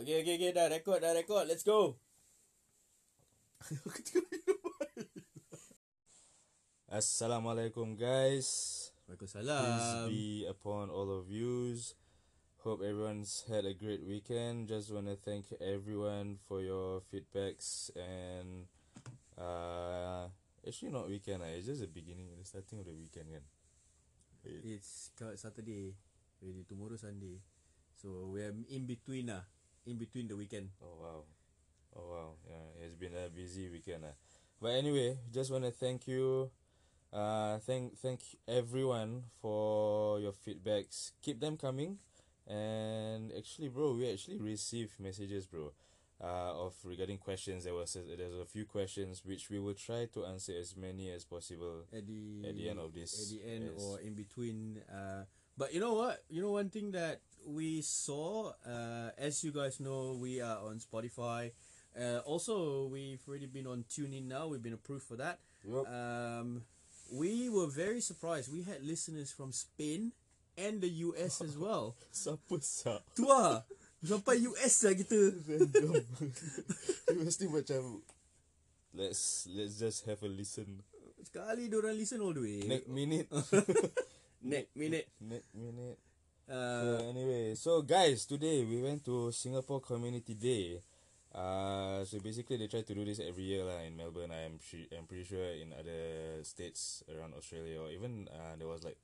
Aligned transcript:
Okay, 0.00 0.24
okay, 0.24 0.40
okay. 0.40 0.56
Dah 0.56 0.72
record, 0.72 1.04
dah 1.04 1.12
record. 1.12 1.44
Let's 1.44 1.60
go. 1.60 2.00
Assalamualaikum 6.88 8.00
guys. 8.00 8.48
Peace 9.04 9.36
Waalaikumsalam. 9.36 10.08
be 10.08 10.48
upon 10.48 10.88
all 10.88 11.12
of 11.12 11.28
yous. 11.28 12.00
Hope 12.64 12.80
everyone's 12.80 13.44
had 13.44 13.68
a 13.68 13.76
great 13.76 14.00
weekend. 14.00 14.72
Just 14.72 14.88
want 14.88 15.04
to 15.04 15.20
thank 15.20 15.52
everyone 15.60 16.40
for 16.48 16.64
your 16.64 17.04
feedbacks 17.12 17.92
and 17.92 18.72
uh 19.36 20.32
actually 20.64 20.96
not 20.96 21.12
weekend 21.12 21.44
lah. 21.44 21.52
It's 21.52 21.68
just 21.68 21.84
the 21.84 21.92
beginning, 21.92 22.32
the 22.40 22.48
starting 22.48 22.80
of 22.80 22.88
the 22.88 22.96
weekend 22.96 23.36
kan. 23.36 23.44
It's 24.48 25.12
Saturday. 25.36 25.92
Ready 26.40 26.64
tomorrow 26.64 26.96
Sunday. 26.96 27.44
So 28.00 28.32
we're 28.32 28.56
in 28.72 28.88
between 28.88 29.28
lah. 29.28 29.44
In 29.86 29.96
between 29.96 30.28
the 30.28 30.36
weekend. 30.36 30.70
Oh 30.82 30.96
wow. 31.00 31.24
Oh 31.96 32.06
wow. 32.10 32.30
Yeah, 32.48 32.84
it's 32.84 32.94
been 32.94 33.14
a 33.16 33.28
busy 33.30 33.68
weekend 33.68 34.02
lah. 34.04 34.14
But 34.60 34.76
anyway, 34.76 35.18
just 35.32 35.50
want 35.50 35.64
to 35.64 35.70
thank 35.72 36.06
you. 36.06 36.50
Uh, 37.12 37.58
thank 37.64 37.96
thank 37.98 38.20
everyone 38.46 39.24
for 39.40 40.20
your 40.20 40.32
feedbacks. 40.32 41.12
Keep 41.22 41.40
them 41.40 41.56
coming. 41.56 41.98
And 42.46 43.32
actually, 43.32 43.68
bro, 43.68 43.94
we 43.94 44.10
actually 44.12 44.38
received 44.38 45.00
messages, 45.00 45.46
bro, 45.46 45.72
uh, 46.20 46.66
of 46.66 46.74
regarding 46.84 47.18
questions. 47.18 47.64
There 47.64 47.74
was 47.74 47.96
a, 47.96 48.02
there's 48.16 48.36
a 48.36 48.44
few 48.44 48.66
questions 48.66 49.22
which 49.24 49.48
we 49.50 49.58
will 49.58 49.74
try 49.74 50.06
to 50.12 50.26
answer 50.26 50.52
as 50.58 50.76
many 50.76 51.10
as 51.10 51.24
possible. 51.24 51.86
At 51.94 52.06
the 52.06 52.44
At 52.46 52.54
the 52.54 52.68
end 52.68 52.78
of 52.78 52.92
this, 52.92 53.16
At 53.16 53.28
the 53.32 53.40
end 53.48 53.64
yes. 53.72 53.82
or 53.82 54.00
in 54.00 54.14
between. 54.14 54.82
Uh, 54.86 55.24
but 55.56 55.72
you 55.72 55.80
know 55.80 55.94
what? 55.94 56.22
You 56.28 56.42
know 56.42 56.52
one 56.52 56.70
thing 56.70 56.90
that 56.92 57.22
we 57.46 57.82
saw. 57.82 58.52
Uh, 58.66 59.10
as 59.18 59.44
you 59.44 59.52
guys 59.52 59.80
know, 59.80 60.16
we 60.20 60.40
are 60.40 60.58
on 60.58 60.80
Spotify. 60.80 61.52
Uh, 61.98 62.18
also, 62.24 62.86
we've 62.86 63.20
already 63.28 63.46
been 63.46 63.66
on 63.66 63.84
TuneIn 63.88 64.28
now. 64.28 64.48
We've 64.48 64.62
been 64.62 64.74
approved 64.74 65.04
for 65.04 65.16
that. 65.16 65.38
Yup. 65.66 65.86
Um, 65.88 66.62
we 67.10 67.48
were 67.48 67.66
very 67.66 68.00
surprised. 68.00 68.52
We 68.52 68.62
had 68.62 68.82
listeners 68.82 69.32
from 69.32 69.52
Spain 69.52 70.12
and 70.56 70.80
the 70.80 70.88
US 71.10 71.40
as 71.40 71.58
well. 71.58 71.96
Siapa 72.14 72.62
sah? 72.62 73.02
Tu. 73.16 73.26
Sampai 74.00 74.40
US 74.48 74.74
lah 74.86 74.94
kita. 74.96 75.18
Random. 75.44 76.00
Mesti 77.20 77.44
macam 77.52 78.00
let's 78.96 79.44
let's 79.52 79.76
just 79.76 80.08
have 80.08 80.22
a 80.24 80.30
listen. 80.30 80.80
Sekali 81.20 81.68
diorang 81.68 81.94
listen 81.94 82.24
all 82.24 82.32
the 82.32 82.40
way. 82.40 82.64
Next 82.64 82.88
minute. 82.88 83.28
Next 84.40 84.72
minute. 84.72 85.06
Next 85.20 85.52
minute. 85.52 86.00
So 86.50 86.56
Uh, 86.58 87.06
anyway, 87.06 87.54
so 87.54 87.78
guys, 87.86 88.26
today 88.26 88.66
we 88.66 88.82
went 88.82 89.06
to 89.06 89.30
Singapore 89.30 89.78
Community 89.78 90.34
Day. 90.34 90.82
Uh, 91.30 92.02
so 92.02 92.18
basically 92.18 92.58
they 92.58 92.66
try 92.66 92.82
to 92.82 92.90
do 92.90 93.06
this 93.06 93.22
every 93.22 93.46
year 93.54 93.62
lah 93.62 93.78
in 93.86 93.94
Melbourne. 93.94 94.34
I'm 94.34 94.58
sure, 94.58 94.82
I'm 94.90 95.06
pretty 95.06 95.30
sure 95.30 95.46
in 95.46 95.70
other 95.70 96.42
states 96.42 97.06
around 97.06 97.38
Australia 97.38 97.78
or 97.78 97.94
even 97.94 98.26
uh, 98.26 98.58
there 98.58 98.66
was 98.66 98.82
like 98.82 98.98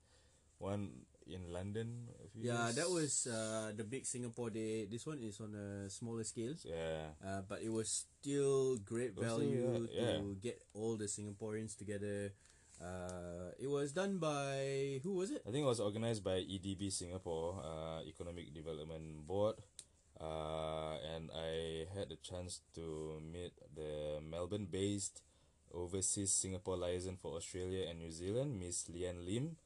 one 0.59 1.07
in 1.23 1.47
London. 1.55 2.11
A 2.19 2.27
few 2.27 2.51
yeah, 2.51 2.67
years. 2.67 2.75
that 2.83 2.89
was 2.91 3.11
uh, 3.31 3.71
the 3.71 3.87
big 3.87 4.03
Singapore 4.03 4.51
day. 4.51 4.83
This 4.83 5.07
one 5.07 5.23
is 5.23 5.39
on 5.39 5.55
a 5.55 5.87
smaller 5.87 6.27
scale. 6.27 6.51
yeah. 6.67 7.15
Uh, 7.23 7.47
but 7.47 7.63
it 7.63 7.71
was 7.71 7.87
still 7.87 8.75
great 8.83 9.15
was 9.15 9.23
still, 9.23 9.39
value 9.39 9.87
yeah, 9.95 10.19
to 10.19 10.35
get 10.43 10.59
all 10.75 10.99
the 10.99 11.07
Singaporeans 11.07 11.79
together. 11.79 12.35
Uh, 12.81 13.51
it 13.59 13.67
was 13.67 13.91
done 13.91 14.17
by 14.17 14.99
who 15.03 15.13
was 15.13 15.31
it? 15.31 15.41
I 15.47 15.51
think 15.51 15.63
it 15.63 15.67
was 15.67 15.79
organized 15.79 16.23
by 16.23 16.45
EDB 16.45 16.91
Singapore, 16.91 17.61
uh, 17.63 18.01
Economic 18.05 18.53
Development 18.53 19.25
Board. 19.25 19.55
Uh, 20.19 20.97
and 21.13 21.29
I 21.29 21.85
had 21.93 22.09
the 22.09 22.17
chance 22.17 22.61
to 22.73 23.21
meet 23.21 23.53
the 23.75 24.19
Melbourne 24.21 24.67
based 24.69 25.21
overseas 25.73 26.33
Singapore 26.33 26.77
liaison 26.77 27.17
for 27.17 27.35
Australia 27.37 27.85
and 27.89 27.99
New 27.99 28.11
Zealand, 28.11 28.59
Miss 28.59 28.89
Lian 28.89 29.25
Lim. 29.25 29.57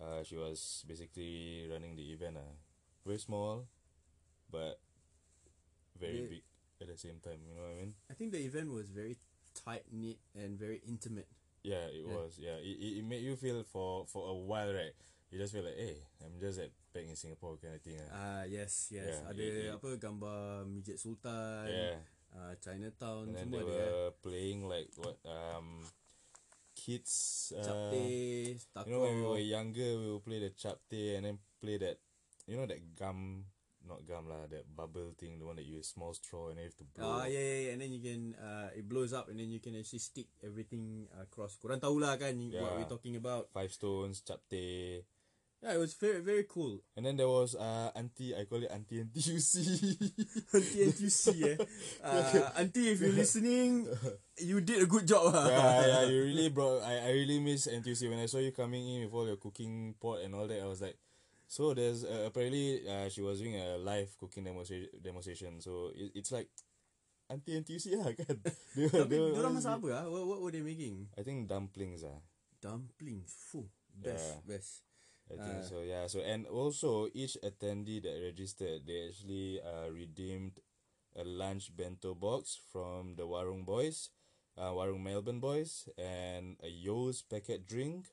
Uh, 0.00 0.22
she 0.22 0.36
was 0.36 0.84
basically 0.86 1.66
running 1.70 1.96
the 1.96 2.12
event. 2.12 2.36
Uh. 2.36 2.56
Very 3.04 3.18
small, 3.18 3.64
but 4.50 4.80
very 5.98 6.26
big 6.28 6.42
at 6.80 6.88
the 6.88 6.98
same 6.98 7.20
time. 7.24 7.40
You 7.48 7.54
know 7.54 7.62
what 7.62 7.72
I 7.72 7.80
mean? 7.80 7.94
I 8.10 8.14
think 8.14 8.32
the 8.32 8.44
event 8.44 8.70
was 8.70 8.90
very 8.90 9.16
tight 9.54 9.84
knit 9.90 10.18
and 10.34 10.58
very 10.58 10.82
intimate. 10.86 11.28
Yeah, 11.68 11.84
it 11.92 12.00
Yeah. 12.08 12.16
was. 12.16 12.32
Yeah, 12.40 12.56
it, 12.64 12.76
it, 12.80 12.90
it 13.00 13.04
made 13.04 13.20
you 13.20 13.36
feel 13.36 13.60
for 13.68 14.08
for 14.08 14.32
a 14.32 14.36
while, 14.36 14.72
right? 14.72 14.96
You 15.28 15.36
just 15.36 15.52
feel 15.52 15.60
like, 15.68 15.76
hey, 15.76 16.00
I'm 16.24 16.40
just 16.40 16.56
at 16.56 16.72
back 16.96 17.04
in 17.04 17.12
Singapore 17.12 17.60
kind 17.60 17.76
of 17.76 17.84
thing. 17.84 18.00
Uh. 18.00 18.08
Ah 18.16 18.42
yes 18.48 18.88
yes. 18.88 19.20
Yeah, 19.20 19.28
ada 19.28 19.42
it- 19.44 19.56
it- 19.68 19.74
apa 19.76 19.88
gambar 20.00 20.64
Mijit 20.64 20.96
Sultan. 20.96 21.68
Yeah. 21.68 22.00
Uh, 22.28 22.52
Chinatown 22.60 23.32
and 23.32 23.36
then 23.36 23.48
semua 23.48 23.60
they 23.64 23.72
ada. 23.72 23.72
eh. 23.72 23.88
were 23.88 24.12
playing 24.20 24.60
like 24.68 24.88
what 25.00 25.16
um 25.24 25.80
kids 26.76 27.12
uh, 27.56 27.64
Chapteh, 27.64 28.54
you 28.84 28.92
know 28.92 29.00
when 29.02 29.16
we 29.16 29.26
were 29.26 29.40
younger 29.42 29.96
we 29.98 30.12
would 30.12 30.24
play 30.24 30.38
the 30.38 30.52
chapte 30.52 31.16
and 31.16 31.24
then 31.24 31.36
play 31.58 31.80
that 31.80 31.96
you 32.46 32.54
know 32.60 32.68
that 32.68 32.78
gum 32.94 33.44
not 33.88 34.04
gum 34.04 34.28
lah 34.28 34.44
that 34.46 34.68
bubble 34.68 35.16
thing 35.16 35.40
the 35.40 35.46
one 35.48 35.56
that 35.56 35.64
you 35.64 35.80
use 35.80 35.88
small 35.88 36.12
straw 36.12 36.52
and 36.52 36.60
then 36.60 36.68
you 36.68 36.70
have 36.70 36.76
to 36.78 36.86
blow 36.92 37.08
Ah 37.08 37.24
yeah, 37.24 37.40
yeah, 37.40 37.58
yeah, 37.64 37.70
and 37.72 37.80
then 37.80 37.90
you 37.90 38.02
can 38.04 38.20
uh, 38.36 38.68
it 38.76 38.84
blows 38.84 39.16
up 39.16 39.32
and 39.32 39.40
then 39.40 39.48
you 39.48 39.58
can 39.58 39.72
actually 39.74 40.04
stick 40.04 40.28
everything 40.44 41.08
across. 41.16 41.56
Korang 41.56 41.80
tahu 41.80 41.96
lah 41.98 42.20
kan 42.20 42.36
what 42.36 42.52
Yeah. 42.52 42.76
we're 42.76 42.86
talking 42.86 43.16
about. 43.16 43.48
five 43.56 43.72
stones 43.72 44.20
chapte 44.20 45.02
Yeah, 45.58 45.74
it 45.74 45.82
was 45.82 45.98
very 45.98 46.22
very 46.22 46.46
cool. 46.46 46.86
and 46.94 47.02
then 47.02 47.18
there 47.18 47.26
was 47.26 47.58
uh 47.58 47.90
auntie 47.98 48.30
I 48.30 48.46
call 48.46 48.62
it 48.62 48.70
auntie 48.70 49.02
NTUC 49.02 49.50
Auntie 50.54 50.80
NTUC 50.86 51.26
eh. 51.42 51.56
Uh, 51.98 52.54
auntie, 52.54 52.94
if 52.94 53.02
you're 53.02 53.10
listening, 53.10 53.90
you 54.38 54.62
did 54.62 54.78
a 54.82 54.86
good 54.86 55.02
job. 55.10 55.34
ah. 55.34 55.50
yeah, 55.50 55.78
yeah, 55.82 56.02
you 56.06 56.22
really 56.30 56.46
brought. 56.54 56.86
I, 56.86 57.10
I 57.10 57.10
really 57.10 57.42
miss 57.42 57.66
NTUC 57.66 58.06
when 58.06 58.22
I 58.22 58.30
saw 58.30 58.38
you 58.38 58.54
coming 58.54 58.86
in 58.86 59.10
with 59.10 59.10
all 59.10 59.26
your 59.26 59.34
cooking 59.42 59.98
pot 59.98 60.22
and 60.22 60.30
all 60.38 60.46
that. 60.46 60.62
I 60.62 60.70
was 60.70 60.78
like, 60.78 60.94
so 61.48 61.72
there's 61.74 62.04
uh, 62.04 62.28
apparently 62.28 62.84
uh, 62.86 63.08
she 63.08 63.22
was 63.24 63.40
doing 63.40 63.56
a 63.56 63.78
live 63.80 64.12
cooking 64.20 64.44
demonstra- 64.44 64.92
demonstration. 65.02 65.60
So 65.64 65.90
it, 65.96 66.12
it's 66.14 66.32
like 66.32 66.48
auntie 67.32 67.56
NTUC 67.60 67.96
lah 68.00 68.12
kan. 68.12 68.36
They 68.76 68.86
were- 68.92 69.08
they 69.08 69.18
were 69.18 69.32
ah? 69.96 70.06
What, 70.06 70.24
what 70.28 70.40
were 70.44 70.52
they 70.52 70.62
making? 70.62 71.08
I 71.16 71.22
think 71.24 71.48
dumplings 71.48 72.04
ah. 72.04 72.20
Dumplings. 72.60 73.32
Fuh, 73.52 73.66
best, 73.96 74.44
best. 74.46 74.82
I 75.28 75.36
think 75.40 75.60
Ah. 75.60 75.66
so. 75.66 75.76
Yeah. 75.84 76.04
So 76.08 76.20
and 76.24 76.44
also 76.48 77.08
each 77.12 77.36
attendee 77.44 78.00
that 78.04 78.16
registered, 78.20 78.84
they 78.88 79.08
actually 79.12 79.60
uh, 79.60 79.88
redeemed 79.92 80.60
a 81.16 81.24
lunch 81.24 81.72
bento 81.74 82.14
box 82.14 82.56
from 82.72 83.16
the 83.16 83.24
Warung 83.28 83.64
Boys, 83.64 84.08
uh, 84.56 84.72
Warung 84.72 85.04
Melbourne 85.04 85.40
Boys, 85.40 85.88
and 85.96 86.56
a 86.64 86.68
Yeo's 86.70 87.20
packet 87.24 87.64
drink. 87.68 88.08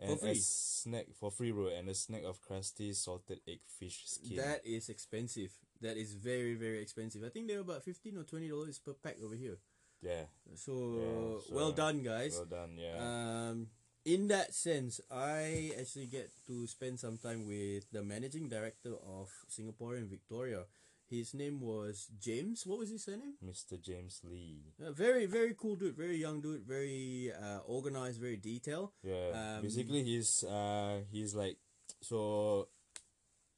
And 0.00 0.18
a 0.22 0.34
snack 0.34 1.06
for 1.14 1.30
free, 1.30 1.52
bro, 1.52 1.68
and 1.68 1.88
a 1.88 1.94
snack 1.94 2.24
of 2.24 2.40
crusty 2.40 2.92
salted 2.92 3.40
egg 3.46 3.60
fish 3.78 4.02
skin. 4.06 4.36
That 4.36 4.60
is 4.66 4.88
expensive. 4.88 5.52
That 5.80 5.96
is 5.96 6.14
very 6.14 6.54
very 6.54 6.80
expensive. 6.82 7.22
I 7.24 7.28
think 7.30 7.46
they 7.48 7.54
were 7.54 7.62
about 7.62 7.84
fifteen 7.84 8.16
or 8.18 8.24
twenty 8.24 8.48
dollars 8.48 8.78
per 8.78 8.92
pack 8.94 9.16
over 9.22 9.34
here. 9.36 9.58
yeah, 10.02 10.26
So, 10.54 10.72
Yeah, 11.00 11.48
so- 11.48 11.54
well 11.54 11.72
done, 11.72 12.02
guys. 12.02 12.36
well 12.36 12.44
done. 12.46 12.76
Yeah, 12.76 12.98
Um, 13.00 13.70
in 14.04 14.28
that 14.28 14.52
sense, 14.52 15.00
I 15.10 15.72
actually 15.80 16.06
get 16.12 16.28
to 16.46 16.66
spend 16.66 17.00
some 17.00 17.16
time 17.16 17.46
with 17.46 17.88
the 17.90 18.02
managing 18.02 18.48
director 18.50 18.92
of 19.00 19.30
Singaporean 19.48 20.08
Victoria. 20.10 20.66
His 21.14 21.34
name 21.34 21.60
was 21.60 22.10
James. 22.18 22.66
What 22.66 22.78
was 22.82 22.90
his 22.90 23.04
surname? 23.04 23.34
Mr. 23.44 23.78
James 23.80 24.20
Lee. 24.24 24.74
Uh, 24.82 24.90
very, 24.90 25.26
very 25.26 25.54
cool 25.54 25.76
dude. 25.76 25.94
Very 25.96 26.18
young 26.18 26.40
dude. 26.40 26.66
Very 26.66 27.30
uh, 27.30 27.58
organized. 27.66 28.20
Very 28.20 28.36
detailed. 28.36 28.90
Yeah, 29.02 29.30
Um, 29.30 29.62
basically 29.62 30.02
he's 30.02 30.42
uh 30.42 31.06
he's 31.10 31.34
like 31.34 31.56
so 32.02 32.68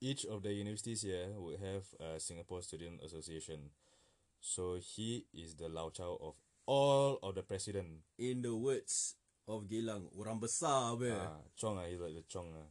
each 0.01 0.27
of 0.29 0.43
the 0.43 0.53
universities 0.53 1.03
here 1.03 1.33
would 1.41 1.59
have 1.61 1.85
a 2.01 2.21
Singapore 2.21 2.61
Student 2.61 3.01
Association. 3.01 3.71
So 4.41 4.77
he 4.77 5.25
is 5.33 5.57
the 5.57 5.69
Lao 5.69 5.89
Chao 5.91 6.19
of 6.21 6.37
all 6.67 7.19
of 7.23 7.35
the 7.35 7.43
president. 7.43 8.05
In 8.19 8.43
the 8.43 8.55
words 8.55 9.17
of 9.49 9.65
Gilang, 9.65 10.11
orang 10.19 10.39
besar. 10.39 10.93
Ah, 11.01 11.41
Chong 11.57 11.79
ah, 11.79 11.87
he's 11.89 12.01
like 12.01 12.15
the 12.15 12.23
Chong 12.29 12.53
ah. 12.53 12.69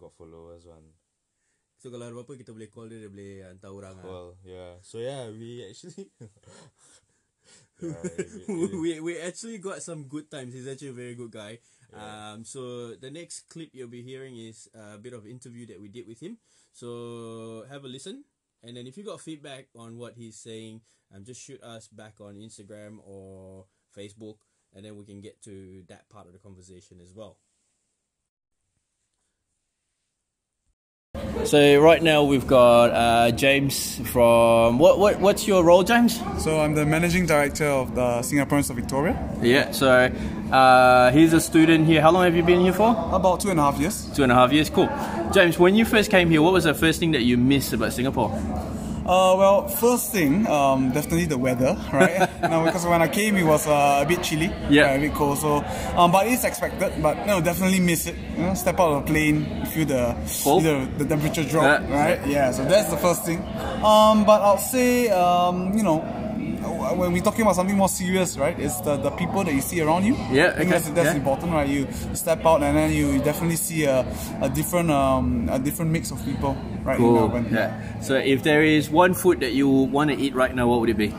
Got 0.00 0.16
followers 0.16 0.64
one. 0.66 0.96
So 1.82 1.90
kalau 1.90 2.06
ada 2.06 2.14
apa-apa 2.14 2.38
kita 2.38 2.54
boleh 2.54 2.70
call 2.70 2.86
dia, 2.86 3.02
dia 3.02 3.10
boleh 3.10 3.42
hantar 3.42 3.74
orang. 3.74 3.98
ah. 3.98 4.06
Well, 4.06 4.30
yeah. 4.46 4.78
So 4.86 5.02
yeah, 5.02 5.26
we 5.34 5.66
actually 5.66 6.06
yeah, 7.82 7.98
it- 8.22 8.30
it- 8.46 8.46
we 8.78 9.02
we 9.02 9.12
actually 9.18 9.58
got 9.58 9.82
some 9.82 10.06
good 10.06 10.30
times. 10.30 10.54
He's 10.54 10.70
actually 10.70 10.94
a 10.94 11.00
very 11.02 11.18
good 11.18 11.34
guy. 11.34 11.58
Yeah. 11.90 12.38
Um, 12.38 12.46
so 12.46 12.94
the 12.94 13.10
next 13.10 13.50
clip 13.50 13.74
you'll 13.74 13.90
be 13.90 14.06
hearing 14.06 14.38
is 14.38 14.70
a 14.72 14.96
bit 14.96 15.12
of 15.12 15.26
interview 15.26 15.66
that 15.74 15.82
we 15.82 15.90
did 15.90 16.06
with 16.06 16.22
him. 16.22 16.38
So 16.70 17.66
have 17.68 17.82
a 17.84 17.90
listen, 17.90 18.24
and 18.62 18.78
then 18.78 18.86
if 18.86 18.94
you 18.96 19.02
got 19.04 19.20
feedback 19.20 19.68
on 19.76 19.98
what 19.98 20.14
he's 20.14 20.38
saying, 20.38 20.80
um, 21.12 21.26
just 21.26 21.42
shoot 21.42 21.60
us 21.60 21.90
back 21.90 22.16
on 22.22 22.38
Instagram 22.40 23.02
or 23.04 23.66
Facebook, 23.92 24.40
and 24.72 24.86
then 24.86 24.96
we 24.96 25.04
can 25.04 25.20
get 25.20 25.42
to 25.44 25.82
that 25.90 26.08
part 26.08 26.24
of 26.24 26.32
the 26.32 26.40
conversation 26.40 26.96
as 27.02 27.12
well. 27.12 27.36
So 31.44 31.80
right 31.80 32.02
now 32.02 32.22
we've 32.22 32.46
got 32.46 32.90
uh, 32.92 33.30
James 33.32 33.98
from 34.10 34.78
what, 34.78 34.98
what 34.98 35.20
what's 35.20 35.46
your 35.46 35.64
role, 35.64 35.82
James? 35.82 36.20
So 36.42 36.60
I'm 36.60 36.74
the 36.74 36.86
managing 36.86 37.26
director 37.26 37.66
of 37.66 37.94
the 37.94 38.20
Singaporeans 38.22 38.70
of 38.70 38.76
Victoria. 38.76 39.16
Yeah. 39.42 39.72
So 39.72 39.90
uh, 40.52 41.10
he's 41.10 41.32
a 41.32 41.40
student 41.40 41.86
here. 41.86 42.00
How 42.00 42.12
long 42.12 42.24
have 42.24 42.36
you 42.36 42.42
been 42.42 42.60
here 42.60 42.72
for? 42.72 42.90
About 43.12 43.40
two 43.40 43.50
and 43.50 43.58
a 43.58 43.62
half 43.62 43.78
years. 43.78 44.06
Two 44.14 44.22
and 44.22 44.30
a 44.30 44.34
half 44.34 44.52
years. 44.52 44.70
Cool. 44.70 44.88
James, 45.32 45.58
when 45.58 45.74
you 45.74 45.84
first 45.84 46.10
came 46.10 46.30
here, 46.30 46.40
what 46.42 46.52
was 46.52 46.64
the 46.64 46.74
first 46.74 47.00
thing 47.00 47.10
that 47.12 47.22
you 47.22 47.36
missed 47.36 47.72
about 47.72 47.92
Singapore? 47.92 48.30
Uh, 49.04 49.34
well, 49.36 49.66
first 49.68 50.12
thing, 50.12 50.46
um, 50.46 50.92
definitely 50.92 51.24
the 51.26 51.36
weather, 51.36 51.76
right? 51.92 52.28
know, 52.42 52.64
because 52.64 52.86
when 52.86 53.02
I 53.02 53.08
came, 53.08 53.36
it 53.36 53.42
was 53.44 53.66
uh, 53.66 54.00
a 54.04 54.06
bit 54.06 54.22
chilly, 54.22 54.52
Yeah. 54.70 54.82
right, 54.86 54.96
a 54.96 55.00
bit 55.00 55.12
cold. 55.14 55.38
So, 55.38 55.56
um, 55.96 56.12
but 56.12 56.26
it's 56.28 56.44
expected. 56.44 57.02
But 57.02 57.18
you 57.18 57.26
know, 57.26 57.40
definitely 57.40 57.80
miss 57.80 58.06
it. 58.06 58.14
You 58.36 58.44
know, 58.44 58.54
step 58.54 58.78
out 58.78 58.92
of 58.92 59.04
the 59.06 59.12
plane, 59.12 59.66
feel 59.66 59.86
the 59.86 60.16
Cold? 60.44 60.62
the, 60.64 60.88
the 60.98 61.04
temperature 61.04 61.42
drop, 61.44 61.82
Yeah. 61.82 61.94
right? 61.94 62.26
Yeah. 62.28 62.52
So 62.52 62.64
that's 62.64 62.90
the 62.90 62.96
first 62.96 63.24
thing. 63.24 63.38
Um, 63.82 64.24
but 64.24 64.40
I'll 64.42 64.58
say, 64.58 65.08
um, 65.08 65.76
you 65.76 65.82
know. 65.82 66.18
When 66.92 67.12
we're 67.12 67.22
talking 67.22 67.42
about 67.42 67.56
something 67.56 67.76
more 67.76 67.88
serious, 67.88 68.36
right? 68.36 68.58
It's 68.58 68.80
the, 68.82 68.96
the 68.96 69.10
people 69.12 69.44
that 69.44 69.54
you 69.54 69.60
see 69.62 69.80
around 69.80 70.04
you. 70.04 70.14
Yeah, 70.30 70.48
I 70.54 70.58
think 70.58 70.70
that's, 70.70 70.88
that's 70.90 71.06
yeah. 71.10 71.14
important, 71.14 71.52
right? 71.52 71.66
You 71.68 71.86
step 72.12 72.44
out 72.44 72.62
and 72.62 72.76
then 72.76 72.92
you 72.92 73.18
definitely 73.22 73.56
see 73.56 73.84
a, 73.84 74.04
a 74.42 74.50
different 74.50 74.90
um, 74.90 75.48
a 75.50 75.58
different 75.58 75.90
mix 75.90 76.10
of 76.10 76.22
people, 76.24 76.54
right? 76.84 76.96
in 76.98 77.02
Cool. 77.02 77.14
Melbourne. 77.14 77.48
Yeah. 77.50 78.00
So 78.00 78.14
if 78.16 78.42
there 78.42 78.62
is 78.62 78.90
one 78.90 79.14
food 79.14 79.40
that 79.40 79.52
you 79.52 79.68
want 79.68 80.10
to 80.10 80.16
eat 80.16 80.34
right 80.34 80.54
now, 80.54 80.68
what 80.68 80.80
would 80.80 80.90
it 80.90 80.96
be? 80.96 81.14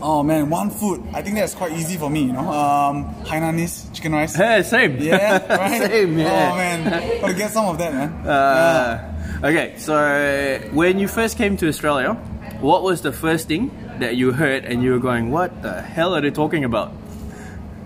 Oh 0.00 0.22
man, 0.24 0.50
one 0.50 0.70
food. 0.70 1.00
I 1.14 1.22
think 1.22 1.36
that's 1.36 1.54
quite 1.54 1.72
easy 1.72 1.96
for 1.96 2.10
me, 2.10 2.24
you 2.24 2.32
know. 2.32 2.50
Um, 2.50 3.14
Hainanese 3.24 3.92
chicken 3.94 4.12
rice. 4.12 4.34
Hey, 4.34 4.62
same. 4.64 4.96
Yeah, 4.98 5.46
right. 5.56 5.90
same. 5.90 6.18
Yeah. 6.18 6.50
Oh 6.52 6.56
man, 6.56 7.20
gotta 7.20 7.34
get 7.34 7.50
some 7.52 7.66
of 7.66 7.78
that, 7.78 7.92
man. 7.94 8.10
Uh, 8.26 9.38
okay, 9.44 9.74
so 9.78 10.58
when 10.72 10.98
you 10.98 11.06
first 11.06 11.36
came 11.38 11.56
to 11.58 11.68
Australia, 11.68 12.14
what 12.60 12.82
was 12.82 13.02
the 13.02 13.12
first 13.12 13.46
thing 13.46 13.70
that 14.00 14.16
you 14.16 14.32
heard 14.32 14.64
and 14.64 14.82
you 14.82 14.90
were 14.90 14.98
going, 14.98 15.30
what 15.30 15.62
the 15.62 15.80
hell 15.80 16.14
are 16.16 16.20
they 16.20 16.30
talking 16.32 16.64
about? 16.64 16.90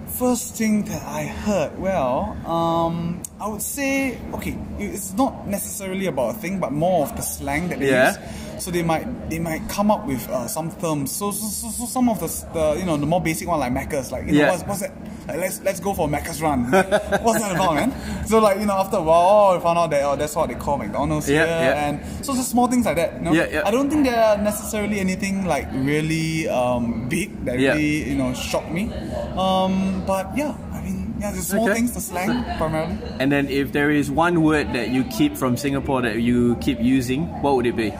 First 0.07 0.57
thing 0.57 0.85
that 0.85 1.03
I 1.03 1.25
heard, 1.25 1.79
well, 1.79 2.33
um, 2.47 3.21
I 3.39 3.49
would 3.49 3.61
say, 3.61 4.19
okay, 4.33 4.57
it's 4.79 5.13
not 5.13 5.47
necessarily 5.47 6.07
about 6.07 6.37
a 6.37 6.39
thing, 6.39 6.59
but 6.59 6.73
more 6.73 7.03
of 7.05 7.15
the 7.17 7.23
slang 7.23 7.69
that 7.69 7.79
they 7.79 7.91
Yeah. 7.91 8.17
use. 8.17 8.65
So 8.65 8.71
they 8.71 8.83
might 8.83 9.05
they 9.29 9.39
might 9.39 9.69
come 9.69 9.91
up 9.91 10.07
with 10.07 10.27
uh, 10.31 10.49
some 10.49 10.71
terms. 10.81 11.13
So, 11.13 11.31
so, 11.31 11.47
so, 11.49 11.69
so 11.69 11.85
some 11.85 12.09
of 12.09 12.19
the, 12.21 12.29
the 12.55 12.79
you 12.81 12.87
know 12.87 12.97
the 12.97 13.05
more 13.05 13.21
basic 13.21 13.47
one 13.47 13.61
like 13.61 13.73
Macca's, 13.73 14.11
like 14.11 14.25
you 14.27 14.33
know 14.33 14.39
Yeah. 14.41 14.51
what's, 14.53 14.65
what's 14.65 14.81
that? 14.81 14.93
Like, 15.29 15.37
let's 15.37 15.61
let's 15.61 15.81
go 15.81 15.93
for 15.93 16.09
Macca's 16.09 16.41
run. 16.41 16.65
what's 16.73 17.41
that 17.41 17.53
about, 17.55 17.75
man? 17.75 17.93
So 18.27 18.39
like 18.39 18.59
you 18.59 18.65
know 18.65 18.73
after 18.81 18.97
a 18.97 19.03
while, 19.03 19.53
oh, 19.53 19.57
I 19.59 19.61
found 19.61 19.77
out 19.79 19.91
that 19.91 20.03
oh, 20.05 20.17
that's 20.17 20.35
what 20.35 20.49
they 20.49 20.55
call 20.55 20.79
McDonald's 20.79 21.29
Yeah, 21.29 21.45
here, 21.45 21.47
yeah. 21.69 21.89
and 21.91 22.25
so 22.25 22.33
just 22.35 22.51
small 22.51 22.67
things 22.69 22.87
like 22.87 22.97
that. 22.97 23.13
You 23.19 23.21
know? 23.21 23.33
Yeah, 23.35 23.49
yeah. 23.53 23.63
I 23.69 23.71
don't 23.71 23.91
think 23.91 24.07
there 24.07 24.17
are 24.25 24.39
necessarily 24.39 25.01
anything 25.01 25.45
like 25.45 25.69
really 25.75 26.49
um, 26.49 27.11
big 27.11 27.45
that 27.45 27.57
really 27.59 28.09
you 28.09 28.17
know 28.17 28.33
shocked 28.33 28.71
me. 28.73 28.89
Um, 29.37 30.03
but 30.07 30.33
yeah, 30.35 30.57
yeah, 31.21 31.31
the 31.33 31.43
small 31.43 31.65
Okay. 31.65 31.75
things, 31.75 31.93
the 31.93 32.01
slang 32.01 32.45
primarily. 32.59 32.99
And 33.21 33.31
then 33.33 33.49
if 33.49 33.73
there 33.73 33.91
is 33.91 34.11
one 34.11 34.43
word 34.43 34.73
that 34.75 34.91
you 34.91 35.05
keep 35.05 35.37
from 35.37 35.57
Singapore 35.57 36.03
that 36.03 36.21
you 36.21 36.57
keep 36.57 36.81
using, 36.81 37.27
what 37.43 37.57
would 37.57 37.67
it 37.67 37.77
be? 37.77 37.91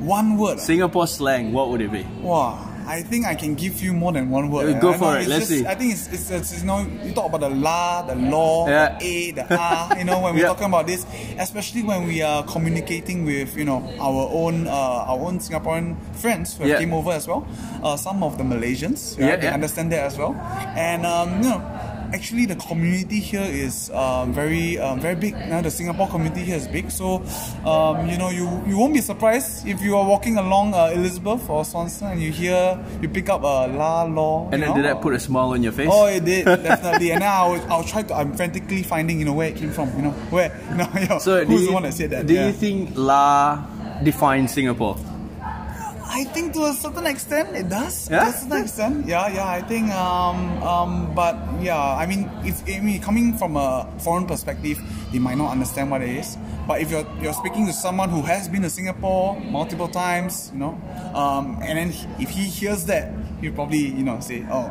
One 0.00 0.36
word. 0.36 0.58
Singapore 0.60 1.06
slang, 1.06 1.52
what 1.52 1.70
would 1.70 1.80
it 1.80 1.92
be? 1.92 2.04
Wow. 2.20 2.68
I 2.84 3.02
think 3.02 3.26
I 3.26 3.36
can 3.36 3.54
give 3.54 3.80
you 3.80 3.92
more 3.92 4.10
than 4.12 4.28
one 4.28 4.50
word. 4.50 4.74
Uh, 4.74 4.80
go 4.80 4.88
I 4.88 4.92
know 4.92 4.98
for 4.98 5.16
it, 5.16 5.28
let's 5.28 5.46
just- 5.48 5.60
see. 5.62 5.66
I 5.66 5.76
think 5.76 5.92
it's, 5.92 6.08
it's, 6.08 6.30
it's, 6.32 6.60
you 6.60 6.66
know, 6.66 6.84
you 7.04 7.12
talk 7.14 7.26
about 7.26 7.40
the 7.40 7.48
la, 7.50 8.02
the 8.02 8.16
law, 8.16 8.66
Yeah. 8.68 8.98
the 8.98 9.06
a, 9.06 9.30
the 9.30 9.46
ah, 9.50 9.96
you 9.96 10.02
know, 10.02 10.18
when 10.20 10.34
we're 10.34 10.40
Yeah. 10.42 10.48
talking 10.48 10.66
about 10.66 10.88
this, 10.88 11.06
especially 11.38 11.84
when 11.84 12.08
we 12.08 12.22
are 12.22 12.42
communicating 12.42 13.24
with, 13.24 13.56
you 13.56 13.64
know, 13.64 13.88
our 14.00 14.28
own, 14.32 14.66
uh, 14.66 14.72
our 15.06 15.20
own 15.20 15.38
Singaporean 15.38 15.94
friends 16.16 16.56
who 16.56 16.66
Yeah. 16.66 16.80
came 16.80 16.92
over 16.92 17.12
as 17.12 17.28
well. 17.28 17.46
Uh, 17.84 17.96
some 17.96 18.24
of 18.24 18.36
the 18.36 18.42
Malaysians, 18.42 19.16
Yeah, 19.16 19.36
they 19.36 19.46
understand 19.48 19.92
that 19.92 20.00
as 20.06 20.18
well. 20.18 20.34
And, 20.74 21.06
um, 21.06 21.40
you 21.40 21.50
know, 21.50 21.62
actually 22.12 22.46
the 22.46 22.56
community 22.56 23.20
here 23.20 23.42
is 23.42 23.90
um, 23.90 24.32
very 24.32 24.78
um, 24.78 25.00
very 25.00 25.14
big. 25.14 25.34
Now 25.34 25.60
the 25.62 25.70
Singapore 25.70 26.08
community 26.08 26.42
here 26.44 26.56
is 26.56 26.68
big, 26.68 26.90
so 26.90 27.22
um, 27.64 28.08
you 28.08 28.18
know 28.18 28.30
you 28.30 28.46
you 28.66 28.76
won't 28.78 28.94
be 28.94 29.00
surprised 29.00 29.66
if 29.66 29.80
you 29.80 29.96
are 29.96 30.06
walking 30.06 30.36
along 30.38 30.74
uh, 30.74 30.92
Elizabeth 30.94 31.48
or 31.48 31.64
Swanston 31.64 32.12
and 32.12 32.22
you 32.22 32.30
hear 32.32 32.78
you 33.00 33.08
pick 33.08 33.28
up 33.28 33.42
a 33.42 33.66
la 33.68 34.04
law. 34.04 34.48
And 34.52 34.62
then 34.62 34.70
know? 34.70 34.76
did 34.76 34.84
that 34.84 35.00
put 35.00 35.14
a 35.14 35.20
smile 35.20 35.50
on 35.50 35.62
your 35.62 35.72
face? 35.72 35.88
Oh, 35.90 36.06
it 36.06 36.24
did 36.24 36.44
definitely. 36.44 37.10
and 37.12 37.20
now 37.20 37.52
I'll, 37.52 37.72
I'll 37.72 37.84
try 37.84 38.02
to. 38.02 38.14
I'm 38.14 38.34
frantically 38.34 38.82
finding 38.82 39.18
you 39.18 39.24
know 39.24 39.34
where 39.34 39.48
it 39.48 39.56
came 39.56 39.70
from. 39.70 39.88
You 39.96 40.02
know 40.02 40.10
where. 40.30 40.50
You 40.70 40.76
know, 40.80 40.88
you 41.00 41.08
know, 41.08 41.18
so 41.18 41.44
who's 41.44 41.62
you, 41.62 41.66
the 41.68 41.72
one 41.72 41.82
that 41.84 41.94
said 41.94 42.10
that? 42.10 42.26
Do 42.26 42.34
Yeah. 42.34 42.46
you 42.48 42.52
think 42.52 42.90
La 42.96 43.64
defines 44.02 44.52
Singapore? 44.52 44.96
I 46.12 46.24
think 46.28 46.52
to 46.52 46.68
a 46.68 46.74
certain 46.76 47.06
extent 47.08 47.56
it 47.56 47.72
does. 47.72 48.10
Yeah? 48.10 48.20
To 48.20 48.28
a 48.28 48.32
certain 48.36 48.60
extent, 48.68 48.96
yeah, 49.08 49.32
yeah. 49.32 49.48
I 49.48 49.62
think, 49.64 49.88
um, 49.96 50.60
um, 50.62 51.08
but 51.16 51.40
yeah, 51.64 51.80
I 51.80 52.04
mean, 52.04 52.28
if 52.44 52.60
I 52.68 52.80
mean 52.84 53.00
coming 53.00 53.32
from 53.40 53.56
a 53.56 53.88
foreign 54.04 54.26
perspective, 54.28 54.76
they 55.10 55.18
might 55.18 55.40
not 55.40 55.50
understand 55.52 55.90
what 55.90 56.02
it 56.04 56.12
is. 56.12 56.36
But 56.68 56.84
if 56.84 56.92
you're 56.92 57.08
you're 57.24 57.32
speaking 57.32 57.64
to 57.66 57.72
someone 57.72 58.12
who 58.12 58.20
has 58.28 58.44
been 58.46 58.60
to 58.60 58.70
Singapore 58.70 59.40
multiple 59.40 59.88
times, 59.88 60.52
you 60.52 60.60
know, 60.60 60.76
um, 61.16 61.56
and 61.64 61.80
then 61.80 61.88
if 62.20 62.28
he 62.28 62.44
hears 62.44 62.84
that, 62.92 63.08
he'll 63.40 63.56
probably 63.56 63.88
you 63.96 64.04
know 64.04 64.20
say, 64.20 64.44
oh, 64.52 64.68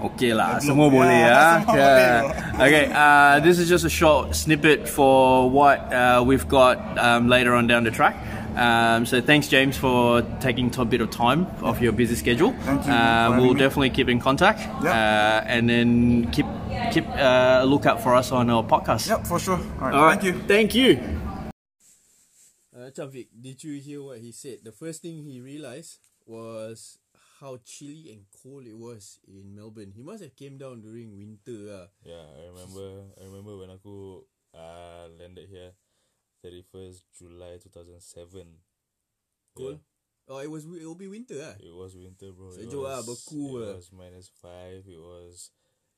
Okay 0.00 0.32
lah, 0.32 0.56
semua 0.64 0.88
boleh 0.88 1.12
Ya, 1.12 1.28
ya. 1.28 1.36
semua 1.60 1.74
Yeah. 1.76 2.20
boleh. 2.24 2.36
Okay, 2.66 2.84
uh, 2.88 3.36
this 3.44 3.60
is 3.60 3.68
just 3.68 3.84
a 3.84 3.92
short 3.92 4.32
snippet 4.32 4.88
for 4.88 5.48
what 5.52 5.76
uh, 5.92 6.24
we've 6.24 6.48
got 6.48 6.80
um, 6.96 7.28
later 7.28 7.52
on 7.52 7.68
down 7.68 7.84
the 7.84 7.92
track. 7.92 8.16
Um, 8.56 9.06
so 9.06 9.20
thanks, 9.20 9.48
James, 9.48 9.76
for 9.76 10.22
taking 10.40 10.70
a 10.78 10.84
bit 10.84 11.00
of 11.00 11.10
time 11.10 11.46
off 11.62 11.80
your 11.80 11.92
busy 11.92 12.14
schedule. 12.14 12.52
Thank 12.64 12.86
you 12.86 12.92
Uh, 12.92 13.36
we'll 13.38 13.54
me. 13.54 13.60
definitely 13.60 13.90
keep 13.90 14.08
in 14.08 14.20
contact, 14.20 14.60
Yep. 14.82 14.92
uh, 14.94 15.44
and 15.46 15.68
then 15.68 16.30
keep 16.30 16.46
keep 16.92 17.06
uh, 17.08 17.60
a 17.62 17.66
lookout 17.66 18.02
for 18.02 18.14
us 18.14 18.32
on 18.32 18.50
our 18.50 18.64
podcast. 18.64 19.08
yep, 19.08 19.26
for 19.26 19.38
sure. 19.38 19.58
All 19.58 19.86
right, 19.88 19.94
All 19.94 20.04
right, 20.06 20.20
thank 20.20 20.24
you. 20.24 20.34
Thank 20.48 20.74
you. 20.74 20.90
Uh, 22.74 22.90
Chavik, 22.90 23.28
did 23.40 23.62
you 23.64 23.78
hear 23.80 24.02
what 24.02 24.18
he 24.20 24.32
said? 24.32 24.58
The 24.64 24.72
first 24.72 25.02
thing 25.02 25.22
he 25.24 25.40
realized 25.40 25.98
was 26.26 26.98
how 27.40 27.58
chilly 27.64 28.12
and 28.12 28.24
cold 28.42 28.66
it 28.66 28.76
was 28.76 29.18
in 29.26 29.54
Melbourne. 29.54 29.92
He 29.94 30.02
must 30.02 30.22
have 30.22 30.36
came 30.36 30.56
down 30.58 30.80
during 30.80 31.16
winter. 31.16 31.72
Uh. 31.72 31.86
Yeah, 32.04 32.24
I 32.24 32.46
remember. 32.52 33.10
I 33.20 33.24
remember 33.24 33.56
when 33.58 33.70
aku 33.70 34.22
uh, 34.54 35.08
landed 35.18 35.48
here, 35.50 35.72
thirty 36.42 36.64
first 36.66 37.04
July 37.12 37.60
two 37.62 37.70
thousand 37.70 38.00
seven. 38.00 38.64
Cool. 39.54 39.80
Oh, 40.30 40.38
it 40.38 40.50
was 40.50 40.64
it 40.64 40.86
will 40.86 40.98
be 40.98 41.10
winter 41.10 41.42
ah. 41.42 41.58
It 41.58 41.74
was 41.74 41.98
winter, 41.98 42.30
bro. 42.30 42.54
Sejuk 42.54 42.86
lah, 42.86 43.02
beku 43.02 43.58
It 43.58 43.66
lah. 43.66 43.74
was 43.82 43.90
minus 43.90 44.30
five. 44.38 44.86
It 44.86 45.02
was 45.02 45.50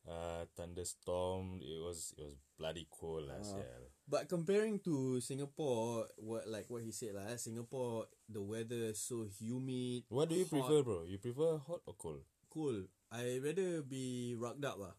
uh, 0.08 0.48
thunderstorm. 0.56 1.60
It 1.60 1.76
was 1.76 2.16
it 2.16 2.24
was 2.24 2.40
bloody 2.56 2.88
cold 2.88 3.28
lah. 3.28 3.38
Ah. 3.38 3.44
sia. 3.44 3.68
But 4.08 4.32
comparing 4.32 4.80
to 4.88 5.20
Singapore, 5.20 6.08
what 6.16 6.48
like 6.48 6.66
what 6.72 6.80
he 6.80 6.96
said 6.96 7.12
lah, 7.12 7.28
eh, 7.28 7.36
Singapore 7.36 8.08
the 8.24 8.40
weather 8.40 8.96
so 8.96 9.28
humid. 9.28 10.08
What 10.08 10.32
do 10.32 10.40
you 10.40 10.48
hot, 10.48 10.56
prefer, 10.56 10.80
bro? 10.80 11.04
You 11.04 11.20
prefer 11.20 11.60
hot 11.60 11.84
or 11.84 11.94
cold? 11.94 12.24
Cool. 12.48 12.88
I 13.12 13.36
rather 13.36 13.84
be 13.84 14.32
rugged 14.32 14.64
up 14.64 14.80
lah. 14.80 14.96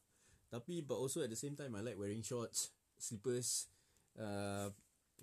Tapi 0.53 0.85
but 0.85 1.01
also 1.01 1.25
at 1.25 1.33
the 1.33 1.37
same 1.37 1.57
time 1.57 1.73
I 1.73 1.81
like 1.81 1.97
wearing 1.97 2.21
shorts, 2.21 2.69
slippers. 3.01 3.65
Uh, 4.13 4.69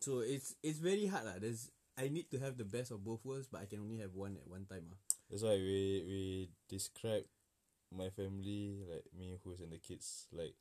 so 0.01 0.21
it's 0.21 0.57
it's 0.65 0.81
very 0.81 1.07
hard 1.07 1.25
lah. 1.29 1.37
There's 1.39 1.69
I 2.01 2.09
need 2.09 2.33
to 2.33 2.41
have 2.41 2.57
the 2.57 2.65
best 2.65 2.91
of 2.91 3.05
both 3.05 3.21
worlds, 3.25 3.49
but 3.53 3.61
I 3.61 3.69
can 3.69 3.81
only 3.85 4.01
have 4.01 4.17
one 4.17 4.37
at 4.41 4.49
one 4.49 4.65
time 4.65 4.89
ah. 4.93 4.99
That's 5.29 5.45
why 5.47 5.55
we 5.61 6.03
we 6.09 6.23
describe 6.67 7.29
my 7.93 8.11
family 8.11 8.83
like 8.87 9.07
me 9.15 9.37
who's 9.43 9.61
and 9.61 9.75
the 9.75 9.79
kids 9.83 10.27
like 10.31 10.55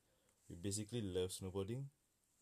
we 0.50 0.58
basically 0.58 1.02
love 1.02 1.30
snowboarding, 1.34 1.90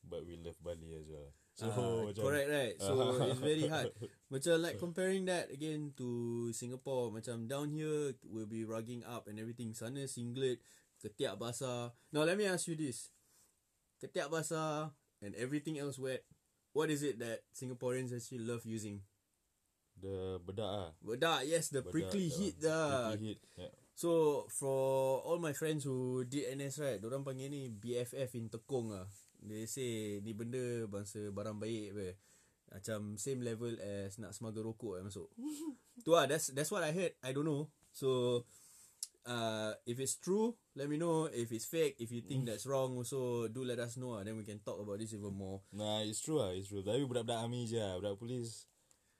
but 0.03 0.23
we 0.25 0.39
love 0.39 0.55
Bali 0.63 0.95
as 0.95 1.07
well. 1.07 1.31
So 1.57 1.67
Ah, 1.67 1.73
macam- 2.07 2.23
correct 2.23 2.49
right. 2.49 2.75
So 2.79 2.93
it's 3.31 3.41
very 3.43 3.67
hard. 3.67 3.91
Macam 4.31 4.55
like 4.63 4.77
comparing 4.79 5.23
that 5.27 5.49
again 5.51 5.91
to 5.99 6.07
Singapore, 6.53 7.11
macam 7.11 7.47
down 7.49 7.71
here 7.73 8.15
we'll 8.27 8.49
be 8.49 8.63
rugging 8.63 9.03
up 9.07 9.27
and 9.27 9.37
everything. 9.41 9.73
Sana 9.75 10.05
singlet, 10.07 10.61
ketiak 11.03 11.35
basah. 11.37 11.91
Now 12.15 12.23
let 12.23 12.37
me 12.39 12.47
ask 12.47 12.67
you 12.69 12.77
this. 12.79 13.11
Ketiak 13.99 14.29
basah 14.29 14.93
and 15.21 15.33
everything 15.35 15.81
else 15.81 15.97
wet. 15.97 16.21
What 16.77 16.93
is 16.93 17.01
it 17.01 17.17
that 17.17 17.41
Singaporeans 17.57 18.13
actually 18.13 18.45
love 18.45 18.61
using? 18.61 19.01
The 19.97 20.37
bedak 20.45 20.69
ah. 20.69 20.89
Bedak, 21.01 21.49
yes, 21.49 21.73
the 21.73 21.81
Bedak, 21.81 21.89
prickly 21.89 22.29
yeah. 22.29 22.37
heat 22.37 22.55
dah. 22.61 23.17
Prickly 23.17 23.33
heat. 23.33 23.41
Yeah. 23.57 23.73
So 23.97 24.45
for 24.53 25.25
all 25.25 25.41
my 25.41 25.57
friends 25.57 25.89
who 25.89 26.21
did 26.29 26.53
NS 26.53 26.77
right, 26.77 27.01
orang 27.01 27.25
panggil 27.25 27.49
ni 27.49 27.73
BFF 27.73 28.29
in 28.37 28.53
tekong 28.53 28.93
ah. 28.93 29.09
They 29.41 29.65
say 29.65 30.21
ni 30.21 30.37
benda 30.37 30.85
bangsa 30.85 31.33
barang 31.33 31.57
baik 31.57 31.97
apa. 31.97 32.07
Macam 32.77 33.17
same 33.17 33.41
level 33.41 33.73
as 33.81 34.21
nak 34.21 34.37
smuggle 34.37 34.69
rokok 34.69 35.01
eh, 35.01 35.03
masuk. 35.09 35.33
tu 36.05 36.13
ah, 36.13 36.29
that's 36.29 36.53
that's 36.53 36.69
what 36.69 36.85
I 36.85 36.93
heard. 36.93 37.17
I 37.25 37.33
don't 37.33 37.49
know. 37.49 37.73
So 37.89 38.45
uh, 39.25 39.73
if 39.89 39.97
it's 39.97 40.21
true, 40.21 40.53
let 40.77 40.87
me 40.87 41.01
know. 41.01 41.25
If 41.25 41.49
it's 41.51 41.65
fake, 41.65 41.97
if 41.97 42.13
you 42.13 42.21
think 42.21 42.45
that's 42.45 42.69
wrong, 42.69 42.93
also 42.95 43.49
do 43.49 43.65
let 43.65 43.81
us 43.81 43.97
know. 43.97 44.13
Ah, 44.13 44.21
then 44.21 44.37
we 44.37 44.45
can 44.45 44.61
talk 44.61 44.77
about 44.77 45.01
this 45.01 45.11
even 45.17 45.33
more. 45.33 45.65
Nah, 45.73 46.05
it's 46.05 46.21
true 46.21 46.37
ah, 46.39 46.53
it's 46.53 46.69
true. 46.69 46.85
Tapi 46.85 47.01
budak-budak 47.03 47.41
army 47.41 47.65
je 47.65 47.81
ah. 47.81 47.97
Budak 47.97 48.21
polis 48.21 48.69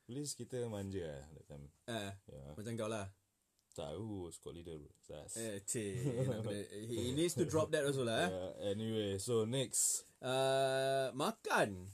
Police 0.08 0.40
kita 0.40 0.72
manja 0.72 1.04
lah 1.04 1.28
that 1.36 1.46
time. 1.52 1.68
Ah, 1.84 2.16
Yeah. 2.32 2.56
macam 2.56 2.74
kau 2.80 2.88
lah. 2.88 3.12
Tahu 3.76 4.32
squad 4.32 4.56
leader 4.56 4.80
bro. 4.80 4.88
Sas. 5.04 5.36
Eh, 5.36 5.60
cik. 5.70 6.00
he 6.88 7.12
needs 7.12 7.36
to 7.36 7.44
drop 7.44 7.70
that 7.76 7.84
also 7.84 8.08
lah. 8.08 8.24
Eh. 8.24 8.30
Yeah, 8.32 8.50
anyway, 8.72 9.12
so 9.20 9.44
next. 9.44 10.08
Uh, 10.24 11.12
makan. 11.12 11.92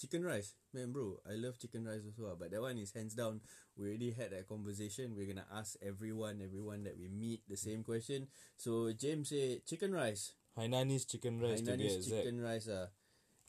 Chicken 0.00 0.24
rice. 0.24 0.56
Man 0.72 0.96
bro, 0.96 1.20
I 1.28 1.36
love 1.36 1.60
chicken 1.60 1.84
rice 1.84 2.00
also 2.08 2.32
lah. 2.32 2.36
But 2.40 2.56
that 2.56 2.64
one 2.64 2.80
is 2.80 2.96
hands 2.96 3.12
down. 3.12 3.44
We 3.76 3.92
already 3.92 4.16
had 4.16 4.32
that 4.32 4.48
conversation. 4.48 5.12
We're 5.12 5.28
gonna 5.28 5.44
ask 5.52 5.76
everyone, 5.84 6.40
everyone 6.40 6.88
that 6.88 6.96
we 6.96 7.12
meet 7.12 7.44
the 7.44 7.60
same 7.60 7.84
question. 7.84 8.32
So 8.56 8.96
James 8.96 9.28
said 9.28 9.68
chicken 9.68 9.92
rice. 9.92 10.32
Hainanese 10.56 11.04
chicken 11.04 11.36
rice 11.36 11.60
Hainanese 11.60 12.08
chicken 12.08 12.40
rice 12.40 12.72
ah. 12.72 12.88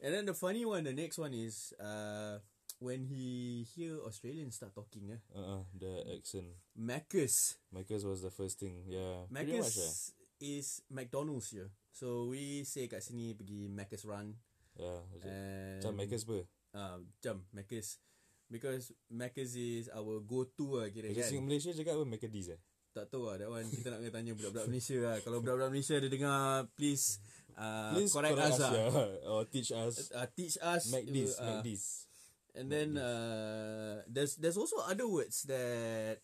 And 0.04 0.12
then 0.12 0.28
the 0.28 0.36
funny 0.36 0.68
one, 0.68 0.84
the 0.84 0.92
next 0.92 1.16
one 1.16 1.32
is 1.32 1.72
uh 1.80 2.44
when 2.84 3.08
he 3.08 3.64
hear 3.72 4.04
Australians 4.04 4.60
start 4.60 4.76
talking 4.76 5.16
ah. 5.16 5.24
Uh, 5.32 5.48
uh, 5.56 5.64
the 5.72 6.04
accent. 6.20 6.52
Macca's 6.76 7.64
Macca's 7.72 8.04
was 8.04 8.28
the 8.28 8.34
first 8.34 8.60
thing. 8.60 8.84
Yeah. 8.92 9.24
Macca's 9.32 9.72
much 9.72 9.80
eh. 9.80 9.94
Is 10.42 10.82
McDonald's 10.92 11.54
here. 11.54 11.72
So 11.96 12.28
we 12.28 12.68
say 12.68 12.92
kat 12.92 13.06
sini 13.08 13.38
pergi 13.38 13.72
Macca's 13.72 14.04
run. 14.04 14.36
Yeah. 14.82 15.02
And 15.22 15.78
Macam 15.80 15.94
Macca's 16.02 16.26
apa? 16.26 16.38
uh, 16.74 16.98
jam 17.22 17.38
Macca's 17.54 18.02
because 18.50 18.92
Macca's 19.08 19.54
is 19.54 19.86
our 19.94 20.20
go-to 20.26 20.82
lah 20.82 20.90
kira 20.90 21.14
Macam 21.14 21.22
kan. 21.22 21.30
sing 21.30 21.42
Malaysia 21.46 21.70
cakap 21.72 21.94
apa? 22.02 22.06
Macca's 22.10 22.48
eh? 22.52 22.62
Tak 22.92 23.08
tahu 23.08 23.24
lah 23.30 23.40
that 23.40 23.48
one 23.48 23.64
kita 23.72 23.88
nak 23.88 24.04
kena 24.04 24.12
tanya 24.12 24.32
budak-budak 24.36 24.68
Malaysia 24.68 24.98
lah. 25.00 25.16
Kalau 25.24 25.40
budak-budak 25.40 25.72
Malaysia 25.72 25.96
ada 25.96 26.10
dengar 26.12 26.42
please 26.76 27.24
uh, 27.56 27.96
Please 27.96 28.12
correct, 28.12 28.36
us 28.36 28.60
lah. 28.60 28.72
yeah. 28.76 29.30
Or 29.32 29.42
teach 29.48 29.72
us. 29.72 30.12
Uh, 30.12 30.28
teach 30.36 30.60
us 30.60 30.92
Make 30.92 31.08
this, 31.08 31.40
uh, 31.40 31.64
make 31.64 31.72
this. 31.72 32.10
And 32.52 32.68
then 32.68 33.00
uh, 33.00 34.04
there's 34.12 34.36
there's 34.36 34.60
also 34.60 34.84
other 34.84 35.08
words 35.08 35.48
that 35.48 36.20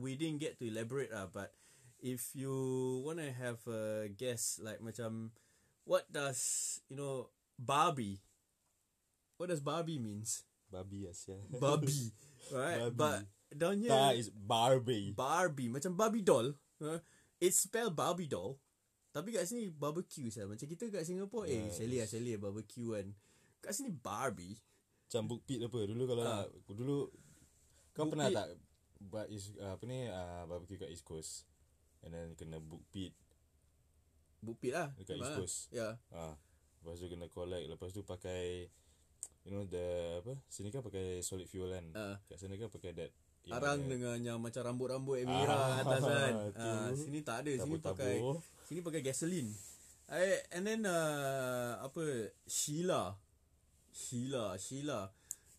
we 0.00 0.16
didn't 0.16 0.40
get 0.40 0.56
to 0.56 0.64
elaborate 0.64 1.12
lah. 1.12 1.28
But 1.28 1.52
if 2.00 2.32
you 2.32 2.56
wanna 3.04 3.28
have 3.28 3.60
a 3.68 4.08
guess, 4.08 4.56
like 4.64 4.80
macam, 4.80 5.36
what 5.84 6.08
does 6.08 6.40
you 6.88 6.96
know 6.96 7.28
Barbie? 7.58 8.22
What 9.36 9.50
does 9.50 9.60
Barbie 9.60 9.98
means? 9.98 10.46
Babi 10.70 11.04
Asia. 11.04 11.34
Barbie, 11.62 12.12
right? 12.50 12.92
Barbie. 12.92 12.96
But 12.96 13.18
down 13.50 13.76
here, 13.80 13.90
Tak, 13.90 14.14
is 14.14 14.28
Barbie. 14.30 15.10
Barbie 15.10 15.68
macam 15.68 15.96
Barbie 15.96 16.22
doll. 16.22 16.54
Uh, 16.78 17.02
it's 17.38 17.58
spelled 17.64 17.96
Barbie 17.96 18.28
doll. 18.28 18.60
Tapi 19.08 19.32
kat 19.32 19.48
sini 19.48 19.72
barbecue 19.72 20.28
saya. 20.28 20.44
Macam 20.44 20.68
kita 20.68 20.86
kat 20.92 21.02
Singapore, 21.02 21.48
eh, 21.48 21.66
Yes. 21.66 21.80
seli 21.80 21.96
lah, 21.98 22.06
seli 22.06 22.36
lah 22.36 22.40
barbecue 22.44 22.92
kan. 22.92 23.08
Kat 23.58 23.72
sini 23.74 23.90
Barbie. 23.90 24.54
Macam 25.08 25.24
book 25.26 25.40
pit 25.42 25.58
apa 25.58 25.88
Dulu 25.88 26.04
kalau 26.04 26.20
Ah. 26.20 26.44
nak 26.44 26.52
Dulu 26.68 27.08
Kau 27.96 28.04
Book 28.04 28.12
pernah 28.12 28.28
pit. 28.28 28.36
tak 28.36 28.48
Buat 29.00 29.26
is, 29.32 29.56
uh, 29.56 29.72
Apa 29.72 29.88
ni 29.88 30.04
uh, 30.04 30.44
Barbecue 30.44 30.76
kat 30.76 30.92
East 30.92 31.00
Coast 31.00 31.48
And 32.04 32.12
then 32.12 32.36
kena 32.36 32.60
book 32.60 32.84
pit 32.92 33.16
Bupit 34.38 34.70
lah. 34.70 34.92
Dekat 34.94 35.16
East 35.16 35.24
lah. 35.24 35.36
Coast. 35.40 35.56
Ya. 35.72 35.88
ah, 36.12 36.36
Lepas 36.80 36.96
tu 36.96 37.06
kena 37.06 37.26
collect 37.28 37.64
Lepas 37.66 37.90
tu 37.90 38.02
pakai 38.02 38.68
You 39.42 39.50
know 39.50 39.64
the 39.64 39.86
Apa 40.20 40.36
Sini 40.46 40.68
kan 40.68 40.80
pakai 40.80 41.20
solid 41.20 41.46
fuel 41.46 41.72
kan 41.72 41.86
Ah. 41.92 42.16
Kat 42.26 42.38
sana 42.38 42.54
kan 42.54 42.68
pakai 42.68 42.92
that 42.94 43.10
Arang 43.48 43.80
ada 43.80 43.88
dengan 43.88 44.16
yang 44.20 44.38
macam 44.44 44.60
rambut-rambut 44.60 45.24
merah 45.24 45.80
Ah, 45.80 45.80
atas 45.80 46.02
kan. 46.12 46.32
Ah, 46.52 46.88
sini 46.92 47.24
tak 47.24 47.48
ada. 47.48 47.56
Sini 47.56 47.80
tabur-tabur. 47.80 47.96
pakai 47.96 48.16
sini 48.68 48.80
pakai 48.84 49.00
gasoline. 49.00 49.50
I, 50.12 50.36
and 50.52 50.68
then 50.68 50.84
uh, 50.84 51.80
apa 51.80 52.28
Sheila. 52.44 53.16
Sheila, 53.88 54.52
Sheila. 54.60 55.08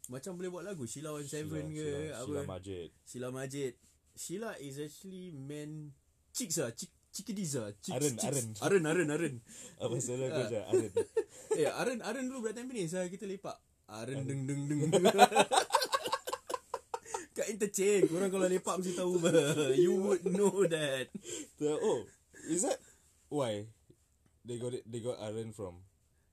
Macam 0.05 0.37
boleh 0.37 0.53
buat 0.53 0.69
lagu 0.69 0.85
Sheila 0.85 1.17
17 1.17 1.25
Sheila, 1.49 1.57
ke 1.65 1.87
Sheila, 1.89 2.13
apa. 2.13 2.21
Sheila 2.29 2.41
Majid 2.45 2.87
Sheila 3.09 3.29
Majid. 3.33 3.73
Sheila 4.13 4.51
is 4.61 4.75
actually 4.77 5.33
man 5.33 5.89
chicks 6.29 6.61
ah, 6.61 6.69
chick 6.69 6.93
chickadees 7.19 7.59
ah. 7.59 7.67
Chicks, 7.83 7.91
Aren. 7.99 8.15
Aren. 8.23 8.47
Aren, 8.63 8.83
Aren, 8.87 9.09
Aren. 9.11 9.35
Apa 9.75 9.95
salah 9.99 10.31
kau 10.31 10.39
Ah. 10.39 10.47
je 10.47 10.59
Aren 10.63 10.91
eh, 11.59 11.67
Aren, 11.67 11.99
Aren 11.99 12.23
dulu 12.31 12.47
berat 12.47 12.55
Tampines 12.55 12.95
lah 12.95 13.11
kita 13.11 13.27
lepak. 13.27 13.59
Aren 13.91 14.23
deng 14.23 14.47
deng 14.47 14.61
deng. 14.71 14.81
Kat 17.39 17.47
interchange 17.47 18.09
Korang 18.11 18.27
kalau 18.27 18.51
lepak 18.51 18.75
mesti 18.79 18.93
tahu. 18.95 19.15
You 19.83 19.95
would 19.95 20.27
know 20.27 20.51
that 20.67 21.07
the, 21.55 21.71
Oh 21.71 22.03
Is 22.51 22.67
that 22.67 22.75
Why 23.31 23.63
They 24.43 24.59
got 24.59 24.75
it 24.75 24.83
They 24.83 24.99
got 24.99 25.23
Aren 25.23 25.55
from 25.55 25.79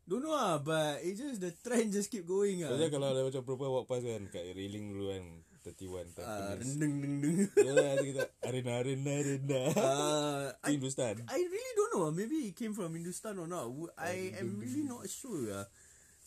Don't 0.02 0.22
know 0.22 0.34
lah 0.34 0.58
But 0.58 1.06
it's 1.06 1.22
just 1.22 1.38
the 1.38 1.54
trend 1.62 1.94
just 1.94 2.10
keep 2.10 2.26
going 2.26 2.66
lah 2.66 2.74
kalau 2.90 3.14
ada 3.14 3.22
macam 3.22 3.42
perempuan 3.46 3.70
walk 3.70 3.86
past 3.86 4.02
kan 4.02 4.26
Kat 4.34 4.50
railing 4.50 4.90
dulu 4.90 5.14
kan 5.14 5.24
31 5.66 6.14
Ah, 6.23 6.54
Tampines 6.54 6.78
Deng 6.78 6.94
deng 7.02 7.14
deng 7.18 7.37
Ya 7.66 7.73
lah 7.75 7.99
kita. 7.99 8.23
Arena 8.46 8.78
Arena 8.78 9.11
Arena. 9.18 9.61
Uh, 9.75 10.46
I, 10.62 10.78
Hindustan. 10.78 11.26
I 11.26 11.40
really 11.42 11.73
don't 11.75 11.92
know 11.92 12.06
Maybe 12.11 12.46
it 12.46 12.54
came 12.54 12.70
from 12.70 12.94
Hindustan 12.94 13.35
or 13.37 13.50
not. 13.50 13.66
I 13.99 14.30
am 14.38 14.62
really 14.62 14.82
not 14.82 15.02
sure 15.06 15.50
lah 15.50 15.66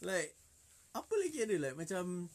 Like 0.04 0.36
Apa 0.92 1.14
lagi 1.16 1.48
ada? 1.48 1.56
Like 1.56 1.80
Macam 1.80 2.28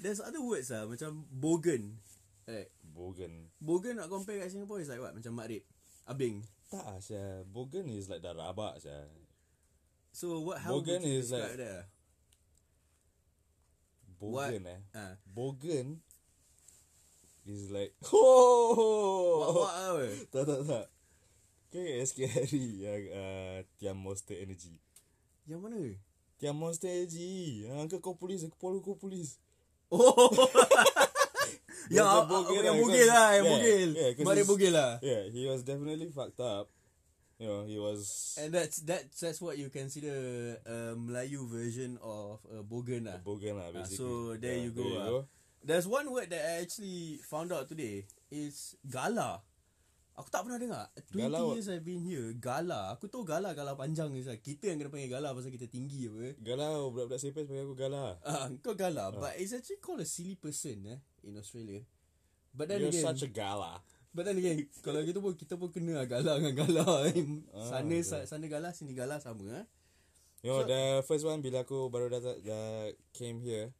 There's 0.00 0.18
other 0.18 0.40
words 0.40 0.72
lah 0.72 0.88
Macam 0.88 1.28
bogan. 1.28 2.00
Like 2.48 2.72
Bogan. 2.82 3.52
Bogan 3.60 4.00
nak 4.00 4.08
compare 4.08 4.40
kat 4.40 4.48
Singapore 4.48 4.80
Is 4.80 4.88
like 4.88 5.04
what? 5.04 5.12
Macam 5.12 5.36
makrib 5.36 5.60
Abing. 6.08 6.40
Tak 6.66 6.96
Asya 6.96 7.44
Bogan 7.44 7.84
is 7.86 8.08
like 8.08 8.24
dah 8.24 8.32
rabak 8.32 8.80
Asya 8.80 9.04
So 10.10 10.40
what 10.40 10.64
How 10.64 10.80
Bogan 10.80 11.04
would 11.04 11.12
you 11.12 11.20
is 11.20 11.28
like- 11.28 11.60
that? 11.60 11.60
lah? 11.60 11.84
Bogan 14.16 14.64
eh? 14.64 14.80
Ah. 14.96 15.14
Bogan 15.28 16.00
Is 17.46 17.70
like 17.70 17.94
Oh! 18.10 19.38
What 19.38 19.54
what 19.54 19.72
apa? 19.72 20.06
Tak 20.34 20.42
tak 20.44 20.60
tak. 20.66 20.84
Kau 21.70 21.78
ingat 21.78 22.10
SK 22.10 22.18
Hari 22.26 22.64
Yang 22.82 23.02
uh, 23.14 23.56
Tiam 23.78 23.96
Monster 23.96 24.34
Energy? 24.34 24.82
Yang 25.46 25.60
mana? 25.62 25.78
Tiam 26.36 26.58
Monster 26.58 26.90
Energy. 26.90 27.64
Angkat 27.70 28.02
kau 28.02 28.18
polis 28.18 28.42
Kepala 28.42 28.82
kau 28.82 28.98
polis. 28.98 29.38
Oh. 29.86 30.10
There's 31.86 31.94
Yang 32.02 32.06
a 32.10 32.18
ah, 32.18 32.50
yang 32.50 32.66
lah, 32.66 32.74
bugil 32.82 33.06
lah 33.06 33.28
Yang 33.30 33.44
yeah, 33.46 33.52
bugil 33.54 33.88
yeah, 33.94 34.10
'cause 34.10 34.26
Mari 34.26 34.40
he's- 34.42 34.50
bugil 34.50 34.72
lah. 34.74 34.90
Yeah 34.98 35.22
he 35.30 35.42
was 35.46 35.62
definitely 35.62 36.10
fucked 36.10 36.42
up. 36.42 36.66
You 37.38 37.46
know 37.46 37.62
he 37.62 37.78
was 37.78 38.34
And 38.42 38.50
that's 38.50 38.82
that's 38.82 39.22
that's 39.22 39.38
what 39.38 39.54
you 39.54 39.70
consider 39.70 40.10
a 40.66 40.98
Melayu 40.98 41.46
version 41.46 41.94
of 42.02 42.42
a 42.50 42.66
bogan 42.66 43.06
lah. 43.06 43.22
Bogan 43.22 43.54
lah 43.54 43.70
Ah, 43.70 43.86
basically. 43.86 44.02
so 44.02 44.34
there 44.34 44.58
Yeah, 44.58 44.66
you 44.66 44.70
go. 44.74 44.82
ah. 44.98 45.22
There's 45.66 45.82
one 45.90 46.06
word 46.14 46.30
that 46.30 46.46
I 46.46 46.62
actually 46.62 47.18
found 47.26 47.50
out 47.50 47.66
today 47.66 48.06
is 48.30 48.78
gala. 48.86 49.42
Aku 50.14 50.30
tak 50.30 50.46
pernah 50.46 50.62
dengar. 50.62 50.86
20 51.12 51.26
Gala 51.26 51.38
years 51.52 51.66
I've 51.66 51.82
been 51.82 52.06
here. 52.06 52.30
Gala. 52.38 52.94
Aku 52.94 53.10
tahu 53.10 53.26
gala 53.26 53.50
gala 53.52 53.74
panjang 53.74 54.08
ni. 54.14 54.22
Kita 54.22 54.70
yang 54.70 54.78
kena 54.78 54.94
panggil 54.94 55.10
gala 55.12 55.34
pasal 55.34 55.50
kita 55.50 55.66
tinggi 55.66 56.06
apa. 56.06 56.38
Galau 56.40 56.94
budak-budak 56.94 57.18
sepes 57.18 57.44
panggil 57.50 57.66
aku 57.66 57.74
galah 57.76 58.14
Ah, 58.22 58.46
kau 58.62 58.78
gala. 58.78 59.10
But 59.10 59.36
it's 59.36 59.52
actually 59.52 59.82
called 59.82 60.00
a 60.00 60.08
silly 60.08 60.38
person 60.38 60.86
eh 60.86 61.02
in 61.26 61.34
Australia. 61.36 61.82
But 62.56 62.70
then 62.72 62.80
You're 62.86 62.94
again, 62.94 63.04
such 63.04 63.20
a 63.26 63.28
gala 63.28 63.84
But 64.16 64.24
then 64.24 64.40
again 64.40 64.64
Kalau 64.86 65.04
kita 65.04 65.20
pun 65.20 65.36
Kita 65.36 65.60
pun 65.60 65.68
kena 65.68 66.00
lah 66.00 66.06
Gala 66.08 66.40
dengan 66.40 66.56
gala 66.64 67.04
Ah, 67.52 67.68
Sana 67.68 67.92
betul. 67.92 68.24
sana 68.24 68.44
gala 68.48 68.72
Sini 68.72 68.96
gala 68.96 69.20
sama 69.20 69.44
eh? 69.60 69.64
Know 70.40 70.64
So- 70.64 70.68
the 70.72 71.04
first 71.04 71.28
one 71.28 71.44
Bila 71.44 71.68
aku 71.68 71.92
baru 71.92 72.08
datang 72.08 72.40
dah 72.40 72.88
came 73.12 73.44
here 73.44 73.76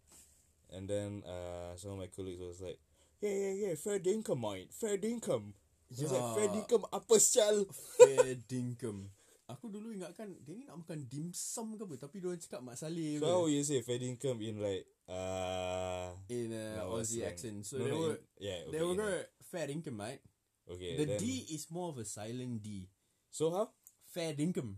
And 0.72 0.88
then 0.88 1.22
uh, 1.22 1.76
Some 1.76 1.94
of 1.94 1.98
my 2.02 2.10
colleagues 2.10 2.40
was 2.40 2.58
like 2.60 2.78
Yeah 3.22 3.32
yeah 3.32 3.54
yeah 3.68 3.74
Fair 3.78 3.98
dinkum 4.02 4.40
mate 4.40 4.72
Fair 4.74 4.98
dinkum. 4.98 5.54
He 5.88 6.02
was 6.02 6.10
like 6.12 6.20
Ya. 6.26 6.34
Fair 6.34 6.48
dinkum 6.50 6.82
Apa 6.90 7.16
sial? 7.22 7.64
Fair 7.96 8.34
dinkum. 8.44 9.06
Aku 9.46 9.70
dulu 9.70 9.94
ingatkan 9.94 10.34
Dia 10.42 10.58
ni 10.58 10.66
nak 10.66 10.82
makan 10.82 11.06
dimsum 11.06 11.78
ke 11.78 11.86
apa 11.86 11.94
Tapi 12.02 12.18
dia 12.18 12.26
orang 12.34 12.42
cakap 12.42 12.60
Mak 12.66 12.74
Saleh 12.74 13.22
So 13.22 13.26
how 13.30 13.46
you 13.46 13.62
say 13.62 13.78
Fair 13.86 14.02
dinkum 14.02 14.42
in 14.42 14.58
like 14.58 14.90
uh, 15.06 16.10
In 16.26 16.50
a 16.50 16.82
no, 16.82 16.98
Aussie 16.98 17.22
slang. 17.22 17.30
accent. 17.30 17.58
So 17.62 17.78
No, 17.78 17.86
they 17.86 17.94
no, 17.94 17.98
were 18.02 18.18
in- 18.18 18.26
Yeah 18.42 18.58
okay 18.66 18.70
They 18.74 18.80
were 18.82 18.96
going 18.98 19.22
Fair 19.46 19.66
dinkum 19.70 19.94
mate 19.94 20.22
Okay 20.66 20.92
The 20.98 21.06
then, 21.06 21.18
D 21.22 21.46
is 21.54 21.70
more 21.70 21.94
of 21.94 22.02
a 22.02 22.04
silent 22.04 22.58
D. 22.58 22.90
So 23.30 23.54
how? 23.54 23.70
Fair 24.10 24.34
dinkum. 24.34 24.74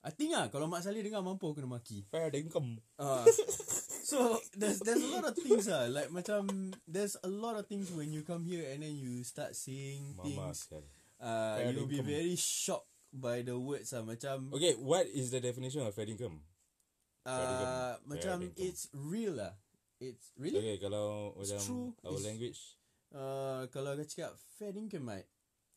I 0.00 0.08
think 0.08 0.32
ah 0.34 0.48
Kalau 0.48 0.64
Mak 0.72 0.80
Saleh 0.80 1.04
dengar 1.04 1.20
Mampu 1.20 1.52
kena 1.52 1.68
maki. 1.68 2.00
Fair 2.08 2.32
dinkum. 2.32 2.80
Ah, 2.96 3.28
so 4.12 4.36
there's 4.52 4.84
there's 4.84 5.00
a 5.00 5.10
lot 5.10 5.24
of 5.24 5.32
things 5.34 5.64
ah 5.66 5.88
like 5.88 6.12
macam 6.12 6.44
there's 6.84 7.16
a 7.24 7.30
lot 7.32 7.56
of 7.56 7.64
things 7.64 7.88
when 7.90 8.12
you 8.12 8.20
come 8.20 8.44
here 8.44 8.68
and 8.68 8.84
then 8.84 8.92
you 8.92 9.24
start 9.24 9.56
seeing 9.56 10.12
Mama 10.12 10.52
things 10.52 10.68
sial 10.68 10.84
uh 11.16 11.56
Fair 11.56 11.72
you'll 11.72 11.88
be 11.88 12.04
very 12.04 12.36
shocked 12.36 12.86
by 13.08 13.40
the 13.40 13.56
words 13.56 13.96
ah 13.96 14.04
macam 14.04 14.52
Okay 14.52 14.76
what 14.76 15.08
is 15.08 15.32
the 15.32 15.40
definition 15.40 15.80
of 15.80 15.96
fair 15.96 16.04
dinkum 16.04 16.44
uh 17.24 17.94
macam 18.04 18.50
Fair 18.52 18.66
it's 18.68 18.90
real 18.92 19.38
lah 19.38 19.54
it's 20.02 20.34
really? 20.34 20.58
Okay 20.58 20.76
kalau 20.82 21.30
Macam 21.38 21.60
true. 21.62 21.88
Our 22.02 22.18
It's- 22.18 22.26
language. 22.26 22.60
uh 23.14 23.62
kalau 23.70 23.94
kau 23.94 24.02
cakap 24.02 24.32
fair 24.58 24.74
income 24.74 25.06
mate 25.06 25.28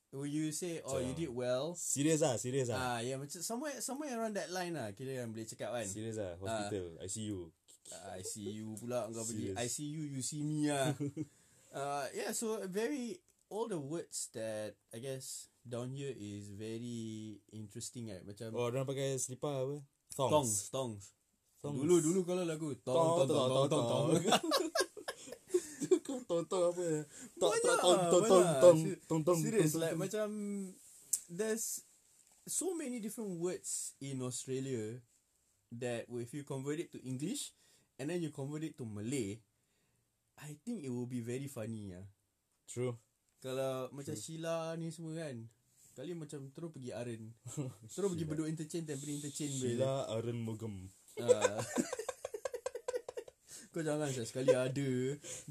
will 0.09 0.25
you 0.25 0.49
say 0.49 0.79
oh 0.81 0.97
you 0.97 1.11
Macam- 1.13 1.19
did 1.19 1.31
well? 1.35 1.65
Serious 1.77 2.23
ah 2.23 2.33
Serious 2.39 2.71
ah. 2.71 2.97
Ah 2.97 2.99
yeah 3.03 3.19
macam 3.19 3.37
somewhere 3.43 3.77
somewhere 3.83 4.15
around 4.15 4.33
that 4.33 4.49
line 4.49 4.73
lah 4.73 4.89
kira 4.95 5.21
yang 5.21 5.29
boleh 5.29 5.45
cakap 5.45 5.75
kan? 5.75 5.85
Serious 5.85 6.17
ah 6.17 6.33
Hospital. 6.41 6.95
ICU 7.03 7.51
I 7.91 8.21
see 8.25 8.61
you 8.61 8.73
pula 8.79 9.05
kau 9.13 9.25
pergi. 9.25 9.53
I 9.53 9.67
see 9.69 9.87
you 9.89 10.03
you 10.09 10.21
see 10.25 10.41
me 10.41 10.69
ah. 10.73 10.93
uh, 11.77 12.05
yeah, 12.15 12.33
so 12.33 12.57
very 12.65 13.21
all 13.49 13.69
the 13.69 13.77
words 13.77 14.29
that 14.33 14.73
I 14.89 14.97
guess 14.99 15.49
down 15.61 15.93
here 15.93 16.13
is 16.13 16.49
very 16.53 17.41
interesting 17.53 18.09
right 18.09 18.25
macam 18.25 18.53
Oh, 18.53 18.69
orang 18.69 18.85
pakai 18.85 19.17
selipar 19.21 19.53
apa? 19.65 19.77
Thongs. 20.13 20.33
tongs 20.33 20.53
tongs. 20.73 21.03
Thongs. 21.61 21.77
Dulu 21.81 21.95
dulu 22.01 22.19
kalau 22.25 22.45
lagu 22.45 22.73
Tong 22.81 23.25
tong 23.25 23.29
tong 23.29 23.67
tong 23.69 23.85
tong 26.25 26.45
tong. 26.49 26.63
Apa 26.73 26.81
ya? 26.83 27.01
Tong 27.37 27.51
Banyak, 27.53 27.77
tong 27.81 27.99
tong 28.09 28.25
tong 28.25 28.47
tong 28.61 28.79
tong 29.05 29.21
tong. 29.25 29.39
Serious 29.41 29.73
tong, 29.77 29.81
like 29.81 29.93
tong. 29.93 30.01
macam 30.01 30.27
there's 31.29 31.81
so 32.45 32.73
many 32.77 33.01
different 33.01 33.37
words 33.41 33.97
in 34.01 34.21
Australia 34.21 35.01
that 35.73 36.05
if 36.09 36.29
you 36.33 36.45
convert 36.45 36.77
it 36.77 36.93
to 36.93 37.01
English 37.01 37.53
and 37.99 38.09
then 38.09 38.21
you 38.21 38.31
convert 38.31 38.63
it 38.63 38.77
to 38.77 38.85
Malay, 38.85 39.39
I 40.39 40.55
think 40.65 40.83
it 40.83 40.91
will 40.91 41.07
be 41.07 41.21
very 41.23 41.47
funny 41.47 41.95
ah. 41.95 42.05
True. 42.67 42.97
Kalau 43.39 43.93
macam 43.93 44.15
Sheila 44.17 44.73
ni 44.75 44.89
semua 44.89 45.21
kan. 45.21 45.47
Kali 45.95 46.11
macam 46.11 46.51
terus 46.51 46.75
pergi 46.75 46.91
Aren. 46.91 47.31
terus 47.93 48.09
pergi 48.11 48.25
Bedok 48.27 48.51
Interchange 48.51 48.89
Tampines 48.89 49.23
Interchange. 49.23 49.55
Sheila 49.55 50.11
Aren 50.11 50.39
Mogem. 50.43 50.91
Ah. 51.23 51.63
Kau 53.75 53.83
jangan 53.83 54.07
saya 54.07 54.23
sekali 54.23 54.55
ada 54.55 54.87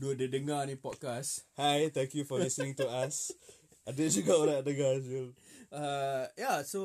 dua 0.01 0.13
dia 0.17 0.33
dengar 0.33 0.65
ni 0.65 0.81
podcast. 0.81 1.45
Hi, 1.61 1.93
thank 1.93 2.17
you 2.17 2.25
for 2.25 2.41
listening 2.41 2.73
to 2.73 2.89
us. 2.89 3.29
Ada 3.85 4.01
juga 4.09 4.33
orang 4.41 4.65
dengar 4.65 4.97
Zul. 5.05 5.37
Uh, 5.69 6.25
yeah, 6.41 6.65
so 6.65 6.81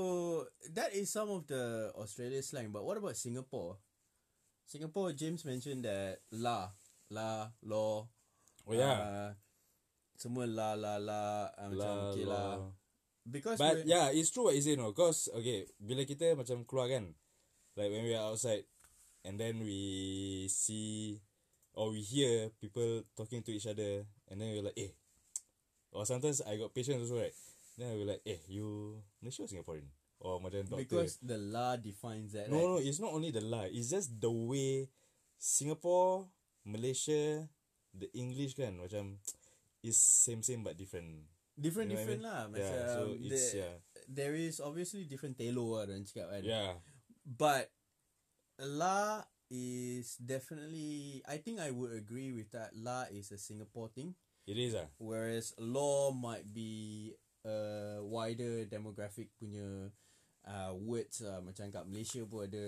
that 0.76 0.92
is 0.92 1.08
some 1.08 1.32
of 1.32 1.48
the 1.48 1.96
Australia 1.96 2.44
slang. 2.44 2.76
But 2.76 2.84
what 2.84 3.00
about 3.00 3.16
Singapore? 3.16 3.80
Singapore, 4.70 5.18
James 5.18 5.42
mentioned 5.50 5.82
that 5.90 6.22
la, 6.30 6.70
la, 7.10 7.50
law. 7.66 8.06
Oh 8.70 8.74
yeah. 8.78 9.02
Uh, 9.02 9.32
semua 10.14 10.46
la, 10.46 10.78
la, 10.78 11.02
la. 11.02 11.50
Uh, 11.58 11.74
macam 11.74 11.96
La, 11.98 12.10
okay 12.14 12.26
la. 12.30 12.38
lah. 12.38 12.58
Because 13.26 13.58
But 13.58 13.90
yeah, 13.90 14.14
it's 14.14 14.30
true 14.30 14.46
what 14.46 14.54
you 14.54 14.62
say 14.62 14.78
no. 14.78 14.94
Cause 14.94 15.26
okay, 15.34 15.66
bila 15.82 16.06
kita 16.06 16.38
macam 16.38 16.70
keluar 16.70 16.86
kan, 16.86 17.18
like 17.74 17.90
when 17.90 18.06
we 18.06 18.14
are 18.14 18.30
outside, 18.30 18.70
and 19.26 19.42
then 19.42 19.66
we 19.66 20.46
see 20.54 21.18
or 21.74 21.90
we 21.90 22.06
hear 22.06 22.54
people 22.62 23.10
talking 23.18 23.42
to 23.42 23.50
each 23.50 23.66
other, 23.66 24.06
and 24.30 24.38
then 24.38 24.54
we're 24.54 24.70
like, 24.70 24.78
eh. 24.78 24.94
Or 25.90 26.06
sometimes 26.06 26.46
I 26.46 26.62
got 26.62 26.78
patients 26.78 27.10
also 27.10 27.18
right. 27.18 27.34
Then 27.74 27.90
I 27.90 27.98
will 27.98 28.14
like, 28.14 28.22
eh, 28.22 28.46
you 28.46 29.02
Malaysia 29.18 29.46
or 29.46 29.50
Singaporean? 29.50 29.90
Or 30.20 30.44
macam 30.44 30.68
doctor. 30.68 30.84
because 30.84 31.16
the 31.24 31.40
la 31.40 31.80
defines 31.80 32.36
that. 32.36 32.52
no, 32.52 32.76
no, 32.76 32.78
it's 32.84 33.00
not 33.00 33.16
only 33.16 33.32
the 33.32 33.40
lie. 33.40 33.72
It's 33.72 33.88
just 33.90 34.12
the 34.20 34.28
way 34.28 34.92
Singapore, 35.40 36.28
Malaysia, 36.68 37.48
the 37.96 38.12
English 38.12 38.60
kan 38.60 38.76
macam 38.76 39.24
is 39.80 39.96
same 39.96 40.44
same 40.44 40.60
but 40.60 40.76
different. 40.76 41.24
Different, 41.56 41.92
You 41.92 41.96
know 41.96 42.04
what 42.04 42.12
I 42.12 42.16
different 42.16 42.24
lah. 42.24 42.42
mean? 42.48 42.60
Yeah, 42.60 42.72
Macam 42.72 42.88
so 42.92 43.02
it's 43.16 43.44
there, 43.52 43.56
yeah. 43.64 43.76
there 44.08 44.36
is 44.36 44.56
obviously 44.60 45.04
different 45.08 45.36
telo 45.40 45.76
lah 45.76 45.88
orang 45.88 46.04
cakap 46.08 46.28
kan. 46.32 46.44
Yeah. 46.44 46.72
But 47.24 47.72
La 48.60 49.24
is 49.48 50.20
definitely 50.20 51.24
I 51.28 51.40
think 51.40 51.60
I 51.64 51.72
would 51.72 51.96
agree 51.96 52.32
with 52.36 52.52
that. 52.52 52.76
La 52.76 53.08
is 53.12 53.32
a 53.32 53.40
Singapore 53.40 53.88
thing. 53.92 54.16
It 54.48 54.60
is 54.60 54.76
ah. 54.76 54.88
Whereas 55.00 55.56
law 55.60 56.12
might 56.12 56.48
be 56.52 57.16
a 57.44 58.00
wider 58.04 58.68
demographic 58.68 59.32
punya 59.40 59.92
uh, 60.46 60.72
words 60.76 61.20
uh, 61.20 61.42
macam 61.42 61.68
kat 61.68 61.84
Malaysia 61.88 62.22
pun 62.24 62.48
ada 62.48 62.66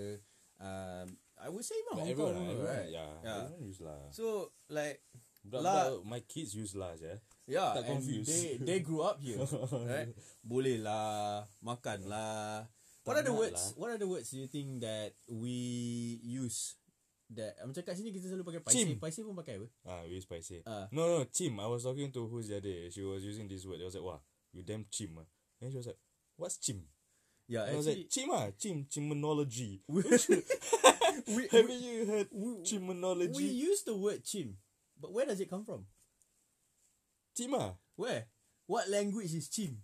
um, 0.60 1.06
I 1.42 1.48
would 1.48 1.64
say 1.64 1.74
even 1.74 1.92
But 1.92 2.00
Hong 2.02 2.10
everyone, 2.12 2.34
Kong 2.34 2.38
lah, 2.38 2.46
pun, 2.46 2.54
everyone, 2.54 2.76
right? 2.78 2.88
yeah, 2.90 3.12
Yeah. 3.24 3.44
use 3.58 3.80
lah. 3.82 4.00
So 4.14 4.24
like 4.68 5.02
But, 5.42 5.66
lah- 5.66 5.90
but 5.98 6.06
my 6.06 6.20
kids 6.22 6.54
use 6.54 6.78
lah, 6.78 6.94
yeah. 6.96 7.18
yeah 7.50 7.74
Tak 7.74 7.90
and 7.90 7.98
confused. 7.98 8.30
they 8.30 8.46
they 8.62 8.78
grew 8.78 9.02
up 9.02 9.18
here 9.18 9.42
right 9.90 10.14
boleh 10.38 10.78
lah 10.78 11.42
makan 11.58 12.06
lah 12.06 12.70
what 13.02 13.18
are 13.18 13.26
the 13.26 13.34
words 13.34 13.74
lah. 13.74 13.74
what 13.74 13.90
are 13.90 13.98
the 13.98 14.06
words 14.06 14.30
you 14.30 14.46
think 14.46 14.78
that 14.78 15.18
we 15.26 15.50
use 16.22 16.78
that 17.26 17.58
macam 17.66 17.82
kat 17.82 17.98
sini 17.98 18.14
kita 18.14 18.30
selalu 18.30 18.46
pakai 18.46 18.60
paisi 18.62 18.94
paisi 19.02 19.20
pun 19.26 19.34
pakai 19.34 19.58
apa 19.58 19.66
Ah, 19.82 20.00
we 20.06 20.20
use 20.20 20.28
spicy. 20.28 20.62
Ah. 20.62 20.86
No, 20.94 21.08
no, 21.10 21.26
chim. 21.26 21.58
I 21.58 21.66
was 21.66 21.82
talking 21.82 22.12
to 22.14 22.28
who's 22.30 22.46
the 22.46 22.60
other 22.62 22.68
day. 22.70 22.86
She 22.92 23.00
was 23.02 23.24
using 23.24 23.48
this 23.50 23.64
word. 23.66 23.80
I 23.80 23.88
was 23.88 23.96
like, 23.96 24.04
wow, 24.04 24.20
you 24.54 24.60
damn 24.62 24.84
chim. 24.92 25.16
ah." 25.18 25.26
And 25.58 25.72
she 25.72 25.80
was 25.80 25.88
like, 25.88 25.96
what's 26.36 26.60
chim? 26.60 26.86
Yeah 27.52 27.68
And 27.68 27.74
I 27.74 27.76
was 27.76 27.86
like, 27.86 28.08
chim 28.08 28.30
ah, 28.32 28.48
chim, 28.58 28.86
chimonology. 28.88 29.80
we, 29.88 30.00
we, 31.36 31.42
Haven't 31.52 31.82
you 31.84 32.06
heard 32.08 32.28
we, 32.32 32.48
chimonology? 32.64 33.36
we 33.36 33.44
use 33.44 33.82
the 33.84 33.92
word 33.96 34.24
chim 34.24 34.56
but 35.00 35.12
where 35.12 35.26
does 35.28 35.40
it 35.40 35.50
come 35.52 35.64
from 35.64 35.84
chim 37.36 37.52
ah. 37.54 37.76
where 37.96 38.24
what 38.66 38.88
language 38.88 39.34
is 39.36 39.48
chim 39.52 39.76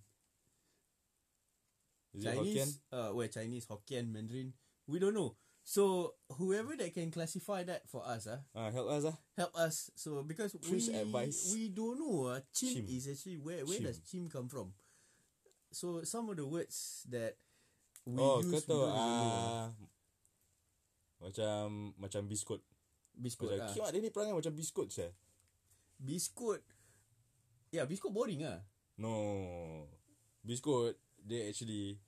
Is 2.15 2.25
it 2.25 2.35
Hokkien? 2.35 2.45
Chinese 2.57 2.81
uh 2.93 3.09
where 3.13 3.29
Chinese 3.29 3.67
Hokkien 3.67 4.09
Mandarin 4.13 4.53
we 4.87 4.99
don't 4.99 5.15
know 5.15 5.37
so 5.65 6.15
whoever 6.41 6.73
that 6.81 6.95
can 6.97 7.11
classify 7.13 7.63
that 7.69 7.85
for 7.89 8.01
us 8.07 8.27
ah 8.31 8.41
Ah, 8.57 8.71
help 8.73 8.89
us 8.89 9.05
ah. 9.05 9.17
help 9.37 9.53
us 9.57 9.91
so 9.95 10.23
because 10.25 10.57
Please 10.57 10.89
we 10.89 10.97
advise. 10.97 11.53
we 11.55 11.69
don't 11.69 11.99
know 12.01 12.33
uh, 12.33 12.41
chim, 12.55 12.75
Chim. 12.81 12.87
is 12.89 13.09
actually 13.13 13.37
where 13.37 13.61
where 13.69 13.77
Chim. 13.77 13.85
does 13.85 14.01
chim 14.01 14.25
come 14.33 14.49
from 14.49 14.73
so 15.71 16.01
some 16.03 16.31
of 16.33 16.37
the 16.41 16.47
words 16.47 17.05
that 17.13 17.37
we 18.09 18.17
oh, 18.17 18.41
kau 18.41 18.61
tahu 18.65 18.85
ah. 18.89 19.69
Macam 21.21 21.93
macam 22.01 22.25
biskut. 22.25 22.65
biskut 23.13 23.53
Macam, 23.53 23.69
ah. 23.69 23.73
kimak 23.75 23.91
dia 23.93 24.01
ni 24.01 24.11
perangai 24.15 24.33
macam 24.33 24.55
biskut 24.57 24.89
saya. 24.89 25.13
biskut 25.99 26.63
yeah 27.75 27.83
biskut 27.85 28.15
boring 28.15 28.47
ah 28.47 28.63
No. 28.99 29.15
Biskut 30.43 30.99
dia 31.23 31.51
actually 31.51 31.99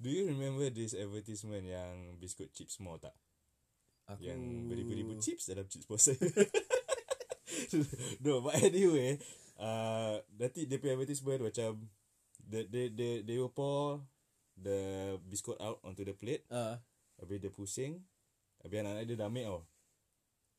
Do 0.00 0.08
you 0.08 0.26
remember 0.32 0.72
this 0.72 0.96
advertisement 0.96 1.66
yang 1.68 2.16
biskut 2.16 2.50
chips 2.56 2.80
more 2.80 2.96
tak? 2.96 3.12
aku 4.08 4.26
Yang 4.26 4.40
beribu-ribu 4.66 5.12
chips 5.22 5.46
dalam 5.46 5.68
chips 5.68 5.86
box 5.86 6.10
No, 8.24 8.42
but 8.42 8.58
anyway, 8.58 9.20
uh, 9.60 10.18
nanti 10.34 10.66
dia 10.66 10.80
punya 10.82 10.98
advertisement 10.98 11.46
macam 11.46 11.86
they, 12.42 12.64
they, 12.66 12.86
they, 12.90 13.12
they 13.22 13.36
will 13.38 13.52
pour 13.52 14.02
the 14.60 15.16
biskut 15.26 15.56
out 15.58 15.80
onto 15.82 16.04
the 16.04 16.12
plate, 16.12 16.44
ah 16.52 16.78
habis 17.20 17.40
dia 17.40 17.52
pusing, 17.52 18.00
habis 18.64 18.76
anak-anak 18.80 19.04
dia 19.08 19.16
dah 19.16 19.28
ambil 19.28 19.44
tau. 19.44 19.60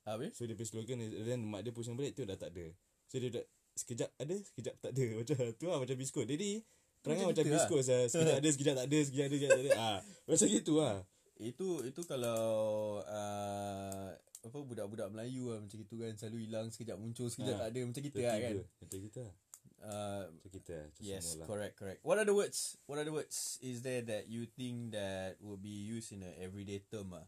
habis 0.05 0.33
So 0.33 0.45
dia 0.45 0.57
punya 0.57 0.69
slogan 0.69 0.97
is, 1.01 1.11
then 1.25 1.45
mak 1.45 1.61
dia 1.61 1.73
pusing 1.73 1.93
balik 1.93 2.17
tu 2.17 2.25
dah 2.25 2.37
tak 2.37 2.53
ada. 2.53 2.73
So 3.09 3.21
dia 3.21 3.29
dah 3.29 3.45
sekejap 3.77 4.09
ada, 4.17 4.35
sekejap 4.37 4.75
tak 4.81 4.91
ada. 4.93 5.05
Macam 5.19 5.35
tu 5.57 5.65
lah 5.69 5.77
macam 5.79 5.95
biskut. 5.97 6.25
Jadi 6.27 6.61
perangai 7.01 7.25
Macam 7.25 7.33
macam 7.33 7.43
kita 7.45 7.55
biskut 7.57 7.81
lah. 7.81 8.05
Sekejap 8.09 8.37
ada, 8.37 8.49
sekejap 8.49 8.75
tak 8.77 8.85
ada, 8.85 8.97
sekejap 9.01 9.25
ada, 9.25 9.35
sekejap 9.35 9.51
tak 9.51 9.63
ada. 9.63 9.71
Ah, 9.81 9.99
macam 10.27 10.47
gitu 10.49 10.73
lah. 10.77 10.97
itu 11.41 11.67
itu 11.81 12.01
kalau 12.05 13.01
uh, 13.01 14.09
apa 14.41 14.57
budak-budak 14.61 15.09
Melayu 15.09 15.49
lah 15.49 15.57
macam 15.61 15.77
gitu 15.81 15.95
kan 15.97 16.13
selalu 16.13 16.37
hilang 16.45 16.69
sekejap 16.69 16.97
muncul 17.01 17.29
sekejap 17.33 17.57
Ah, 17.57 17.61
tak 17.65 17.69
ada 17.73 17.79
macam 17.89 18.01
kita 18.05 18.17
Macam 18.21 18.29
lah 18.29 18.37
kan. 18.37 18.53
Macam 18.77 18.99
kita 19.01 19.19
lah. 19.25 19.35
Uh, 19.81 20.29
Macam 20.29 20.49
kita 20.51 20.73
lah. 20.77 20.89
Yes 21.01 21.25
correct 21.43 21.75
correct 21.77 21.99
what 22.05 22.17
are 22.17 22.25
the 22.27 22.33
words 22.35 22.77
what 22.85 22.97
are 23.01 23.05
the 23.07 23.13
words 23.13 23.57
is 23.65 23.81
there 23.81 24.01
that 24.05 24.29
you 24.29 24.45
think 24.45 24.93
that 24.93 25.37
will 25.41 25.59
be 25.59 25.73
used 25.73 26.13
in 26.13 26.21
a 26.25 26.31
everyday 26.41 26.81
term 26.89 27.13
ah 27.17 27.25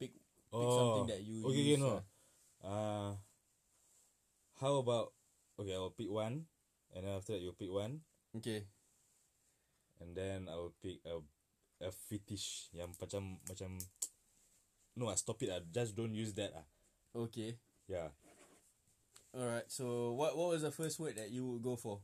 pick 0.00 0.16
pick 0.52 0.70
something 0.72 1.08
that 1.08 1.20
you 1.24 1.44
Oh, 1.44 1.52
okay, 1.52 1.62
use 1.62 1.76
okay, 1.76 1.82
no. 1.82 1.90
ah. 1.96 2.02
Uh, 2.66 3.10
how 4.58 4.80
about 4.80 5.12
okay, 5.60 5.76
I'll 5.76 5.92
pick 5.92 6.08
one, 6.08 6.48
and 6.96 7.04
then 7.04 7.12
after 7.12 7.36
that 7.36 7.40
you'll 7.44 7.56
pick 7.56 7.68
one, 7.72 8.00
okay 8.36 8.64
and 10.00 10.12
then 10.16 10.48
I'll 10.48 10.72
pick 10.80 11.00
a 11.08 11.20
a 11.80 11.92
fetish 11.92 12.72
yang 12.72 12.92
macam 12.96 13.36
macam 13.44 13.76
no, 14.96 15.12
I 15.12 15.16
stop 15.20 15.40
it 15.44 15.52
I 15.52 15.60
Just 15.68 15.92
don't 15.96 16.16
use 16.16 16.32
that 16.40 16.52
ah. 16.56 16.64
okay 17.12 17.60
Yeah. 17.86 18.10
Alright 19.36 19.68
so 19.68 20.12
what 20.16 20.36
what 20.36 20.48
was 20.48 20.62
the 20.62 20.72
first 20.72 20.98
word 20.98 21.16
that 21.16 21.30
you 21.30 21.44
would 21.46 21.62
go 21.62 21.76
for 21.76 22.00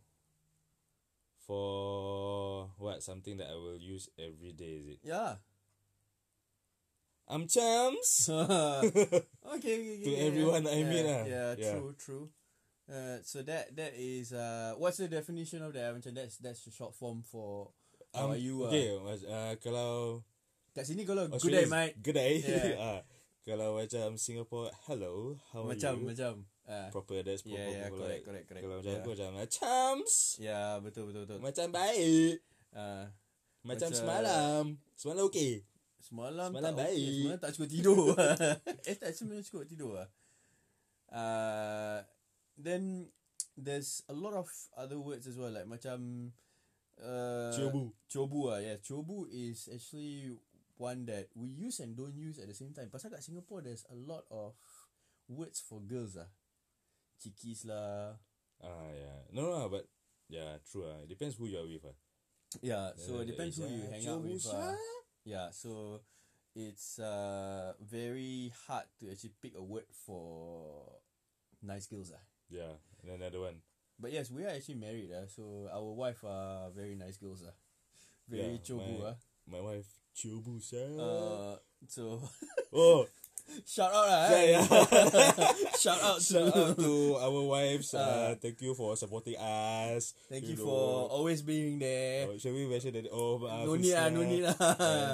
For 1.42 2.70
what 2.78 3.02
something 3.02 3.36
that 3.38 3.50
I 3.50 3.54
will 3.58 3.78
use 3.78 4.08
every 4.18 4.52
day 4.52 4.78
is 4.78 4.86
it? 4.94 4.98
yeah 5.02 5.36
I'm 7.28 7.48
chums. 7.48 8.28
okay, 8.28 8.52
okay, 9.56 9.74
okay, 9.80 10.04
To 10.04 10.10
yeah, 10.10 10.26
everyone 10.28 10.66
I 10.68 10.84
yeah, 10.84 10.90
meet 10.90 11.04
lah. 11.06 11.22
Yeah, 11.24 11.50
Yeah. 11.56 11.70
true, 11.80 11.90
true. 11.96 12.26
Uh, 12.90 13.18
so 13.24 13.40
that 13.46 13.72
that 13.78 13.94
is 13.96 14.34
uh, 14.36 14.74
what's 14.76 14.98
the 15.00 15.08
definition 15.08 15.62
of 15.64 15.72
that? 15.72 15.96
Macam 15.96 16.12
that's 16.12 16.36
that's 16.42 16.60
the 16.66 16.70
short 16.74 16.92
form 16.92 17.22
for 17.24 17.72
how 18.12 18.28
Um, 18.28 18.36
are 18.36 18.42
you? 18.42 18.66
okay, 18.68 18.92
Uh, 18.92 19.00
mas- 19.06 19.24
uh, 19.24 19.54
kalau 19.64 20.20
kat 20.76 20.84
sini 20.84 21.08
kalau 21.08 21.30
good 21.32 21.54
day, 21.56 21.64
mate. 21.64 21.94
Good 22.04 22.16
day. 22.20 22.34
Yeah. 22.44 22.76
ah, 22.84 23.00
kalau 23.48 23.80
macam 23.80 24.18
Singapore, 24.20 24.68
hello, 24.84 25.40
how 25.56 25.64
are 25.64 25.72
you 25.72 25.72
Macam 25.72 25.94
macam. 26.04 26.34
Uh, 26.62 26.88
proper 26.94 27.26
that's 27.26 27.42
proper. 27.42 27.58
yeah, 27.58 27.68
yeah, 27.68 27.88
proper, 27.90 28.06
correct, 28.06 28.10
like, 28.12 28.22
correct, 28.22 28.46
correct. 28.46 28.62
Kalau 28.62 28.76
macam 28.78 28.92
Yeah. 28.94 29.02
aku 29.02 29.10
macam 29.10 29.50
chums. 29.50 30.14
yeah, 30.38 30.70
betul, 30.78 31.04
betul, 31.10 31.22
betul. 31.26 31.38
Macam 31.42 31.66
baik. 31.74 32.34
Uh, 32.72 33.04
Macam 33.62 33.90
Macam- 33.90 33.98
semalam. 33.98 34.62
Semalam 34.98 35.22
okey. 35.30 35.52
Semalam, 36.02 36.50
Semalam 36.50 36.74
tak 36.74 36.82
baik. 36.82 37.14
Semalam 37.22 37.38
tak 37.38 37.50
cukup 37.54 37.70
tidur. 37.70 38.06
eh 38.90 38.96
tak 38.98 39.10
semalam 39.14 39.42
cukup 39.42 39.64
tidur 39.70 39.92
lah. 39.94 40.08
Uh, 41.12 42.02
then 42.58 43.06
there's 43.54 44.02
a 44.08 44.14
lot 44.16 44.34
of 44.34 44.48
other 44.74 44.98
words 44.98 45.28
as 45.28 45.36
well 45.36 45.52
like 45.52 45.68
macam 45.68 46.30
uh, 46.98 47.52
Cobu. 47.54 47.92
Cobu 48.10 48.40
ah, 48.50 48.58
yeah. 48.58 48.78
Cobu 48.82 49.28
is 49.30 49.68
actually 49.70 50.34
one 50.80 51.06
that 51.06 51.30
we 51.38 51.46
use 51.52 51.78
and 51.78 51.94
don't 51.94 52.16
use 52.16 52.38
at 52.42 52.50
the 52.50 52.56
same 52.56 52.74
time. 52.74 52.90
Pasal 52.90 53.12
kat 53.14 53.22
Singapore 53.22 53.62
there's 53.62 53.86
a 53.86 53.96
lot 53.98 54.26
of 54.32 54.58
words 55.30 55.62
for 55.62 55.78
girls 55.84 56.18
ah. 56.18 56.26
Chikis 57.22 57.64
lah. 57.70 58.18
Ah, 58.58 58.90
yeah. 58.90 59.22
No, 59.30 59.46
no, 59.46 59.68
but 59.70 59.86
yeah, 60.26 60.58
true. 60.66 60.86
Ah, 60.90 61.06
it 61.06 61.08
depends 61.08 61.38
who 61.38 61.46
you 61.46 61.58
are 61.62 61.66
with. 61.70 61.86
Ah. 61.86 61.94
Yeah, 62.60 62.90
so 62.98 63.16
Uh, 63.16 63.22
it 63.22 63.30
depends 63.30 63.56
who 63.56 63.64
you 63.70 63.86
ah, 63.86 63.90
hang 63.94 64.06
out 64.10 64.22
with. 64.26 64.42
Ah. 64.50 64.74
Yeah, 65.22 65.48
so 65.54 66.02
it's 66.58 66.98
uh 66.98 67.72
very 67.80 68.50
hard 68.66 68.84
to 69.00 69.08
actually 69.08 69.32
pick 69.40 69.54
a 69.56 69.62
word 69.62 69.86
for 70.04 70.98
nice 71.62 71.86
girls 71.86 72.10
ah. 72.12 72.20
Yeah, 72.50 72.76
and 73.00 73.16
another 73.22 73.40
one. 73.40 73.62
But 74.02 74.10
yes, 74.12 74.28
we 74.34 74.42
are 74.44 74.50
actually 74.52 74.82
married 74.82 75.14
ah. 75.14 75.30
So 75.30 75.70
our 75.70 75.94
wife 75.94 76.26
are 76.26 76.74
very 76.74 76.98
nice 76.98 77.16
girls 77.22 77.46
ah. 77.46 77.54
Very 78.26 78.58
Yeah, 78.58 78.66
cobu 78.66 78.98
my- 78.98 79.14
ah. 79.14 79.18
My 79.42 79.58
wife, 79.58 79.90
Chobu 80.14 80.62
sia. 80.62 80.86
Uh, 80.86 81.58
so 81.90 82.22
oh, 82.72 83.06
shout 83.64 83.88
out 83.88 84.06
lah. 84.06 84.22
Yeah, 84.28 84.36
eh. 84.36 84.48
yeah. 84.54 84.64
shout 85.82 86.00
out 86.00 86.18
to 86.18 86.24
shout 86.24 86.50
out 86.50 86.74
to 86.74 86.92
our 87.24 87.42
wives. 87.44 87.92
Uh, 87.92 88.00
Uh, 88.02 88.32
thank 88.36 88.60
you 88.60 88.72
for 88.72 88.94
supporting 88.94 89.36
us. 89.36 90.14
Thank 90.28 90.46
you 90.46 90.56
know. 90.56 90.64
for 90.64 90.82
always 91.10 91.40
being 91.40 91.78
there. 91.78 92.28
Oh, 92.28 92.36
shall 92.36 92.52
we 92.52 92.64
mention 92.64 92.92
that? 92.92 93.08
Oh, 93.08 93.38
maaf. 93.38 93.64
no 93.64 93.74
need 93.74 93.92
lah, 93.92 94.08
no 94.08 94.20
need 94.22 94.42
lah. 94.42 94.56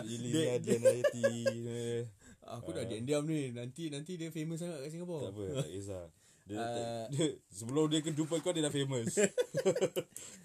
Ilya 0.03 0.59
Dia- 0.59 0.59
Dian 0.59 0.83
Ayati. 0.83 1.25
eh, 1.67 2.01
Aku 2.49 2.73
dah 2.73 2.81
Ah. 2.81 2.89
diam-diam 2.89 3.25
ni. 3.25 3.53
Nanti 3.53 3.93
nanti 3.93 4.17
dia 4.17 4.33
famous 4.33 4.61
sangat 4.61 4.81
kat 4.81 4.91
Singapore. 4.91 5.29
Tak 5.29 5.33
apa, 5.37 5.45
tak 5.61 5.69
kisah. 5.69 6.05
Dia, 6.49 6.57
Uh, 6.57 7.05
dia, 7.13 7.37
sebelum 7.53 7.93
dia 7.93 8.01
jumpa 8.01 8.41
kau, 8.41 8.57
dia 8.57 8.65
dah 8.65 8.73
famous. 8.73 9.21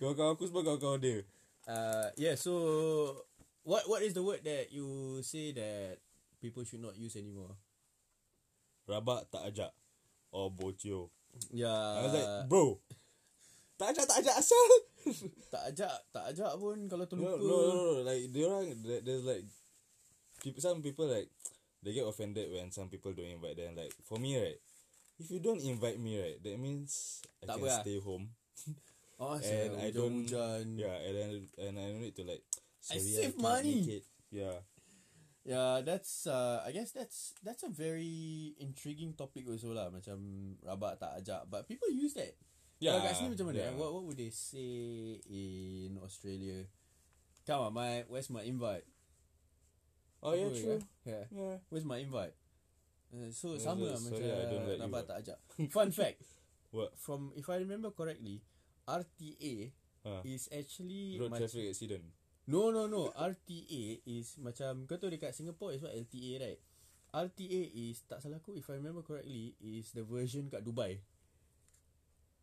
Kawan-kawan 0.04 0.36
aku 0.36 0.44
semua 0.52 0.60
kawan-kawan 0.62 1.00
dia. 1.00 1.24
Uh, 1.64 2.12
yeah, 2.20 2.36
so 2.36 2.52
what 3.64 3.88
what 3.88 4.04
is 4.04 4.12
the 4.12 4.20
word 4.20 4.44
that 4.44 4.68
you 4.68 4.84
say 5.24 5.56
that 5.56 6.04
people 6.44 6.68
should 6.68 6.84
not 6.84 7.00
use 7.00 7.16
anymore? 7.16 7.56
Rabak 8.86 9.32
tak 9.32 9.44
ajak. 9.48 9.72
Or 10.34 10.50
bocil. 10.50 11.08
Yeah, 11.54 11.72
I 11.74 12.00
was 12.04 12.14
like, 12.14 12.30
bro. 12.48 12.78
Tak 13.78 13.94
ajak, 13.94 14.06
tak 14.06 14.18
ajak 14.22 14.36
asal. 14.38 14.68
tak 15.54 15.64
ajak, 15.74 15.96
tak 16.14 16.24
ajak 16.30 16.52
pun 16.58 16.78
kalau 16.88 17.06
No, 17.06 17.10
terlupa. 17.10 17.38
no, 17.38 17.58
no, 17.58 17.74
no. 17.74 17.94
Like, 18.06 18.24
dia 18.30 18.44
orang, 18.46 18.66
there- 18.82 19.02
there's 19.04 19.26
like, 19.26 19.46
some 20.60 20.82
people 20.82 21.10
like, 21.10 21.28
they 21.82 21.92
get 21.92 22.08
offended 22.08 22.48
when 22.48 22.72
some 22.72 22.88
people 22.88 23.12
don't 23.12 23.28
invite 23.28 23.58
them. 23.58 23.76
Like, 23.76 23.92
for 24.06 24.16
me, 24.18 24.38
right, 24.38 24.60
if 25.20 25.28
you 25.30 25.42
don't 25.42 25.60
invite 25.62 25.98
me, 26.00 26.16
right, 26.22 26.38
that 26.42 26.58
means 26.58 27.22
I 27.44 27.50
Tak 27.50 27.58
can 27.60 27.66
lah. 27.68 27.82
stay 27.82 27.98
home. 28.00 28.26
Oh, 29.20 29.36
And 29.42 29.72
I 29.82 29.90
don't, 29.92 30.26
hujan. 30.26 30.78
yeah, 30.78 30.98
and 31.02 31.14
then, 31.14 31.30
and 31.60 31.74
I 31.78 31.86
don't 31.92 32.02
need 32.02 32.16
to 32.18 32.26
like, 32.26 32.44
I 32.90 32.98
sorry, 32.98 33.10
save 33.10 33.34
can't 33.36 33.42
money. 33.42 33.76
make 33.84 33.94
it. 34.02 34.06
Yeah. 34.34 34.58
Yeah, 35.44 35.84
that's 35.84 36.24
uh, 36.24 36.64
I 36.64 36.72
guess 36.72 36.96
that's 36.96 37.36
that's 37.44 37.68
a 37.68 37.72
very 37.72 38.56
intriguing 38.64 39.12
topic 39.12 39.44
also 39.44 39.76
lah. 39.76 39.92
Macam 39.92 40.16
rabak 40.64 41.04
tak 41.04 41.20
ajak, 41.20 41.52
but 41.52 41.68
people 41.68 41.92
use 41.92 42.16
that. 42.16 42.32
Yeah. 42.80 42.96
Kalau 42.96 43.04
kat 43.04 43.14
sini 43.20 43.30
macam 43.36 43.46
mana? 43.52 43.60
yeah. 43.60 43.72
eh? 43.72 43.76
What 43.76 43.90
what 43.92 44.04
would 44.08 44.20
they 44.20 44.32
say 44.32 44.72
in 45.28 46.00
Australia? 46.00 46.64
Come 47.44 47.60
on, 47.60 47.72
my 47.76 48.08
where's 48.08 48.32
my 48.32 48.44
invite? 48.48 48.88
Oh, 50.24 50.32
yeah, 50.32 50.48
Apa, 50.48 50.56
true. 50.56 50.80
Yeah. 51.04 51.26
Yeah. 51.36 51.56
Where's 51.68 51.84
my 51.84 52.00
invite? 52.00 52.32
Uh, 53.12 53.28
so 53.36 53.60
Yeah, 53.60 53.68
sama 53.68 53.92
lah 53.92 54.00
macam 54.00 54.24
rabak 54.80 55.04
tak 55.12 55.18
ajak. 55.20 55.38
Fun 55.76 55.92
fact, 55.92 56.24
What? 56.72 56.96
from 56.96 57.36
if 57.36 57.52
I 57.52 57.60
remember 57.60 57.92
correctly, 57.92 58.40
RTA 58.88 59.76
Ha. 60.04 60.20
is 60.28 60.48
actually 60.52 61.16
Road 61.20 61.36
traffic 61.36 61.72
accident. 61.72 62.04
No 62.44 62.76
no 62.76 62.92
no 62.92 63.08
RTA 63.16 64.04
is 64.04 64.36
macam 64.36 64.84
Kau 64.84 65.00
tahu 65.00 65.16
dekat 65.16 65.32
Singapore 65.32 65.72
is 65.72 65.80
what 65.80 65.96
LTA 65.96 66.32
right 66.44 66.60
RTA 67.16 67.62
is 67.72 68.04
Tak 68.04 68.20
salah 68.20 68.44
aku 68.44 68.60
If 68.60 68.68
I 68.68 68.76
remember 68.84 69.00
correctly 69.00 69.56
Is 69.64 69.96
the 69.96 70.04
version 70.04 70.52
kat 70.52 70.68
Dubai 70.68 71.00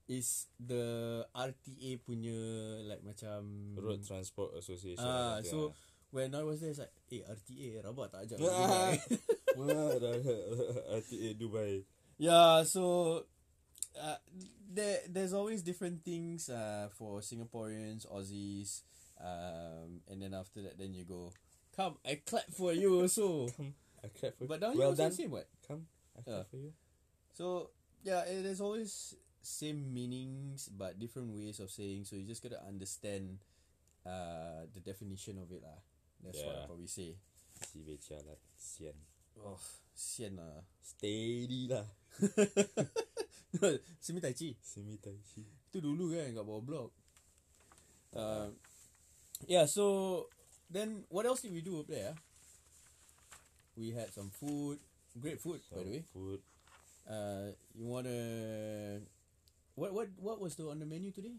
Is 0.08 0.48
the 0.56 1.20
RTA 1.36 2.00
punya 2.00 2.40
Like 2.88 3.04
macam 3.04 3.76
Road 3.76 4.00
Transport 4.00 4.56
Association. 4.56 5.04
Ah, 5.04 5.44
something 5.44 5.76
so. 5.76 5.76
When 6.10 6.32
I 6.32 6.42
was 6.48 6.64
there 6.64 6.72
It's 6.72 6.80
like 6.80 6.96
Eh 7.12 7.20
RTA 7.20 7.84
rabak 7.84 8.08
tak 8.08 8.24
ajak. 8.24 8.38
Dubai 8.40 8.96
RTA 10.96 11.30
Dubai. 11.36 11.84
Yeah 12.16 12.64
so 12.64 12.82
uh, 14.00 14.16
there 14.64 15.04
There's 15.12 15.36
always 15.36 15.60
different 15.60 16.00
things 16.08 16.48
uh, 16.48 16.88
For 16.96 17.20
Singaporeans 17.20 18.08
Aussies 18.08 18.88
um, 19.20 20.00
And 20.08 20.18
then 20.20 20.32
after 20.34 20.62
that 20.64 20.76
Then 20.80 20.92
you 20.96 21.04
go 21.04 21.30
Come 21.76 21.96
I 22.04 22.18
clap 22.24 22.48
for 22.50 22.72
you 22.72 23.00
also 23.00 23.46
Come, 23.56 23.74
I 24.02 24.08
clap 24.08 24.36
for 24.36 24.44
you. 24.44 24.48
But 24.48 24.60
down 24.60 24.76
well 24.76 24.92
here 24.92 24.96
also 24.96 25.02
done. 25.04 25.12
same 25.12 25.30
what? 25.30 25.46
Come, 25.68 25.86
I 26.18 26.22
clap 26.24 26.36
Yeah. 26.36 26.44
for 26.50 26.56
you. 26.56 26.72
So 27.36 27.70
yeah, 28.02 28.24
it 28.24 28.44
is 28.48 28.60
always 28.60 29.14
same 29.44 29.92
meanings 29.92 30.68
but 30.72 30.96
different 30.98 31.32
ways 31.36 31.60
of 31.60 31.70
saying. 31.70 32.04
So 32.08 32.16
you 32.16 32.24
just 32.24 32.42
gotta 32.42 32.60
understand 32.64 33.38
uh, 34.08 34.64
the 34.72 34.80
definition 34.80 35.36
of 35.36 35.52
it 35.52 35.60
lah. 35.60 35.80
That's 36.24 36.40
what 36.44 36.56
I 36.56 36.66
probably 36.68 36.88
say. 36.88 37.16
Si 37.60 37.80
Bechalat, 37.84 38.40
sian. 38.56 38.96
Oh, 39.36 39.60
sian 39.96 40.36
lah. 40.40 40.64
Steady 40.80 41.68
lah. 41.68 41.84
Simi 44.00 44.20
Tai 44.20 44.32
Chi. 44.32 44.56
Simi 44.60 44.96
Tai 44.96 45.16
Chi. 45.24 45.44
Itu 45.68 45.78
dulu 45.80 46.12
kan 46.16 46.32
kat 46.32 46.44
bawah 46.44 46.64
blok. 46.64 46.90
Uh, 48.16 48.48
yeah, 49.46 49.66
so 49.66 50.26
then 50.70 51.04
what 51.08 51.26
else 51.26 51.40
did 51.42 51.52
we 51.52 51.60
do 51.60 51.80
up 51.80 51.86
there? 51.88 52.14
ah? 52.14 52.18
We 53.76 53.90
had 53.90 54.12
some 54.12 54.30
food. 54.30 54.78
Great 55.20 55.40
food, 55.40 55.60
by 55.74 55.82
the 55.82 55.90
way. 55.90 56.04
Food. 56.12 56.40
Uh, 57.08 57.52
you 57.74 57.84
wanna 57.86 59.00
what 59.74 59.92
what 59.92 60.08
what 60.16 60.40
was 60.40 60.54
the 60.54 60.68
on 60.68 60.78
the 60.78 60.86
menu 60.86 61.10
today? 61.10 61.34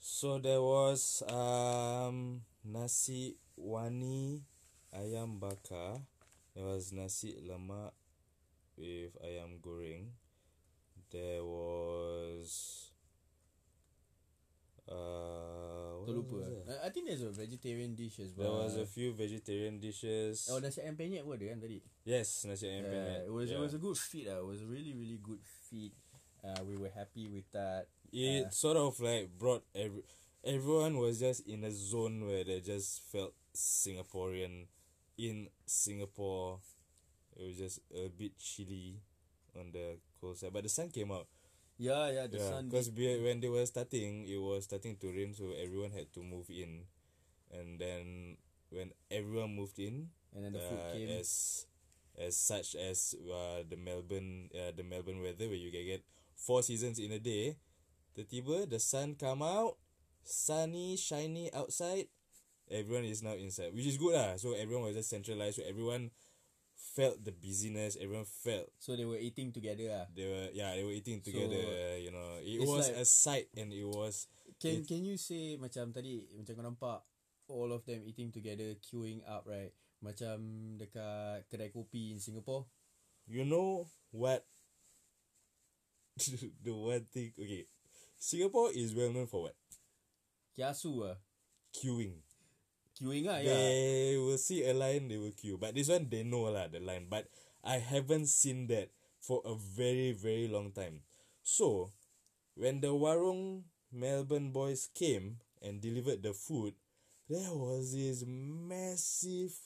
So 0.00 0.38
there 0.38 0.60
was 0.60 1.22
um 1.28 2.42
nasi 2.64 3.36
wani 3.56 4.42
ayam 4.92 5.40
bakar. 5.40 6.00
There 6.54 6.66
was 6.66 6.92
nasi 6.92 7.36
lemak 7.40 7.92
with 8.76 9.16
ayam 9.24 9.60
goreng. 9.64 10.12
There 11.10 11.44
was 11.44 12.90
uh 14.90 15.73
Terlupa. 16.04 16.38
I, 16.84 16.90
think 16.90 17.08
there's 17.08 17.22
a 17.22 17.30
vegetarian 17.30 17.94
dish 17.94 18.20
as 18.20 18.32
well 18.36 18.52
There 18.52 18.64
was 18.64 18.76
a 18.76 18.86
few 18.86 19.12
vegetarian 19.12 19.80
dishes. 19.80 20.48
Oh, 20.52 20.58
nasi 20.58 20.80
ayam 20.80 20.96
penyet 20.96 21.24
pun 21.24 21.40
ada 21.40 21.46
kan 21.50 21.60
tadi? 21.60 21.80
yes, 22.04 22.44
nasi 22.44 22.68
ayam 22.68 22.84
penyet. 22.86 23.26
it 23.26 23.32
was 23.32 23.48
yeah. 23.50 23.56
it 23.56 23.60
was 23.60 23.74
a 23.74 23.82
good 23.82 23.98
feed. 23.98 24.26
Uh. 24.28 24.38
It 24.40 24.46
was 24.46 24.60
a 24.62 24.68
really 24.68 24.94
really 24.94 25.18
good 25.18 25.42
feed. 25.42 25.92
Uh, 26.44 26.60
we 26.68 26.76
were 26.76 26.92
happy 26.92 27.26
with 27.26 27.48
that. 27.56 27.88
it 28.12 28.46
Uh, 28.46 28.50
sort 28.52 28.76
of 28.76 29.00
like 29.00 29.32
brought 29.34 29.64
every 29.74 30.04
everyone 30.44 31.00
was 31.00 31.20
just 31.20 31.48
in 31.48 31.64
a 31.64 31.72
zone 31.72 32.28
where 32.28 32.44
they 32.44 32.60
just 32.60 33.00
felt 33.08 33.32
Singaporean 33.56 34.68
in 35.16 35.48
Singapore. 35.64 36.60
It 37.36 37.42
was 37.48 37.56
just 37.56 37.80
a 37.90 38.08
bit 38.08 38.38
chilly 38.38 39.00
on 39.58 39.72
the 39.72 39.98
cold 40.20 40.38
side, 40.38 40.52
but 40.52 40.62
the 40.62 40.68
sun 40.68 40.90
came 40.90 41.10
out. 41.10 41.26
Yeah, 41.78 42.10
yeah. 42.10 42.26
The 42.26 42.38
yeah, 42.38 42.50
sun. 42.50 42.68
because 42.70 42.90
when 42.94 43.40
they 43.40 43.48
were 43.48 43.66
starting, 43.66 44.26
it 44.28 44.38
was 44.38 44.64
starting 44.64 44.96
to 45.02 45.08
rain, 45.10 45.34
so 45.34 45.50
everyone 45.58 45.90
had 45.90 46.12
to 46.14 46.22
move 46.22 46.46
in, 46.50 46.86
and 47.50 47.78
then 47.78 48.36
when 48.70 48.92
everyone 49.10 49.56
moved 49.56 49.78
in, 49.78 50.10
and 50.34 50.44
then 50.44 50.52
the 50.54 50.62
food 50.62 50.78
uh, 50.78 50.92
came. 50.94 51.08
as 51.10 51.30
as 52.14 52.36
such 52.38 52.76
as 52.78 53.14
uh, 53.26 53.66
the 53.66 53.76
Melbourne 53.76 54.50
uh, 54.54 54.70
the 54.70 54.86
Melbourne 54.86 55.18
weather 55.22 55.50
where 55.50 55.58
you 55.58 55.74
can 55.74 55.84
get 55.84 56.02
four 56.38 56.62
seasons 56.62 56.98
in 56.98 57.10
a 57.10 57.18
day. 57.18 57.58
Tiba-tiba 58.14 58.70
the 58.70 58.78
sun 58.78 59.18
come 59.18 59.42
out, 59.42 59.74
sunny, 60.22 60.94
shiny 60.94 61.50
outside. 61.50 62.06
Everyone 62.70 63.04
is 63.04 63.22
now 63.22 63.34
inside, 63.34 63.74
which 63.74 63.86
is 63.86 63.98
good 63.98 64.14
lah. 64.14 64.38
So 64.38 64.54
everyone 64.54 64.86
was 64.86 64.94
just 64.94 65.10
centralized. 65.10 65.58
So 65.58 65.66
everyone 65.66 66.14
felt 66.94 67.18
the 67.26 67.34
busyness. 67.34 67.98
Everyone 67.98 68.24
felt 68.24 68.70
So 68.78 68.94
they 68.94 69.04
were 69.04 69.18
eating 69.18 69.50
together. 69.50 69.90
Ah, 69.90 70.06
they 70.14 70.26
were 70.30 70.48
yeah 70.54 70.74
they 70.78 70.86
were 70.86 70.94
eating 70.94 71.18
So, 71.20 71.30
together. 71.34 71.98
you 71.98 72.14
know, 72.14 72.38
it 72.38 72.62
was 72.62 72.88
like- 72.88 73.02
a 73.02 73.04
sight 73.04 73.46
and 73.58 73.74
it 73.74 73.84
was 73.84 74.30
Can 74.62 74.80
It- 74.80 74.86
can 74.86 75.02
you 75.02 75.18
say 75.18 75.58
macam 75.58 75.90
tadi 75.90 76.22
macam 76.38 76.54
kau 76.54 76.64
nampak 76.64 76.98
all 77.50 77.68
of 77.74 77.82
them 77.84 78.00
eating 78.08 78.30
together, 78.32 78.78
queuing 78.80 79.20
up, 79.28 79.44
right? 79.44 79.74
Macam 80.00 80.38
dekat 80.80 81.44
kedai 81.50 81.68
kopi 81.74 82.14
in 82.14 82.20
Singapore. 82.22 82.64
you 83.26 83.40
know 83.44 83.88
what 84.12 84.44
the 86.62 86.70
one 86.76 87.04
thing 87.08 87.32
okay 87.40 87.64
Singapore 88.20 88.68
is 88.72 88.92
well 88.94 89.08
known 89.10 89.26
for 89.26 89.48
what 89.48 89.56
Kiasu 90.52 91.08
ah. 91.08 91.16
queuing 91.72 92.20
queuing 92.94 93.26
lah, 93.26 93.38
yeah. 93.38 93.54
They 93.54 94.16
will 94.18 94.38
see 94.38 94.64
a 94.64 94.74
line, 94.74 95.08
they 95.08 95.18
will 95.18 95.34
queue. 95.34 95.58
But 95.58 95.74
this 95.74 95.88
one, 95.88 96.08
they 96.08 96.22
know 96.22 96.50
lah 96.50 96.68
the 96.68 96.80
line. 96.80 97.06
But 97.10 97.28
I 97.62 97.78
haven't 97.78 98.28
seen 98.28 98.66
that 98.68 98.90
for 99.20 99.42
a 99.44 99.54
very 99.54 100.12
very 100.12 100.48
long 100.48 100.72
time. 100.72 101.02
So, 101.42 101.92
when 102.54 102.80
the 102.80 102.94
Warung 102.94 103.64
Melbourne 103.92 104.50
boys 104.50 104.88
came 104.94 105.40
and 105.62 105.80
delivered 105.80 106.22
the 106.22 106.32
food, 106.32 106.74
there 107.28 107.52
was 107.52 107.92
this 107.92 108.24
massive 108.26 109.56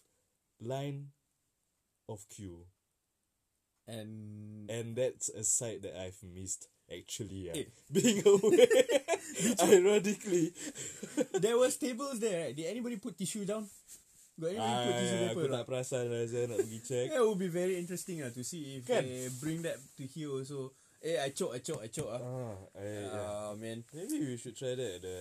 line 0.60 1.12
of 2.08 2.28
queue. 2.28 2.66
And 3.86 4.68
And 4.70 4.96
that's 4.96 5.28
a 5.30 5.44
sight 5.44 5.82
that 5.82 5.96
I've 5.96 6.22
missed 6.22 6.68
actually. 6.90 7.52
Yeah. 7.52 7.56
Eh. 7.62 7.68
Being 7.92 8.20
away. 8.26 8.66
Ironically. 9.62 10.52
there 11.44 11.56
was 11.56 11.76
tables 11.76 12.18
there, 12.20 12.48
right? 12.48 12.54
Did 12.56 12.66
anybody 12.66 12.96
put 12.96 13.16
tissue 13.16 13.44
down? 13.44 13.68
Got 14.40 14.54
anybody 14.54 14.74
put 14.86 14.94
tissue 14.98 15.16
Ah, 15.18 15.28
paper? 15.28 15.44
aku 15.44 15.54
tak 15.54 15.64
perasan 15.66 16.04
lah 16.10 16.20
saya 16.30 16.44
nak 16.46 16.58
pergi 16.62 16.80
check. 16.84 17.06
That 17.10 17.22
would 17.26 17.40
be 17.42 17.50
very 17.50 17.74
interesting 17.76 18.22
uh, 18.22 18.30
to 18.30 18.42
see 18.46 18.78
if 18.78 18.86
Kan? 18.86 19.02
they 19.02 19.28
bring 19.42 19.62
that 19.66 19.76
to 19.98 20.04
here 20.06 20.30
also. 20.30 20.72
Eh, 20.98 21.14
I 21.18 21.30
choke, 21.30 21.54
I 21.54 21.60
choke, 21.62 21.82
I 21.82 21.88
choke. 21.90 22.10
Uh. 22.10 22.18
Ah, 22.18 22.54
I, 22.74 22.82
yeah. 22.82 23.14
Ah, 23.14 23.50
man. 23.54 23.82
Maybe 23.94 24.18
we 24.22 24.36
should 24.38 24.54
try 24.58 24.74
that 24.74 24.98
at 24.98 25.02
the 25.02 25.18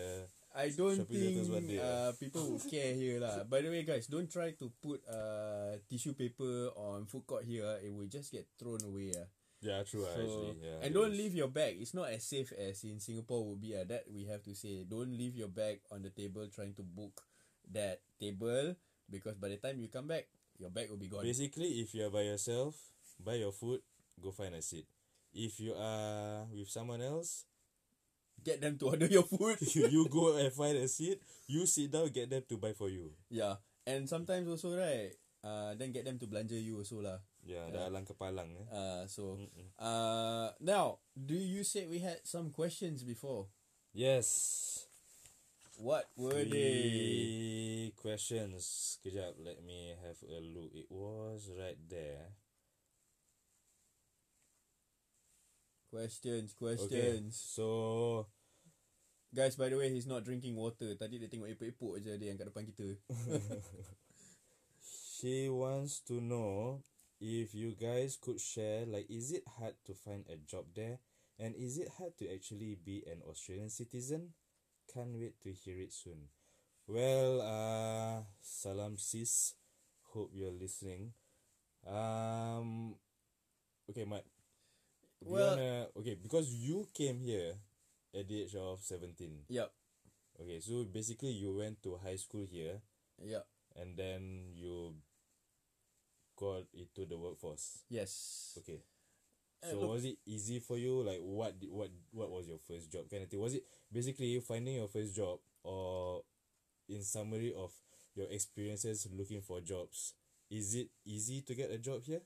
I 0.58 0.73
don't 0.73 1.06
think 1.06 1.69
day, 1.69 1.77
uh, 1.77 2.17
people 2.17 2.41
would 2.49 2.65
care 2.65 2.89
here 2.97 3.21
lah. 3.21 3.45
By 3.45 3.62
the 3.62 3.69
way, 3.69 3.86
guys, 3.86 4.10
don't 4.10 4.25
try 4.25 4.58
to 4.58 4.73
put 4.82 5.06
uh, 5.06 5.77
tissue 5.86 6.17
paper 6.17 6.73
on 6.73 7.06
food 7.06 7.30
court 7.30 7.45
here. 7.45 7.62
ah. 7.62 7.77
It 7.77 7.93
will 7.93 8.10
just 8.10 8.34
get 8.34 8.49
thrown 8.58 8.82
away. 8.82 9.13
Uh. 9.13 9.30
Yeah, 9.62 9.82
true 9.84 10.06
So, 10.06 10.13
actually. 10.13 10.54
Yeah. 10.62 10.86
and 10.86 10.93
don't 10.93 11.12
is. 11.13 11.17
leave 11.17 11.34
your 11.36 11.50
bag. 11.50 11.78
It's 11.82 11.93
not 11.93 12.10
as 12.13 12.24
safe 12.24 12.54
as 12.54 12.84
in 12.84 13.00
Singapore 13.00 13.43
would 13.46 13.62
be. 13.62 13.76
Uh. 13.76 13.86
That 13.86 14.06
we 14.12 14.26
have 14.26 14.43
to 14.46 14.54
say. 14.54 14.86
Don't 14.86 15.12
leave 15.12 15.36
your 15.36 15.50
bag 15.50 15.82
on 15.91 16.02
the 16.06 16.13
table 16.13 16.46
trying 16.54 16.74
to 16.78 16.84
book 16.86 17.22
that 17.74 18.02
table 18.20 18.76
because 19.10 19.36
by 19.36 19.50
the 19.50 19.58
time 19.58 19.80
you 19.80 19.88
come 19.89 20.08
back, 20.08 20.28
your 20.58 20.70
bag 20.70 20.89
will 20.89 21.02
be 21.02 21.10
gone. 21.10 21.24
Basically, 21.24 21.82
if 21.82 21.93
you 21.93 22.06
are 22.06 22.13
by 22.13 22.22
yourself, 22.30 22.78
buy 23.17 23.36
your 23.41 23.52
food, 23.52 23.82
go 24.22 24.32
find 24.32 24.54
a 24.54 24.62
seat. 24.62 24.86
If 25.34 25.60
you 25.60 25.74
are 25.74 26.46
with 26.54 26.70
someone 26.70 27.02
else, 27.02 27.46
Get 28.43 28.62
them 28.62 28.78
to 28.80 28.86
order 28.93 29.08
your 29.08 29.24
food. 29.24 29.58
you, 29.76 29.88
you 29.88 30.08
go 30.10 30.38
and 30.38 30.52
find 30.54 30.78
a 30.78 30.88
seat, 30.88 31.22
you 31.48 31.65
sit 31.65 31.91
down, 31.91 32.10
get 32.10 32.30
them 32.30 32.43
to 32.50 32.58
buy 32.58 32.74
for 32.74 32.89
you. 32.89 33.12
yeah, 33.30 33.56
and 33.86 34.08
sometimes 34.08 34.48
also 34.48 34.78
right. 34.78 35.12
Uh, 35.43 35.76
then 35.76 35.91
get 35.91 36.04
them 36.04 36.20
to 36.20 36.28
belanja 36.28 36.58
you 36.60 36.78
also 36.78 37.00
lah. 37.00 37.20
Yeah, 37.47 37.71
dah 37.71 37.88
alang 37.88 38.03
kepalang 38.03 38.51
eh. 38.51 38.67
Uh, 38.67 39.03
so 39.07 39.39
uh, 39.79 40.51
now, 40.60 40.99
do 41.15 41.39
you 41.39 41.63
say 41.63 41.88
we 41.88 42.03
had 42.03 42.19
some 42.27 42.51
questions 42.51 43.07
before? 43.07 43.47
Yes. 43.95 44.83
What 45.79 46.12
were 46.19 46.43
they? 46.43 46.83
Three 46.83 47.93
questions. 47.95 48.99
Kejap, 48.99 49.39
let 49.39 49.63
me 49.63 49.95
have 50.03 50.19
a 50.27 50.43
look. 50.43 50.75
It 50.75 50.91
was 50.91 51.47
right 51.55 51.79
there. 51.88 52.36
Questions, 55.88 56.51
Okay. 56.51 56.75
questions. 56.75 57.39
So, 57.39 58.27
Guys, 59.36 59.55
by 59.55 59.69
the 59.69 59.77
way, 59.77 59.91
he's 59.91 60.07
not 60.07 60.23
drinking 60.23 60.55
water. 60.55 60.95
Tadi 60.95 61.19
dia 61.19 61.27
tengok 61.27 61.51
epok-epok 61.51 61.99
je 61.99 62.15
dia 62.15 62.31
yang 62.31 62.39
kat 62.39 62.47
depan 62.47 62.63
kita. 62.63 62.95
she 65.19 65.51
wants 65.51 65.99
to 65.99 66.23
know 66.23 66.79
if 67.19 67.53
you 67.56 67.73
guys 67.73 68.17
could 68.21 68.39
share 68.39 68.86
like 68.86 69.10
is 69.10 69.32
it 69.32 69.43
hard 69.58 69.73
to 69.86 69.93
find 69.93 70.25
a 70.30 70.38
job 70.38 70.65
there 70.75 70.99
and 71.39 71.56
is 71.56 71.77
it 71.77 71.89
hard 71.97 72.17
to 72.17 72.32
actually 72.34 72.77
be 72.84 73.03
an 73.06 73.21
Australian 73.30 73.69
citizen? 73.69 74.34
Can't 74.93 75.13
wait 75.17 75.39
to 75.43 75.51
hear 75.51 75.80
it 75.80 75.93
soon. 75.93 76.30
Well, 76.88 77.41
uh 77.41 78.23
salam 78.41 78.97
sis. 78.97 79.53
Hope 80.13 80.32
you're 80.34 80.56
listening. 80.56 81.13
Um 81.86 82.95
okay, 83.89 84.06
you 84.06 84.21
Well- 85.21 85.58
wanna, 85.58 85.88
okay, 85.97 86.15
because 86.15 86.53
you 86.53 86.88
came 86.93 87.19
here 87.19 87.58
at 88.13 88.27
the 88.27 88.43
age 88.43 88.56
of 88.56 88.82
17. 88.84 89.45
Yup, 89.49 89.73
Okay, 90.39 90.60
so 90.60 90.86
basically 90.86 91.32
you 91.34 91.53
went 91.56 91.82
to 91.84 91.97
high 91.97 92.15
school 92.17 92.45
here 92.45 92.82
yup. 93.17 93.47
and 93.75 93.97
then 93.97 94.53
you 94.53 94.93
got 96.38 96.63
into 96.73 97.06
the 97.10 97.17
workforce. 97.17 97.84
Yes. 97.89 98.56
Okay. 98.60 98.80
Eh, 99.63 99.71
So 99.71 99.88
was 99.88 100.06
it 100.06 100.17
easy 100.26 100.60
for 100.60 100.78
you? 100.78 101.02
Like 101.04 101.19
what 101.21 101.60
did, 101.60 101.71
what 101.71 101.89
what 102.12 102.30
was 102.32 102.47
your 102.47 102.60
first 102.60 102.91
job 102.91 103.10
kind 103.10 103.23
of 103.23 103.30
thing? 103.30 103.41
Was 103.41 103.56
it 103.56 103.63
basically 103.91 104.39
finding 104.39 104.76
your 104.76 104.88
first 104.88 105.15
job 105.15 105.39
or 105.63 106.23
in 106.89 107.04
summary 107.04 107.54
of 107.58 107.71
your 108.15 108.28
experiences 108.32 109.08
looking 109.13 109.41
for 109.41 109.62
jobs? 109.62 110.13
Is 110.50 110.76
it 110.76 110.89
easy 111.06 111.41
to 111.41 111.56
get 111.56 111.71
a 111.71 111.78
job 111.78 112.04
here? 112.04 112.21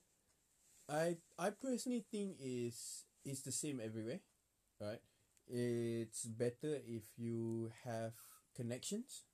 I 0.89 1.17
I 1.39 1.50
personally 1.52 2.06
think 2.12 2.38
is 2.39 3.06
it's 3.24 3.41
the 3.41 3.52
same 3.52 3.80
everywhere, 3.80 4.19
right? 4.80 5.02
It's 5.47 6.26
better 6.26 6.80
if 6.86 7.04
you 7.17 7.71
have 7.86 8.13
connections. 8.56 9.26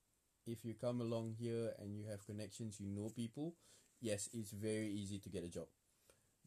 If 0.46 0.64
you 0.66 0.74
come 0.76 1.02
along 1.02 1.36
here 1.40 1.74
and 1.80 1.96
you 1.96 2.06
have 2.10 2.26
connections, 2.26 2.80
you 2.80 2.88
know 2.90 3.10
people. 3.10 3.56
Yes, 4.00 4.30
it's 4.34 4.52
very 4.52 4.88
easy 4.88 5.20
to 5.20 5.30
get 5.30 5.44
a 5.44 5.50
job. 5.50 5.68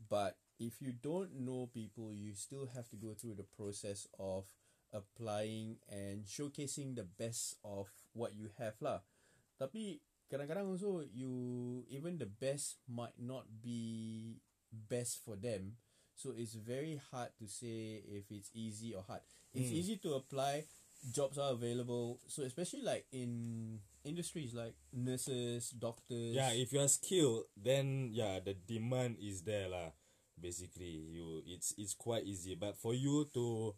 But 0.09 0.37
if 0.59 0.81
you 0.81 0.93
don't 0.93 1.35
know 1.41 1.69
people, 1.73 2.15
you 2.15 2.35
still 2.35 2.67
have 2.75 2.89
to 2.91 2.97
go 2.97 3.15
through 3.15 3.35
the 3.35 3.49
process 3.57 4.07
of 4.19 4.47
applying 4.93 5.79
and 5.89 6.25
showcasing 6.25 6.95
the 6.97 7.05
best 7.07 7.57
of 7.65 7.91
what 8.13 8.35
you 8.35 8.51
have 8.59 8.75
lah. 8.81 9.03
Tapi 9.59 10.03
kadang-kadang 10.31 10.71
also 10.71 11.03
you 11.03 11.83
even 11.91 12.19
the 12.19 12.27
best 12.27 12.79
might 12.87 13.15
not 13.19 13.47
be 13.63 14.39
best 14.71 15.23
for 15.23 15.35
them. 15.35 15.79
So 16.15 16.37
it's 16.37 16.55
very 16.55 17.01
hard 17.11 17.33
to 17.41 17.49
say 17.49 18.05
if 18.05 18.29
it's 18.31 18.53
easy 18.53 18.93
or 18.95 19.03
hard. 19.03 19.25
It's 19.57 19.73
Mm. 19.73 19.79
easy 19.81 19.97
to 20.05 20.21
apply. 20.21 20.69
Jobs 21.01 21.39
are 21.39 21.53
available. 21.53 22.21
So 22.29 22.43
especially 22.43 22.83
like 22.83 23.07
in 23.13 23.81
industries 24.05 24.55
like 24.55 24.75
nurses, 24.93 25.71
doctors. 25.71 26.37
Yeah, 26.37 26.53
if 26.53 26.73
you 26.73 26.81
are 26.81 26.89
skilled, 26.89 27.45
then 27.57 28.11
yeah, 28.13 28.41
the 28.45 28.55
demand 28.55 29.17
is 29.21 29.43
there 29.43 29.69
lah. 29.69 29.97
Basically, 30.41 31.05
you 31.13 31.43
it's 31.47 31.75
it's 31.77 31.95
quite 31.95 32.25
easy. 32.25 32.57
But 32.57 32.77
for 32.77 32.95
you 32.95 33.29
to, 33.35 33.75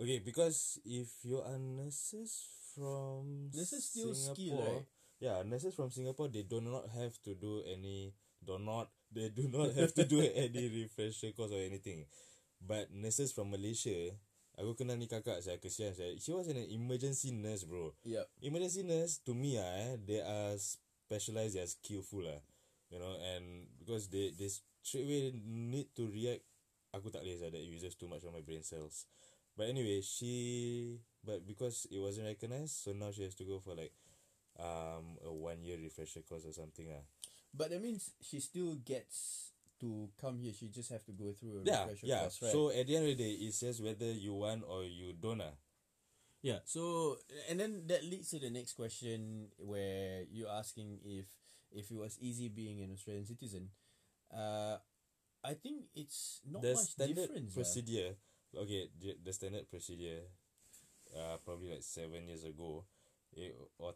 okay, 0.00 0.20
because 0.24 0.80
if 0.84 1.08
you 1.24 1.40
are 1.40 1.58
nurses 1.58 2.48
from 2.78 3.50
Nurses 3.52 3.84
still 3.84 4.14
Singapore, 4.14 4.34
skill, 4.34 4.64
right? 4.64 4.86
yeah, 5.20 5.42
nurses 5.44 5.74
from 5.74 5.90
Singapore, 5.90 6.28
they 6.28 6.42
do 6.42 6.60
not 6.60 6.88
have 6.94 7.20
to 7.24 7.34
do 7.34 7.62
any, 7.66 8.14
do 8.44 8.58
not, 8.58 8.88
they 9.12 9.28
do 9.28 9.48
not 9.48 9.74
have 9.74 9.92
to 9.94 10.04
do 10.04 10.20
any 10.34 10.68
refresher 10.68 11.32
course 11.32 11.52
or 11.52 11.60
anything. 11.60 12.06
But 12.60 12.92
nurses 12.94 13.32
from 13.32 13.50
Malaysia, 13.50 14.14
aku 14.58 14.74
kenal 14.74 14.98
ni 14.98 15.06
kakak 15.06 15.38
saya 15.40 15.56
kesian 15.62 15.94
saya. 15.94 16.12
She 16.18 16.34
was 16.34 16.50
an 16.50 16.58
emergency 16.58 17.30
nurse, 17.30 17.64
bro 17.64 17.94
Yep. 18.04 18.26
emergency 18.42 18.82
nurse 18.82 19.22
to 19.24 19.32
me 19.34 19.58
ah 19.58 19.70
eh, 19.78 19.96
they 20.02 20.20
are 20.22 20.54
specialized 20.58 21.54
they 21.56 21.62
are 21.64 21.70
skillful 21.70 22.26
lah 22.26 22.40
you 22.92 22.98
know 22.98 23.14
and 23.20 23.66
because 23.80 24.08
they 24.12 24.34
they 24.36 24.48
straight 24.82 25.04
away 25.06 25.22
need 25.44 25.88
to 25.96 26.08
react 26.10 26.44
aku 26.92 27.08
tak 27.12 27.22
boleh 27.24 27.36
that 27.52 27.64
uses 27.64 27.94
too 27.96 28.08
much 28.08 28.24
of 28.24 28.32
my 28.32 28.40
brain 28.44 28.64
cells 28.64 29.04
but 29.56 29.68
anyway 29.68 30.00
she 30.00 30.98
but 31.24 31.44
because 31.44 31.84
it 31.92 32.00
wasn't 32.00 32.24
recognized 32.26 32.78
so 32.80 32.92
now 32.96 33.10
she 33.12 33.22
has 33.24 33.36
to 33.36 33.44
go 33.44 33.60
for 33.60 33.74
like 33.76 33.92
um 34.58 35.16
a 35.24 35.30
one 35.32 35.62
year 35.62 35.78
refresher 35.78 36.20
course 36.24 36.44
or 36.48 36.52
something 36.54 36.90
ah 36.92 37.04
But 37.48 37.72
that 37.72 37.80
means 37.80 38.12
she 38.20 38.40
still 38.44 38.76
gets 38.84 39.50
to 39.80 40.08
come 40.20 40.38
here. 40.38 40.52
She 40.52 40.68
just 40.68 40.90
have 40.90 41.04
to 41.06 41.12
go 41.12 41.32
through 41.32 41.62
a 41.62 41.64
yeah 41.64 41.82
refresher 41.86 42.06
yeah 42.06 42.20
course, 42.26 42.42
right? 42.42 42.52
so 42.52 42.70
at 42.70 42.86
the 42.86 42.94
end 42.96 43.04
of 43.08 43.16
the 43.16 43.20
day 43.24 43.32
it 43.46 43.54
says 43.54 43.80
whether 43.80 44.10
you 44.10 44.34
want 44.34 44.64
or 44.66 44.84
you 44.84 45.14
don't 45.14 45.40
ah 45.40 45.54
Yeah. 46.42 46.62
So 46.64 47.18
and 47.50 47.58
then 47.58 47.90
that 47.90 48.06
leads 48.06 48.30
to 48.30 48.38
the 48.38 48.50
next 48.50 48.78
question 48.78 49.50
where 49.58 50.22
you're 50.30 50.50
asking 50.50 51.02
if 51.02 51.26
if 51.74 51.90
it 51.90 51.98
was 51.98 52.14
easy 52.22 52.46
being 52.48 52.78
an 52.80 52.94
Australian 52.94 53.26
citizen. 53.26 53.74
Uh, 54.30 54.78
I 55.42 55.54
think 55.54 55.90
it's 55.94 56.40
not 56.46 56.62
the 56.62 56.74
much 56.74 56.94
standard 56.94 57.26
difference. 57.26 57.50
ah. 57.52 57.56
procedure 57.58 58.10
okay 58.54 58.88
the, 59.00 59.16
the 59.18 59.32
standard 59.32 59.66
procedure 59.70 60.30
uh, 61.16 61.36
probably 61.44 61.74
like 61.74 61.82
seven 61.84 62.26
years 62.28 62.44
ago 62.44 62.84
it, 63.34 63.56
or 63.78 63.94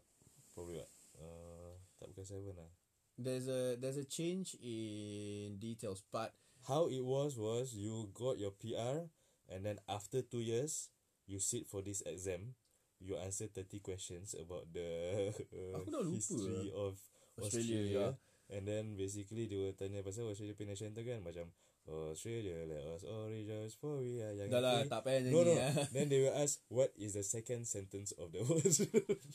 probably 0.53 0.77
what 0.83 0.91
uh, 1.19 1.73
tak 1.99 2.11
bukan 2.11 2.25
seven 2.25 2.53
lah 2.57 2.71
There's 3.17 3.45
a 3.47 3.77
there's 3.77 3.97
a 4.01 4.05
change 4.09 4.57
in 4.57 5.61
details, 5.61 6.01
but 6.11 6.33
how 6.65 6.87
it 6.89 7.03
was 7.05 7.37
was 7.37 7.75
you 7.77 8.09
got 8.15 8.39
your 8.39 8.51
PR 8.57 9.05
and 9.51 9.61
then 9.65 9.77
after 9.87 10.23
two 10.23 10.39
years 10.41 10.89
you 11.27 11.37
sit 11.39 11.67
for 11.67 11.83
this 11.83 12.01
exam 12.07 12.55
you 13.03 13.19
answer 13.19 13.47
30 13.51 13.79
questions 13.83 14.31
about 14.39 14.71
the 14.71 15.27
uh, 15.51 15.75
Aku 15.83 15.91
dah 15.91 15.99
lupa 15.99 16.15
history 16.15 16.71
of 16.71 16.95
Australia, 17.35 17.83
Australia, 17.83 17.99
ya. 17.99 18.07
and 18.55 18.63
then 18.63 18.95
basically 18.95 19.45
dia 19.51 19.59
will 19.59 19.75
tanya 19.75 19.99
pasal 19.99 20.31
Australia 20.31 20.55
punya 20.55 20.71
nation 20.71 20.95
tu 20.95 21.03
kan 21.03 21.19
macam 21.19 21.51
Australia 21.83 22.63
let 22.63 22.79
us 22.95 23.03
all 23.03 23.27
rejoice 23.27 23.75
for 23.75 23.99
we 23.99 24.23
are 24.23 24.31
young 24.31 24.47
dah 24.47 24.63
and 24.63 24.65
lah 24.65 24.77
free." 24.79 24.91
tak 24.95 25.01
payah 25.03 25.19
No, 25.27 25.43
nyanyi. 25.43 25.51
no. 25.51 25.63
ah. 25.67 25.73
then 25.91 26.07
they 26.07 26.19
will 26.23 26.37
ask, 26.39 26.63
what 26.71 26.95
is 26.95 27.19
the 27.19 27.27
second 27.27 27.67
sentence 27.67 28.15
of 28.15 28.31
the 28.31 28.39
words? 28.47 28.79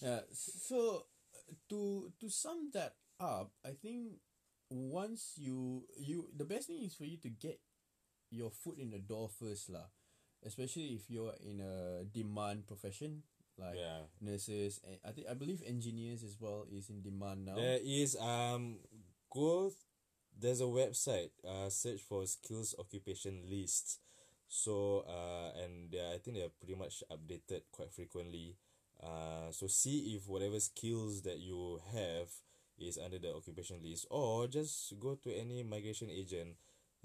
Yeah. 0.01 0.25
So 0.33 1.05
to 1.69 2.09
to 2.17 2.27
sum 2.33 2.73
that 2.73 2.97
up, 3.21 3.53
I 3.65 3.73
think 3.73 4.21
once 4.71 5.35
you 5.37 5.85
you 5.99 6.29
the 6.37 6.45
best 6.45 6.69
thing 6.69 6.83
is 6.85 6.95
for 6.95 7.05
you 7.05 7.17
to 7.19 7.29
get 7.31 7.61
your 8.31 8.51
foot 8.51 8.79
in 8.79 8.91
the 8.91 8.99
door 9.01 9.29
first 9.29 9.71
lah. 9.71 9.89
Especially 10.45 10.95
if 10.95 11.11
you're 11.11 11.35
in 11.43 11.59
a 11.61 12.05
demand 12.07 12.67
profession 12.67 13.23
like 13.59 13.75
Yeah. 13.75 14.07
nurses 14.23 14.79
and 14.87 14.99
I 15.03 15.11
think 15.11 15.27
I 15.27 15.35
believe 15.35 15.63
engineers 15.67 16.23
as 16.23 16.39
well 16.39 16.65
is 16.71 16.91
in 16.91 17.03
demand 17.03 17.45
now. 17.47 17.57
There 17.59 17.81
is 17.83 18.15
um 18.21 18.79
go 19.31 19.73
there's 20.39 20.61
a 20.61 20.71
website 20.71 21.31
uh 21.43 21.69
search 21.69 22.01
for 22.01 22.27
skills 22.27 22.75
occupation 22.79 23.43
lists. 23.51 23.99
So 24.49 25.05
uh 25.09 25.59
and 25.59 25.91
they 25.91 25.99
are, 25.99 26.15
I 26.15 26.19
think 26.19 26.37
they 26.39 26.45
are 26.47 26.55
pretty 26.61 26.75
much 26.79 27.03
updated 27.11 27.63
quite 27.73 27.91
frequently. 27.93 28.57
Uh 29.03 29.51
so 29.51 29.67
see 29.67 30.15
if 30.15 30.29
whatever 30.29 30.61
skills 30.61 31.23
that 31.23 31.39
you 31.39 31.81
have 31.93 32.31
is 32.81 32.99
under 32.99 33.19
the 33.19 33.35
occupation 33.35 33.79
list 33.83 34.07
or 34.11 34.47
just 34.47 34.95
go 35.01 35.15
to 35.17 35.35
any 35.35 35.63
migration 35.63 36.11
agent 36.11 36.57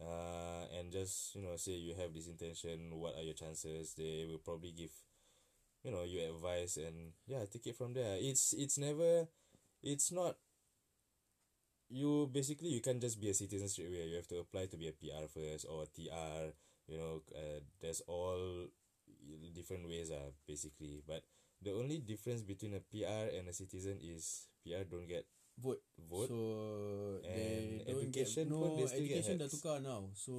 uh 0.02 0.66
and 0.78 0.92
just 0.92 1.36
you 1.36 1.42
know 1.42 1.56
say 1.56 1.74
you 1.74 1.94
have 1.94 2.14
this 2.14 2.28
intention 2.28 2.98
what 3.00 3.16
are 3.16 3.24
your 3.24 3.34
chances? 3.36 3.94
They 3.94 4.26
will 4.30 4.40
probably 4.40 4.72
give 4.72 4.92
you 5.84 5.92
know 5.92 6.04
you 6.04 6.22
advice 6.30 6.78
and 6.78 7.14
yeah 7.28 7.46
take 7.52 7.68
it 7.68 7.76
from 7.78 7.94
there. 7.94 8.18
It's 8.20 8.54
it's 8.54 8.78
never 8.78 9.28
it's 9.84 10.12
not 10.12 10.38
you 11.90 12.30
basically 12.32 12.70
you 12.70 12.82
can't 12.82 13.02
just 13.02 13.20
be 13.22 13.30
a 13.30 13.34
citizen 13.34 13.68
straight 13.68 13.88
away. 13.88 14.08
You 14.08 14.16
have 14.18 14.28
to 14.28 14.40
apply 14.40 14.66
to 14.68 14.78
be 14.78 14.88
a 14.88 14.94
PR 14.94 15.28
first 15.28 15.66
or 15.70 15.84
a 15.84 15.86
TR 15.88 16.54
you 16.88 16.98
know 16.98 17.22
uh, 17.36 17.60
there's 17.82 18.02
all 18.08 18.68
different 19.54 19.88
ways 19.88 20.12
uh, 20.12 20.32
basically. 20.48 21.02
But 21.08 21.24
the 21.62 21.74
only 21.74 22.00
difference 22.00 22.42
between 22.42 22.74
a 22.76 22.80
PR 22.80 23.36
and 23.38 23.48
a 23.48 23.54
citizen 23.54 24.00
is 24.02 24.48
PR 24.64 24.84
don't 24.90 25.08
get 25.08 25.26
vote. 25.58 25.82
vote 26.10 26.30
So 26.30 26.40
they 27.24 27.82
don't 27.88 28.10
education 28.10 28.50
get 28.50 28.54
no 28.54 28.76
they 28.76 28.86
still 28.88 29.06
education 29.06 29.36
dah 29.40 29.50
tukar 29.50 29.78
now. 29.82 30.10
So 30.18 30.34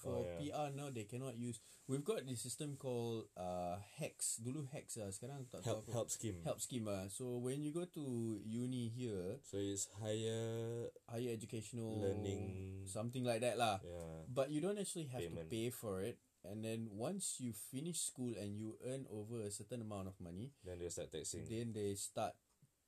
for 0.00 0.22
Oh, 0.22 0.24
yeah. 0.24 0.38
PR 0.38 0.68
now 0.74 0.88
they 0.90 1.04
cannot 1.06 1.34
use. 1.38 1.58
We've 1.90 2.04
got 2.06 2.24
this 2.24 2.40
system 2.42 2.78
called 2.78 3.26
uh 3.36 3.78
HECS. 3.98 4.40
Dulu 4.42 4.66
HECS 4.70 5.02
ah. 5.02 5.10
Sekarang 5.10 5.44
tak 5.50 5.62
tahu 5.62 5.66
help 5.66 5.80
apa. 5.86 5.90
help 5.92 6.08
scheme 6.10 6.38
help 6.46 6.58
scheme 6.62 6.86
ah. 6.88 7.06
So 7.10 7.38
when 7.42 7.60
you 7.62 7.74
go 7.74 7.84
to 7.84 8.04
uni 8.42 8.88
here, 8.92 9.42
so 9.44 9.58
it's 9.58 9.90
higher 9.98 10.88
higher 11.10 11.30
educational 11.34 11.98
Learning. 12.02 12.82
something 12.86 13.22
like 13.26 13.42
that 13.42 13.58
lah. 13.58 13.82
yeah 13.82 14.24
But 14.30 14.48
you 14.54 14.62
don't 14.62 14.78
actually 14.78 15.10
have 15.12 15.22
Payment. 15.22 15.46
to 15.46 15.52
pay 15.52 15.68
for 15.70 16.00
it. 16.02 16.18
And 16.42 16.66
then 16.66 16.90
once 16.90 17.38
you 17.38 17.54
finish 17.54 18.02
school 18.02 18.34
and 18.34 18.58
you 18.58 18.74
earn 18.82 19.06
over 19.06 19.38
a 19.46 19.50
certain 19.54 19.78
amount 19.78 20.10
of 20.10 20.18
money, 20.18 20.50
then 20.66 20.82
they 20.82 20.90
start 20.90 21.14
taxing 21.14 21.46
then 21.46 21.70
they 21.70 21.94
start. 21.94 22.34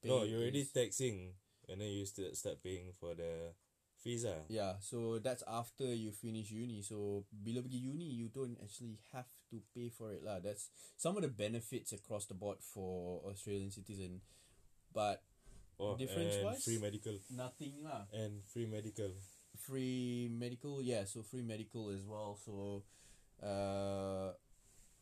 no 0.05 0.21
you're 0.27 0.43
already 0.43 0.67
taxing 0.69 1.33
and 1.69 1.81
then 1.81 1.91
you 1.91 2.05
still 2.07 2.29
start 2.35 2.63
paying 2.63 2.93
for 2.99 3.15
the 3.15 3.53
fees 3.97 4.29
ah 4.29 4.45
Yeah, 4.53 4.77
so 4.85 5.19
that's 5.19 5.43
after 5.49 5.89
you 5.89 6.13
finish 6.13 6.53
uni. 6.53 6.85
So 6.85 7.25
bila 7.33 7.65
pergi 7.65 7.81
uni, 7.89 8.13
you 8.13 8.29
don't 8.29 8.59
actually 8.61 9.01
have 9.17 9.31
to 9.49 9.65
pay 9.73 9.89
for 9.89 10.13
it 10.13 10.21
lah. 10.21 10.45
That's 10.45 10.69
some 11.01 11.17
of 11.17 11.25
the 11.25 11.33
benefits 11.33 11.97
across 11.97 12.29
the 12.29 12.37
board 12.37 12.61
for 12.61 13.25
Australian 13.25 13.73
citizen, 13.73 14.21
but 14.93 15.25
oh, 15.81 15.97
Difference 15.97 16.37
and 16.37 16.45
wise? 16.53 16.63
free 16.65 16.79
medical 16.79 17.17
nothing 17.33 17.81
lah. 17.81 18.05
and 18.13 18.45
free 18.45 18.69
medical 18.69 19.11
Free 19.55 20.27
medical, 20.35 20.83
yeah. 20.83 21.07
So 21.07 21.23
free 21.23 21.47
medical 21.47 21.95
as 21.95 22.03
well. 22.03 22.35
So, 22.43 22.83
uh, 23.39 24.35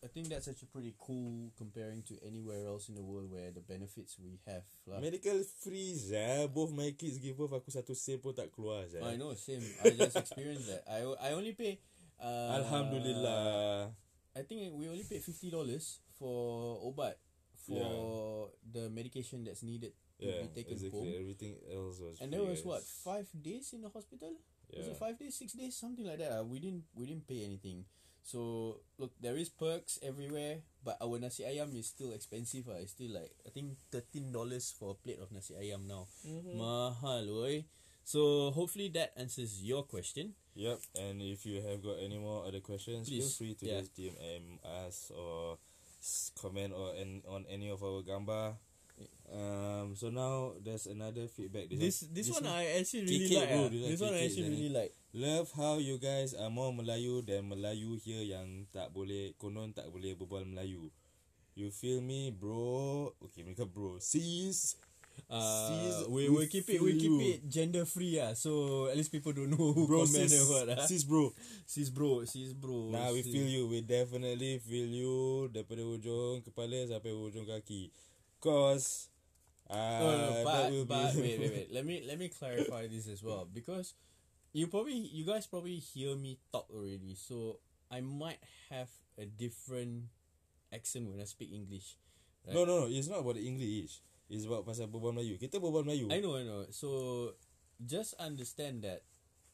I 0.02 0.10
think 0.10 0.26
that's 0.28 0.50
actually 0.50 0.66
pretty 0.74 0.94
cool 0.98 1.54
comparing 1.54 2.02
to 2.10 2.18
anywhere 2.26 2.66
else 2.66 2.90
in 2.90 2.98
the 2.98 3.06
world 3.06 3.30
where 3.30 3.54
the 3.54 3.62
benefits 3.62 4.18
we 4.18 4.42
have 4.50 4.66
lah. 4.82 4.98
medical 4.98 5.38
free 5.62 5.94
Zah. 5.94 6.50
both 6.50 6.74
my 6.74 6.90
kids 6.98 7.22
give 7.22 7.38
birth 7.38 7.54
aku 7.54 7.70
satu 7.70 7.94
sen 7.94 8.18
pun 8.18 8.34
tak 8.34 8.50
keluar 8.50 8.82
Zah. 8.90 8.98
I 9.06 9.14
know, 9.14 9.30
same. 9.38 9.62
I 9.86 9.94
just 9.94 10.18
experienced 10.18 10.66
that. 10.66 10.82
I 10.90 11.06
I 11.22 11.38
only 11.38 11.54
pay. 11.54 11.78
Uh, 12.18 12.58
Alhamdulillah 12.58 13.90
I 14.34 14.42
think 14.42 14.74
we 14.74 14.90
only 14.90 15.06
paid 15.06 15.22
fifty 15.22 15.50
dollars 15.54 16.02
for 16.18 16.78
obat 16.82 17.18
for 17.62 18.50
the 18.66 18.90
medication 18.90 19.46
that's 19.46 19.62
needed 19.62 19.94
to 20.18 20.26
yeah 20.26 20.42
be 20.42 20.50
taken 20.50 20.74
exactly 20.78 21.14
home. 21.14 21.14
everything 21.14 21.52
else 21.70 22.02
was 22.02 22.18
And 22.18 22.34
there 22.34 22.42
was 22.42 22.62
what 22.66 22.82
five 22.82 23.30
days 23.34 23.70
in 23.74 23.82
the 23.86 23.90
hospital? 23.90 24.34
Was 24.72 24.86
yeah. 24.88 24.94
it 24.94 24.98
five 24.98 25.14
days, 25.20 25.36
six 25.36 25.52
days, 25.54 25.76
something 25.78 26.06
like 26.06 26.18
that? 26.18 26.32
ah. 26.32 26.42
We 26.42 26.58
didn't 26.58 26.86
we 26.94 27.06
didn't 27.06 27.26
pay 27.28 27.44
anything. 27.46 27.86
So 28.22 28.78
look, 28.98 29.12
there 29.20 29.36
is 29.36 29.48
perks 29.50 29.98
everywhere, 30.02 30.62
but 30.84 30.96
our 31.02 31.18
nasi 31.18 31.42
ayam 31.42 31.74
is 31.74 31.90
still 31.90 32.12
expensive. 32.12 32.70
Ah, 32.70 32.78
it's 32.78 32.94
still 32.94 33.10
like 33.10 33.34
I 33.46 33.50
think 33.50 33.76
thirteen 33.90 34.30
dollars 34.30 34.70
for 34.70 34.94
a 34.94 34.98
plate 34.98 35.18
of 35.18 35.34
nasi 35.34 35.54
ayam 35.58 35.90
now. 35.90 36.06
Mm-hmm. 36.22 36.54
Mahal, 36.58 37.26
oi. 37.42 37.64
So 38.04 38.50
hopefully 38.50 38.88
that 38.94 39.12
answers 39.16 39.62
your 39.62 39.82
question. 39.84 40.34
Yep, 40.54 40.80
and 40.98 41.22
if 41.22 41.46
you 41.46 41.62
have 41.62 41.82
got 41.82 41.96
any 42.02 42.18
more 42.18 42.44
other 42.44 42.60
questions, 42.60 43.08
Please, 43.08 43.34
feel 43.36 43.54
free 43.54 43.54
to 43.54 43.64
yeah. 43.66 43.80
just 43.80 43.96
DM 43.96 44.58
us 44.62 45.10
or 45.14 45.56
comment 46.36 46.74
or 46.76 46.92
an, 46.94 47.22
on 47.28 47.46
any 47.48 47.70
of 47.70 47.82
our 47.82 48.02
gambar. 48.02 48.54
Um, 49.32 49.96
so 49.96 50.12
now 50.12 50.52
there's 50.60 50.84
another 50.84 51.24
feedback. 51.24 51.72
This 51.72 52.04
this, 52.12 52.28
one, 52.28 52.44
I 52.44 52.76
actually 52.76 53.08
really 53.08 53.32
Kikik, 53.32 53.40
like. 53.40 53.48
bro. 53.48 53.64
ah. 53.64 53.68
This 53.72 53.80
one 53.80 53.88
This 53.88 54.00
one 54.04 54.12
I 54.12 54.20
actually 54.28 54.50
really 54.52 54.72
like. 54.72 54.92
Love 55.16 55.48
how 55.56 55.74
you 55.80 55.96
guys 55.96 56.36
are 56.36 56.52
more 56.52 56.68
Melayu 56.72 57.24
than 57.24 57.48
Melayu 57.48 57.96
here 57.96 58.20
yang 58.20 58.68
tak 58.68 58.92
boleh 58.92 59.32
konon 59.40 59.72
tak 59.72 59.88
boleh 59.88 60.12
berbual 60.16 60.44
Melayu. 60.44 60.92
You 61.56 61.72
feel 61.72 62.00
me, 62.04 62.28
bro? 62.32 63.12
Okay, 63.24 63.40
mereka 63.44 63.64
bro. 63.64 63.96
Sis. 64.00 64.76
Uh, 65.28 66.08
we 66.08 66.28
we 66.32 66.48
keep 66.48 66.64
it 66.72 66.80
we 66.80 66.96
keep 66.96 67.12
it 67.20 67.44
gender 67.44 67.84
free 67.84 68.16
ah. 68.20 68.32
So 68.32 68.88
at 68.88 68.96
least 68.96 69.12
people 69.12 69.32
don't 69.32 69.52
know 69.52 69.72
who 69.72 69.84
Bro, 69.84 70.08
comment 70.08 70.28
sis, 70.28 70.40
or 70.40 70.44
what 70.48 70.72
ah. 70.76 70.84
sis 70.88 71.04
bro. 71.04 71.32
Sis 71.68 71.88
bro, 71.92 72.24
sis 72.24 72.52
bro. 72.56 72.88
Nah, 72.92 73.12
we 73.12 73.20
sis. 73.24 73.32
feel 73.32 73.48
you. 73.48 73.68
We 73.68 73.80
definitely 73.84 74.60
feel 74.60 74.88
you 74.88 75.48
daripada 75.52 75.84
ujung 75.84 76.40
kepala 76.44 76.84
sampai 76.88 77.12
ujung 77.12 77.44
kaki. 77.48 77.92
Cause 78.42 79.08
uh, 79.70 80.02
No, 80.02 80.06
no, 80.18 80.28
that 80.34 80.44
but, 80.44 80.88
but 80.90 81.14
wait, 81.14 81.38
wait, 81.38 81.52
wait. 81.54 81.68
Let 81.76 81.86
me 81.86 82.02
let 82.02 82.18
me 82.18 82.26
clarify 82.28 82.90
this 82.90 83.06
as 83.06 83.22
well 83.22 83.46
because 83.46 83.94
you 84.52 84.66
probably 84.66 84.98
you 84.98 85.24
guys 85.24 85.46
probably 85.46 85.78
hear 85.78 86.18
me 86.18 86.42
talk 86.50 86.66
already, 86.68 87.14
so 87.14 87.62
I 87.86 88.02
might 88.02 88.42
have 88.68 88.90
a 89.16 89.24
different 89.24 90.10
accent 90.74 91.06
when 91.08 91.20
I 91.22 91.24
speak 91.30 91.54
English. 91.54 91.96
no, 92.50 92.66
no, 92.66 92.84
no. 92.84 92.86
It's 92.90 93.06
not 93.08 93.22
about 93.22 93.38
the 93.38 93.46
English. 93.46 94.02
It's 94.26 94.44
about 94.48 94.66
pasal 94.66 94.90
berbual 94.90 95.14
Melayu. 95.14 95.38
Kita 95.38 95.62
berbual 95.62 95.86
Melayu. 95.86 96.10
I 96.10 96.18
know, 96.18 96.34
I 96.34 96.42
know. 96.42 96.66
So 96.74 96.88
just 97.78 98.18
understand 98.18 98.82
that 98.82 99.04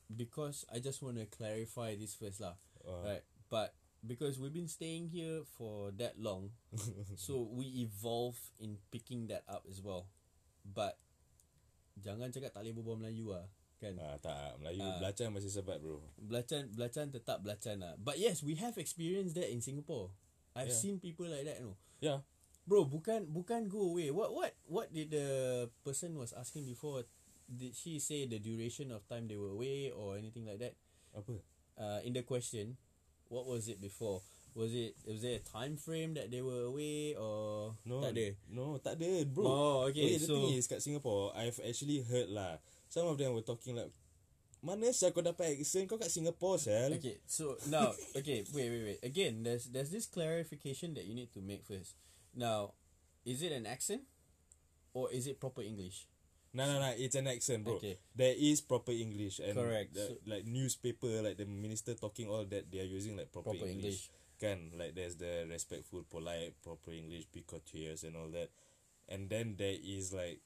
because 0.08 0.64
I 0.72 0.78
just 0.80 1.02
want 1.04 1.20
to 1.20 1.26
clarify 1.28 1.94
this 1.94 2.14
first 2.16 2.40
lah. 2.40 2.56
Uh, 2.82 3.04
Right. 3.04 3.24
But 3.52 3.74
because 4.04 4.38
we've 4.38 4.54
been 4.54 4.70
staying 4.70 5.08
here 5.10 5.42
for 5.58 5.90
that 5.98 6.18
long, 6.18 6.50
so 7.16 7.48
we 7.50 7.82
evolve 7.82 8.38
in 8.60 8.78
picking 8.90 9.26
that 9.28 9.42
up 9.48 9.64
as 9.68 9.82
well. 9.82 10.06
But 10.62 10.98
jangan 11.98 12.30
cakap 12.30 12.54
tak 12.54 12.62
boleh 12.62 12.74
berbual 12.78 12.98
Melayu 13.00 13.34
ah, 13.34 13.46
kan? 13.82 13.98
Ah, 13.98 14.16
tak. 14.22 14.58
Melayu 14.62 14.82
Ah. 14.82 14.98
belacan 15.02 15.34
masih 15.34 15.50
sebat 15.50 15.82
bro. 15.82 15.98
Belacan 16.18 16.70
belacan 16.70 17.10
tetap 17.10 17.42
belacan 17.42 17.82
lah. 17.82 17.94
But 17.98 18.22
yes, 18.22 18.42
we 18.44 18.54
have 18.58 18.78
experienced 18.78 19.34
that 19.38 19.50
in 19.50 19.58
Singapore. 19.62 20.14
I've 20.54 20.70
Yeah. 20.70 20.78
seen 20.78 20.96
people 20.98 21.26
like 21.30 21.46
that, 21.46 21.58
you 21.62 21.72
know. 21.72 21.76
Yeah. 21.98 22.22
Bro, 22.68 22.92
bukan 22.92 23.32
bukan 23.32 23.66
go 23.66 23.94
away. 23.96 24.12
What 24.12 24.30
what 24.36 24.52
what 24.68 24.86
did 24.92 25.08
the 25.10 25.26
person 25.82 26.14
was 26.20 26.36
asking 26.36 26.68
before? 26.68 27.08
Did 27.48 27.72
she 27.72 27.96
say 27.96 28.28
the 28.28 28.36
duration 28.36 28.92
of 28.92 29.08
time 29.08 29.24
they 29.24 29.40
were 29.40 29.56
away 29.56 29.88
or 29.88 30.20
anything 30.20 30.44
like 30.44 30.60
that? 30.60 30.76
Apa? 31.16 31.40
Uh, 31.80 31.98
in 32.04 32.12
the 32.12 32.20
question, 32.20 32.76
what 33.28 33.46
was 33.46 33.68
it 33.68 33.80
before? 33.80 34.20
Was 34.56 34.74
it 34.74 34.96
was 35.06 35.22
there 35.22 35.38
a 35.38 35.44
time 35.44 35.76
frame 35.76 36.14
that 36.18 36.32
they 36.32 36.42
were 36.42 36.66
away 36.66 37.14
or 37.14 37.76
No. 37.86 38.02
tak 38.02 38.16
ada? 38.16 38.34
No, 38.50 38.80
tak 38.82 38.98
ada 38.98 39.22
bro. 39.28 39.44
Oh, 39.46 39.78
okay, 39.86 40.18
the 40.18 40.26
so- 40.26 40.34
thing 40.34 40.58
is 40.58 40.66
kat 40.66 40.82
Singapore, 40.82 41.30
I've 41.36 41.60
actually 41.62 42.02
heard 42.02 42.32
lah. 42.32 42.58
Some 42.90 43.06
of 43.06 43.20
them 43.20 43.36
were 43.36 43.44
talking 43.44 43.76
like, 43.78 43.92
mana 44.64 44.90
sah 44.90 45.14
kau 45.14 45.22
dapat 45.22 45.54
accent 45.54 45.86
kau 45.86 46.00
kat 46.00 46.10
Singapore 46.10 46.58
sel? 46.58 46.90
Okay, 46.98 47.22
so 47.28 47.54
now, 47.70 47.94
okay, 48.18 48.42
wait, 48.50 48.66
wait, 48.72 48.82
wait. 48.82 49.00
Again, 49.06 49.46
there's 49.46 49.70
there's 49.70 49.94
this 49.94 50.08
clarification 50.10 50.96
that 50.98 51.06
you 51.06 51.14
need 51.14 51.30
to 51.36 51.40
make 51.44 51.62
first. 51.62 51.94
Now, 52.34 52.74
is 53.22 53.44
it 53.44 53.54
an 53.54 53.68
accent 53.68 54.02
or 54.96 55.12
is 55.14 55.30
it 55.30 55.38
proper 55.38 55.62
English? 55.62 56.10
No, 56.58 56.66
no, 56.66 56.82
no. 56.82 56.90
It's 56.98 57.14
an 57.14 57.30
accent, 57.30 57.62
bro. 57.62 57.78
Okay. 57.78 58.02
There 58.12 58.34
is 58.34 58.58
proper 58.58 58.90
English 58.90 59.38
and 59.38 59.54
Correct. 59.54 59.94
the- 59.94 60.18
So- 60.18 60.22
like 60.26 60.42
newspaper, 60.42 61.22
like 61.22 61.38
the 61.38 61.46
minister 61.46 61.94
talking 61.94 62.26
all 62.26 62.42
that. 62.50 62.66
They 62.66 62.82
are 62.82 62.90
using 62.90 63.14
like 63.14 63.30
proper, 63.30 63.54
Proper 63.54 63.70
English. 63.70 64.10
Kan, 64.38 64.70
like 64.74 64.94
there's 64.94 65.18
the 65.18 65.46
respectful, 65.46 66.02
polite, 66.06 66.54
proper 66.62 66.90
English, 66.90 67.26
be 67.30 67.42
courteous 67.42 68.02
and 68.02 68.14
all 68.14 68.30
that. 68.34 68.50
And 69.06 69.26
then 69.26 69.54
there 69.54 69.78
is 69.78 70.10
like 70.10 70.42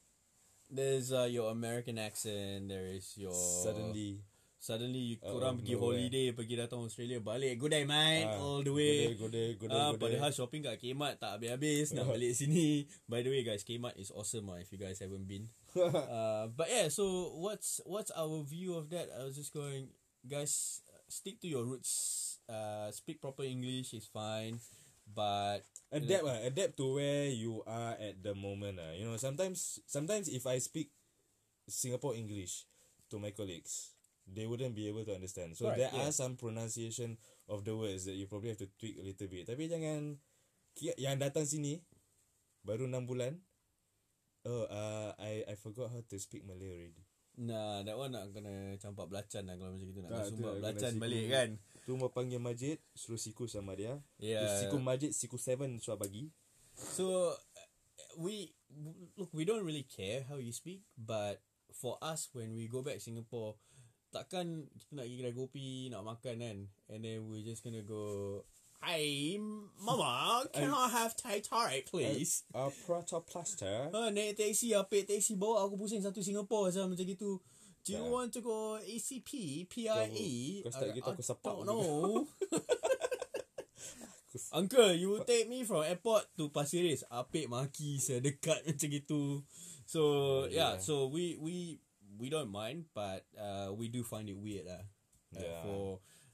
There's 0.73 1.13
uh, 1.13 1.29
your 1.29 1.53
American 1.53 2.01
accent. 2.01 2.73
There 2.73 2.89
is 2.89 3.13
your 3.21 3.37
suddenly, 3.37 4.25
Suddenly 4.63 5.03
you 5.05 5.17
Out 5.21 5.35
korang 5.37 5.55
pergi 5.59 5.75
nowhere. 5.75 5.99
holiday 6.07 6.27
Pergi 6.33 6.55
datang 6.55 6.87
Australia 6.87 7.19
Balik 7.19 7.59
Good 7.59 7.75
day 7.75 7.83
mate 7.83 8.31
Ah, 8.31 8.39
All 8.39 8.63
the 8.63 8.71
way 8.71 9.11
there, 9.11 9.19
go 9.19 9.27
there, 9.27 9.53
go 9.59 9.67
there, 9.67 9.75
Ah, 9.75 9.91
go 9.91 9.99
there. 9.99 10.23
Padahal 10.23 10.31
shopping 10.31 10.63
kat 10.63 10.79
Kmart 10.79 11.19
Tak 11.19 11.35
habis-habis 11.35 11.91
Nak 11.93 12.07
balik 12.15 12.31
sini 12.31 12.87
By 13.11 13.27
the 13.27 13.35
way 13.35 13.43
guys 13.43 13.67
Kmart 13.67 13.99
is 13.99 14.15
awesome 14.15 14.47
ah, 14.49 14.63
If 14.63 14.71
you 14.71 14.79
guys 14.79 15.03
haven't 15.03 15.27
been 15.27 15.51
uh, 15.81 16.47
But 16.53 16.69
yeah 16.69 16.89
So 16.89 17.33
what's 17.39 17.81
What's 17.85 18.13
our 18.13 18.43
view 18.45 18.75
of 18.75 18.91
that 18.91 19.09
I 19.13 19.25
was 19.25 19.37
just 19.37 19.53
going 19.53 19.89
Guys 20.25 20.83
Stick 21.09 21.41
to 21.41 21.49
your 21.49 21.65
roots 21.65 22.39
uh, 22.49 22.91
Speak 22.91 23.21
proper 23.21 23.43
English 23.45 23.95
is 23.95 24.07
fine 24.07 24.61
But 25.09 25.67
adapt 25.91 26.25
ah, 26.25 26.41
adapt 26.41 26.75
to 26.81 26.97
where 26.97 27.29
you 27.29 27.61
are 27.67 27.99
at 27.99 28.23
the 28.23 28.33
moment 28.33 28.81
ah. 28.81 28.95
You 28.95 29.11
know, 29.11 29.19
sometimes 29.21 29.83
sometimes 29.85 30.31
if 30.31 30.47
I 30.47 30.57
speak 30.63 30.89
Singapore 31.69 32.15
English 32.15 32.65
to 33.11 33.19
my 33.21 33.35
colleagues, 33.35 33.93
they 34.25 34.47
wouldn't 34.49 34.73
be 34.73 34.89
able 34.89 35.05
to 35.05 35.15
understand. 35.15 35.59
So 35.59 35.69
Right, 35.69 35.85
there 35.85 35.93
yeah. 35.93 36.09
are 36.09 36.13
some 36.15 36.39
pronunciation 36.39 37.19
of 37.51 37.67
the 37.67 37.77
words 37.77 38.07
that 38.09 38.17
you 38.17 38.25
probably 38.27 38.55
have 38.55 38.63
to 38.65 38.71
tweak 38.81 38.97
a 38.99 39.05
little 39.05 39.29
bit. 39.29 39.45
Tapi 39.45 39.69
jangan 39.69 40.17
yang 40.97 41.21
datang 41.21 41.45
sini 41.45 41.83
baru 42.65 42.89
6 42.89 43.05
bulan. 43.05 43.37
Oh, 44.43 44.67
uh, 44.67 45.15
I 45.23 45.47
I 45.47 45.55
forgot 45.55 45.95
how 45.95 46.03
to 46.03 46.17
speak 46.19 46.43
Malay 46.43 46.71
already. 46.71 47.05
Nah 47.33 47.81
that 47.87 47.97
one 47.97 48.13
nak 48.13 48.29
kena 48.37 48.77
Campak 48.77 49.09
belacan 49.09 49.49
lah 49.49 49.57
Kalau 49.57 49.73
macam 49.73 49.89
gitu 49.89 50.05
Nak 50.05 50.13
Tak, 50.13 50.21
kena 50.21 50.29
tu 50.29 50.37
sumbat 50.37 50.53
nak 50.53 50.61
belacan 50.61 50.93
balik 51.01 51.25
kan 51.33 51.49
Tu 51.83 51.93
mau 51.97 52.13
panggil 52.13 52.37
Majid, 52.39 52.79
suruh 52.95 53.19
siku 53.19 53.51
sama 53.51 53.75
dia. 53.75 53.99
Yeah. 54.23 54.47
Siku 54.63 54.79
Majid, 54.79 55.17
siku 55.19 55.35
7 55.35 55.83
suruh 55.83 55.99
bagi. 55.99 56.31
So 56.79 57.35
we 58.19 58.55
look 59.17 59.33
we 59.33 59.45
don't 59.45 59.65
really 59.65 59.85
care 59.85 60.25
how 60.29 60.37
you 60.37 60.53
speak 60.53 60.85
but 60.97 61.41
for 61.73 61.97
us 62.01 62.29
when 62.33 62.57
we 62.57 62.69
go 62.69 62.85
back 62.85 63.01
Singapore 63.01 63.57
takkan 64.13 64.69
kita 64.77 64.93
nak 64.93 65.09
pergi 65.09 65.17
kedai 65.17 65.35
kopi 65.35 65.69
nak 65.89 66.05
makan 66.05 66.37
kan 66.41 66.59
and 66.93 67.01
then 67.01 67.25
we 67.33 67.41
just 67.41 67.65
gonna 67.65 67.81
go 67.81 68.41
Hey 68.83 69.39
mama 69.79 70.43
can 70.51 70.75
I 70.75 70.91
have 70.91 71.15
Thai 71.15 71.39
tarik 71.39 71.87
please 71.87 72.43
Uh, 72.51 72.67
protoplaster. 72.83 73.95
Ha, 73.95 74.11
naik 74.15 74.35
taxi 74.35 74.75
apik 74.75 75.07
taxi 75.07 75.39
bawa 75.39 75.71
aku 75.71 75.79
pusing 75.79 76.03
satu 76.03 76.19
Singapore 76.19 76.75
asal 76.75 76.91
macam 76.91 77.07
gitu 77.07 77.39
Do 77.83 77.99
you 77.99 78.15
want 78.15 78.31
to 78.31 78.39
go 78.47 78.79
ECP, 78.79 79.67
PIE? 79.67 80.63
Kau- 80.63 80.71
start 80.71 80.95
gitu, 80.95 81.03
aku 81.03 81.19
sepak 81.19 81.51
don't 81.51 81.67
know. 81.67 82.23
Uncle, 84.55 84.95
you 84.95 85.11
will 85.11 85.27
take 85.27 85.51
me 85.51 85.67
from 85.67 85.83
airport 85.83 86.31
to 86.39 86.47
Pasir 86.55 86.87
Ris. 86.87 87.03
Apik 87.11 87.51
maki 87.51 87.99
saya 87.99 88.23
dekat 88.23 88.63
macam 88.71 88.87
gitu. 88.87 89.43
So, 89.83 90.01
yeah, 90.47 90.49
yeah. 90.49 90.73
so 90.79 91.11
we 91.11 91.35
we 91.43 91.83
we 92.23 92.31
don't 92.31 92.55
mind 92.55 92.87
but 92.95 93.27
uh, 93.35 93.75
we 93.75 93.91
do 93.91 94.07
find 94.07 94.31
it 94.31 94.39
weird 94.39 94.71
lah. 94.71 94.87
Uh, 95.35 95.43
Yeah. 95.43 95.63
For 95.67 95.83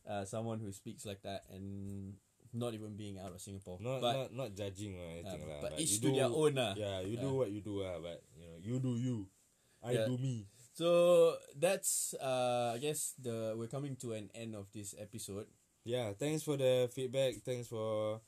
uh, 0.04 0.24
someone 0.28 0.60
who 0.60 0.68
speaks 0.68 1.08
like 1.08 1.24
that 1.24 1.48
and 1.48 2.12
not 2.52 2.74
even 2.74 2.96
being 2.96 3.18
out 3.18 3.32
of 3.32 3.40
Singapore. 3.40 3.78
Not 3.80 4.00
but 4.00 4.12
not 4.14 4.28
not 4.34 4.48
judging 4.54 4.96
or 4.98 5.06
anything 5.18 5.42
Uh, 5.44 5.48
lah. 5.48 5.60
but 5.62 5.70
each 5.80 5.98
you 5.98 6.08
to 6.08 6.08
their 6.16 6.30
own 6.32 6.52
lah. 6.54 6.72
Yeah, 6.76 7.00
you 7.04 7.16
do 7.16 7.34
what 7.34 7.50
you 7.50 7.60
do 7.60 7.82
lah. 7.82 7.98
But 8.00 8.22
you 8.36 8.44
know, 8.46 8.56
you 8.60 8.76
do 8.80 8.92
you. 8.96 9.18
I 9.82 9.92
Yeah. 9.94 10.06
do 10.10 10.18
me. 10.18 10.46
So 10.78 11.34
that's 11.58 12.14
uh 12.22 12.74
I 12.74 12.78
guess 12.78 13.14
the 13.18 13.54
we're 13.58 13.70
coming 13.70 13.94
to 14.02 14.14
an 14.14 14.30
end 14.34 14.54
of 14.54 14.70
this 14.74 14.94
episode. 14.98 15.46
Yeah, 15.86 16.12
thanks 16.14 16.42
for 16.46 16.56
the 16.58 16.90
feedback. 16.92 17.40
Thanks 17.46 17.66
for 17.70 18.20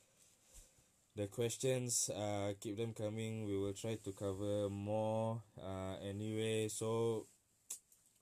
the 1.15 1.27
questions. 1.27 2.09
Uh, 2.09 2.55
keep 2.61 2.77
them 2.79 2.95
coming. 2.95 3.45
We 3.47 3.59
will 3.59 3.75
try 3.75 3.99
to 4.03 4.11
cover 4.15 4.71
more. 4.71 5.43
Uh, 5.59 5.99
anyway, 6.03 6.69
so 6.71 7.27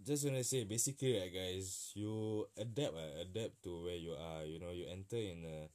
just 0.02 0.24
wanna 0.24 0.42
say, 0.44 0.64
basically, 0.64 1.18
right, 1.18 1.30
guys, 1.32 1.92
you 1.94 2.46
adapt. 2.56 2.94
Uh, 2.96 3.22
adapt 3.22 3.62
to 3.64 3.84
where 3.84 3.96
you 3.98 4.12
are. 4.16 4.44
You 4.44 4.58
know, 4.58 4.70
you 4.72 4.86
enter 4.88 5.16
in 5.20 5.44
uh, 5.44 5.66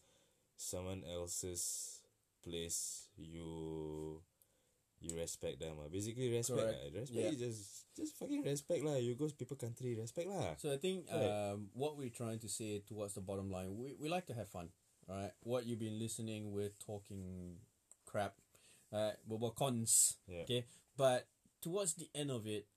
someone 0.63 1.03
else's 1.03 1.99
place. 2.43 3.07
You 3.17 4.21
you 5.03 5.15
respect 5.19 5.59
them. 5.59 5.75
Uh. 5.83 5.89
Basically, 5.91 6.31
respect. 6.31 6.59
Correct. 6.61 6.79
Uh. 6.79 6.99
Respect 6.99 7.19
Yeah. 7.19 7.31
is 7.35 7.39
just 7.39 7.63
just 7.95 8.11
fucking 8.17 8.43
respect 8.43 8.81
lah. 8.83 8.95
You 8.95 9.15
go 9.15 9.27
people 9.29 9.57
country, 9.59 9.95
respect 9.99 10.27
lah. 10.31 10.55
So 10.57 10.71
I 10.71 10.77
think 10.79 11.05
Right. 11.11 11.27
um 11.51 11.69
what 11.75 11.97
we're 11.99 12.13
trying 12.13 12.39
to 12.39 12.49
say 12.49 12.79
towards 12.87 13.13
the 13.13 13.21
bottom 13.21 13.51
line, 13.51 13.75
we 13.75 13.93
we 13.99 14.07
like 14.09 14.25
to 14.31 14.35
have 14.35 14.47
fun, 14.49 14.71
right? 15.07 15.31
What 15.43 15.67
you've 15.67 15.83
been 15.83 15.99
listening, 15.99 16.51
we're 16.55 16.73
talking 16.79 17.59
crap, 18.07 18.39
uh, 18.93 19.13
about 19.27 19.55
cons, 19.59 20.17
Yeah. 20.29 20.45
okay. 20.47 20.65
But 20.95 21.27
towards 21.61 21.95
the 21.97 22.09
end 22.13 22.29
of 22.31 22.45
it, 22.47 22.67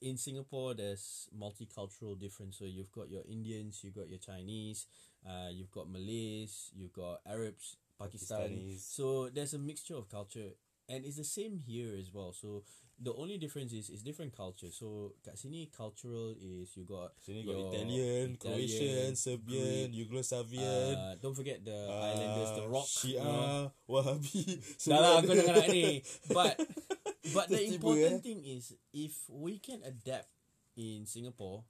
in 0.00 0.16
Singapore, 0.16 0.74
there's 0.74 1.28
multicultural 1.36 2.18
difference. 2.18 2.58
So 2.58 2.64
you've 2.64 2.92
got 2.92 3.10
your 3.10 3.22
Indians, 3.28 3.80
you've 3.82 3.94
got 3.94 4.08
your 4.08 4.18
Chinese, 4.18 4.86
uh, 5.26 5.48
you've 5.50 5.70
got 5.70 5.88
Malays, 5.90 6.70
you've 6.76 6.92
got 6.92 7.20
Arabs, 7.26 7.76
Pakistani. 8.00 8.74
Pakistanis. 8.74 8.80
So 8.80 9.28
there's 9.32 9.54
a 9.54 9.58
mixture 9.58 9.96
of 9.96 10.08
culture, 10.08 10.54
and 10.88 11.04
it's 11.04 11.16
the 11.16 11.24
same 11.24 11.58
here 11.66 11.96
as 11.98 12.12
well. 12.12 12.32
So 12.32 12.62
the 13.00 13.14
only 13.14 13.38
difference 13.38 13.72
is 13.72 13.90
it's 13.90 14.02
different 14.02 14.34
culture. 14.36 14.70
So 14.70 15.14
kat 15.24 15.38
sini 15.38 15.70
cultural 15.70 16.34
is 16.34 16.74
you 16.74 16.82
got 16.82 17.14
Sini 17.22 17.46
got 17.46 17.70
Italian, 17.70 18.36
Croatian, 18.36 19.14
Serbian, 19.14 19.94
Yugoslavian. 19.94 20.94
uh, 20.98 21.14
don't 21.22 21.34
forget 21.34 21.64
the 21.64 21.78
uh, 21.86 22.10
islanders, 22.10 22.50
the 22.58 22.66
rock. 22.66 22.88
you 23.04 23.18
know. 23.22 23.70
Shia, 23.70 23.70
Wahabi. 23.86 24.42
Dah 24.90 24.98
lah, 24.98 25.16
kau 25.22 25.34
ada. 25.34 25.64
ni. 25.70 26.02
But 26.26 26.58
but 27.34 27.48
the 27.48 27.60
important 27.74 28.20
eh. 28.20 28.24
thing 28.24 28.40
is 28.44 28.74
if 28.92 29.14
we 29.28 29.58
can 29.58 29.82
adapt 29.84 30.28
in 30.76 31.06
Singapore, 31.06 31.64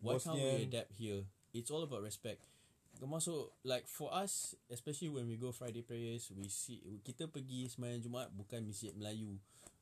why 0.00 0.18
can't 0.18 0.38
we 0.38 0.68
adapt 0.68 0.92
here? 0.94 1.24
It's 1.54 1.70
all 1.70 1.82
about 1.82 2.02
respect. 2.02 2.46
Masuk 2.98 3.54
like 3.62 3.86
for 3.86 4.10
us, 4.10 4.58
especially 4.74 5.06
when 5.08 5.30
we 5.30 5.38
go 5.38 5.54
Friday 5.54 5.86
prayers, 5.86 6.34
we 6.34 6.50
see 6.50 6.82
kita 7.06 7.30
pergi 7.30 7.70
sembahyang 7.70 8.02
Jumaat 8.02 8.34
bukan 8.34 8.66
masjid 8.66 8.90
Melayu. 8.90 9.38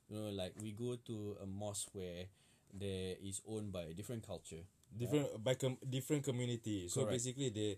You 0.07 0.13
know, 0.13 0.29
like 0.29 0.53
we 0.61 0.77
go 0.77 1.01
to 1.09 1.41
a 1.41 1.49
mosque 1.49 1.89
where 1.97 2.29
there 2.77 3.17
is 3.25 3.41
owned 3.49 3.73
by 3.73 3.89
a 3.89 3.97
different 3.97 4.21
culture. 4.21 4.69
different 4.97 5.29
by 5.43 5.55
com- 5.55 5.81
different 5.83 6.25
community. 6.25 6.89
So 6.89 7.05
Correct. 7.05 7.19
basically 7.21 7.51
they 7.51 7.71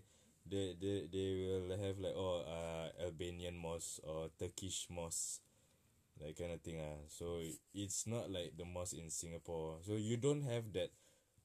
they 0.47 0.75
they 0.79 0.97
they 1.11 1.27
will 1.45 1.77
have 1.77 1.97
like 1.99 2.15
oh 2.15 2.41
uh 2.45 2.87
Albanian 3.03 3.57
mosque 3.57 3.99
or 4.03 4.29
Turkish 4.39 4.87
mosque. 4.89 5.41
That 6.19 6.35
kind 6.37 6.51
of 6.51 6.61
thing 6.61 6.79
ah. 6.83 6.99
So 7.07 7.39
it's 7.73 8.05
not 8.07 8.29
like 8.31 8.53
the 8.59 8.65
mosque 8.65 8.97
in 8.99 9.09
Singapore. 9.09 9.79
So 9.83 9.95
you 9.95 10.17
don't 10.17 10.43
have 10.43 10.71
that 10.75 10.91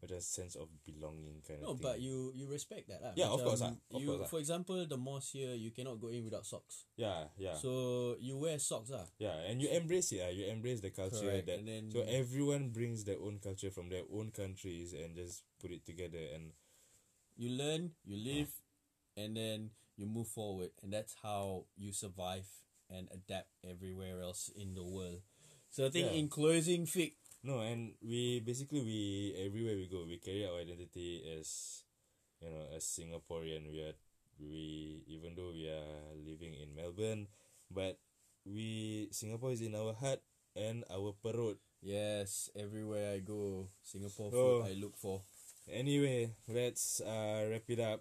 macam 0.04 0.20
sense 0.20 0.52
of 0.58 0.68
belonging 0.84 1.40
kind 1.46 1.64
of 1.64 1.78
thing. 1.78 1.80
No, 1.80 1.80
but 1.80 1.96
you 2.02 2.28
you 2.36 2.44
respect 2.50 2.90
that 2.92 3.00
lah. 3.00 3.12
Yeah, 3.16 3.30
of 3.32 3.40
course 3.40 3.62
ah, 3.64 3.72
of 3.72 4.02
You, 4.02 4.06
course 4.12 4.26
ah. 4.26 4.28
for 4.28 4.36
example, 4.42 4.76
the 4.84 4.98
mosque 5.00 5.32
here, 5.32 5.54
you 5.56 5.70
cannot 5.72 5.96
go 6.02 6.12
in 6.12 6.26
without 6.26 6.44
socks. 6.44 6.84
yeah, 6.98 7.30
yeah. 7.40 7.54
So 7.56 8.18
you 8.20 8.36
wear 8.36 8.58
socks 8.60 8.90
ah. 8.92 9.06
Yeah, 9.16 9.32
and 9.48 9.62
you 9.62 9.70
embrace 9.72 10.12
it. 10.12 10.20
Uh, 10.26 10.34
you 10.34 10.44
embrace 10.50 10.82
the 10.84 10.90
culture 10.92 11.24
Correct, 11.24 11.46
that 11.48 11.62
and 11.62 11.68
then- 11.70 11.88
so 11.94 12.02
everyone 12.04 12.68
brings 12.74 13.06
their 13.08 13.16
own 13.16 13.38
culture 13.40 13.70
from 13.72 13.88
their 13.88 14.04
own 14.12 14.28
countries 14.34 14.92
and 14.92 15.14
just 15.16 15.46
put 15.62 15.70
it 15.72 15.86
together 15.88 16.20
and 16.34 16.52
You 17.34 17.50
learn, 17.50 17.98
you 18.06 18.14
live, 18.14 18.46
and 19.18 19.34
then 19.34 19.74
you 19.98 20.06
move 20.06 20.30
forward, 20.30 20.70
and 20.86 20.94
that's 20.94 21.18
how 21.18 21.66
you 21.74 21.90
survive 21.90 22.46
and 22.90 23.08
adapt 23.12 23.48
everywhere 23.64 24.20
else 24.22 24.50
in 24.54 24.74
the 24.74 24.84
world. 24.84 25.22
So 25.70 25.86
I 25.86 25.90
think 25.90 26.12
Yeah. 26.12 26.18
in 26.20 26.28
closing, 26.28 26.86
Fik, 26.86 27.16
no, 27.42 27.60
and 27.60 27.94
we 28.02 28.40
basically 28.40 28.80
we 28.82 29.00
everywhere 29.38 29.76
we 29.76 29.86
go 29.90 30.04
we 30.06 30.18
carry 30.18 30.46
our 30.46 30.60
identity 30.60 31.24
as 31.38 31.82
you 32.40 32.50
know 32.50 32.66
as 32.74 32.84
Singaporean. 32.84 33.70
We 33.70 33.80
are 33.82 33.96
we 34.38 35.02
even 35.06 35.34
though 35.34 35.52
we 35.52 35.68
are 35.68 36.14
living 36.26 36.54
in 36.54 36.74
Melbourne, 36.74 37.28
but 37.70 37.98
we 38.44 39.08
Singapore 39.12 39.52
is 39.52 39.62
in 39.62 39.74
our 39.74 39.94
heart 39.94 40.20
and 40.56 40.84
our 40.90 41.14
perut. 41.24 41.58
yes, 41.84 42.48
everywhere 42.56 43.12
I 43.12 43.20
go, 43.20 43.68
Singapore 43.82 44.32
Oh. 44.32 44.64
food 44.64 44.70
I 44.70 44.74
look 44.80 44.96
for. 44.96 45.20
Anyway, 45.68 46.32
let's 46.48 47.00
uh, 47.00 47.44
wrap 47.50 47.68
it 47.68 47.80
up. 47.80 48.00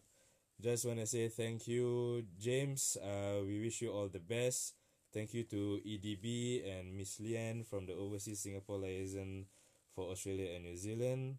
Just 0.64 0.86
want 0.88 1.00
to 1.00 1.08
say 1.08 1.28
thank 1.28 1.68
you, 1.68 2.24
James. 2.40 2.96
Uh, 3.04 3.44
we 3.44 3.60
wish 3.60 3.82
you 3.82 3.92
all 3.92 4.08
the 4.08 4.24
best. 4.24 4.76
Thank 5.14 5.34
you 5.34 5.44
to 5.52 5.80
EDB 5.86 6.64
and 6.66 6.96
Miss 6.98 7.20
Lian 7.20 7.66
from 7.68 7.86
the 7.86 7.94
Overseas 7.94 8.40
Singapore 8.40 8.80
Liaison 8.80 9.46
for 9.94 10.10
Australia 10.12 10.56
and 10.56 10.64
New 10.64 10.78
Zealand 10.78 11.38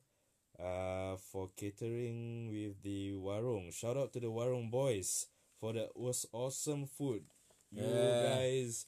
uh, 0.60 1.16
for 1.16 1.48
catering 1.56 2.50
with 2.52 2.82
the 2.82 3.12
Warung. 3.16 3.72
Shout 3.72 3.96
out 3.96 4.12
to 4.12 4.20
the 4.20 4.28
Warung 4.30 4.70
boys 4.70 5.26
for 5.58 5.72
the 5.72 5.88
was 5.96 6.26
awesome 6.32 6.86
food. 6.86 7.24
You 7.72 7.82
Yeah. 7.82 8.36
guys, 8.36 8.86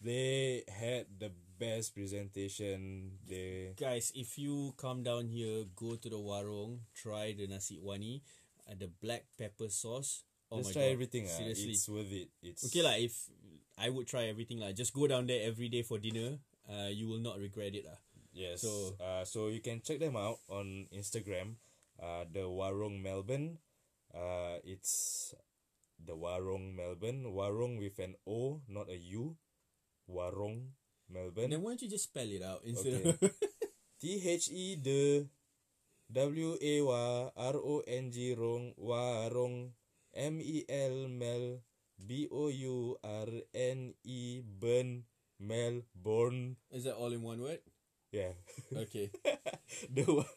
they 0.00 0.64
had 0.68 1.06
the 1.18 1.30
best 1.58 1.94
presentation. 1.94 3.18
They 3.28 3.74
Guys, 3.76 4.12
if 4.14 4.38
you 4.38 4.74
come 4.78 5.02
down 5.02 5.28
here, 5.28 5.64
go 5.76 5.96
to 5.96 6.08
the 6.08 6.18
warung, 6.18 6.80
try 6.94 7.32
the 7.36 7.46
nasi 7.46 7.78
wani, 7.78 8.22
the 8.78 8.88
black 9.00 9.24
pepper 9.38 9.68
sauce. 9.68 10.24
Oh 10.52 10.60
just 10.60 10.72
try 10.76 10.88
god, 10.88 10.96
everything. 10.96 11.24
ah. 11.28 11.32
Seriously, 11.32 11.72
it's 11.72 11.88
worth 11.88 12.12
it. 12.12 12.28
It's 12.44 12.62
Okay 12.68 12.82
lah, 12.84 12.96
if 13.00 13.16
I 13.80 13.88
would 13.88 14.04
try 14.06 14.28
everything 14.28 14.60
lah. 14.60 14.72
Just 14.76 14.92
go 14.92 15.08
down 15.08 15.24
there 15.26 15.42
every 15.48 15.68
day 15.72 15.80
for 15.82 15.96
dinner. 15.96 16.36
Uh, 16.68 16.92
you 16.92 17.08
will 17.08 17.20
not 17.24 17.40
regret 17.40 17.72
it 17.74 17.88
lah. 17.88 17.96
Yes. 18.36 18.60
So- 18.64 18.96
So 18.96 19.02
uh, 19.02 19.24
so 19.24 19.38
you 19.48 19.60
can 19.64 19.80
check 19.80 19.98
them 20.00 20.16
out 20.16 20.40
on 20.48 20.88
Instagram. 20.92 21.56
uh, 22.02 22.26
the 22.26 22.44
Warung 22.50 22.98
Melbourne. 23.04 23.62
Uh, 24.12 24.58
it's 24.66 25.30
the 25.96 26.12
Warung 26.18 26.74
Melbourne. 26.74 27.22
Warung 27.30 27.78
with 27.78 27.96
an 28.02 28.18
O, 28.26 28.60
not 28.66 28.90
a 28.90 28.98
U. 29.16 29.38
Warung 30.10 30.74
Melbourne. 31.08 31.50
Then 31.50 31.62
why 31.62 31.72
don't 31.78 31.82
you 31.82 31.88
just 31.92 32.10
spell 32.10 32.26
it 32.26 32.42
out 32.42 32.60
instead 32.66 33.06
Okay. 33.06 33.30
T 34.02 34.18
H 34.18 34.50
E 34.50 34.74
the 34.82 35.28
W 36.12 36.56
A 36.60 36.74
Y 36.84 37.30
R 37.36 37.56
O 37.56 37.80
N 37.88 38.10
G 38.12 38.34
Rong 38.36 38.74
Warong 38.76 39.72
M 40.12 40.40
E 40.44 40.64
L 40.68 41.08
Mel 41.08 41.64
B 41.96 42.28
O 42.30 42.48
U 42.48 42.96
R 43.02 43.28
N 43.54 43.94
E 44.04 44.42
Burn 44.44 45.04
Melbourne. 45.40 46.56
Is 46.70 46.84
that 46.84 46.94
all 47.00 47.12
in 47.12 47.22
one 47.22 47.40
word? 47.40 47.60
Yeah. 48.12 48.36
Okay. 48.76 49.08
the 49.88 50.04
wa- 50.04 50.28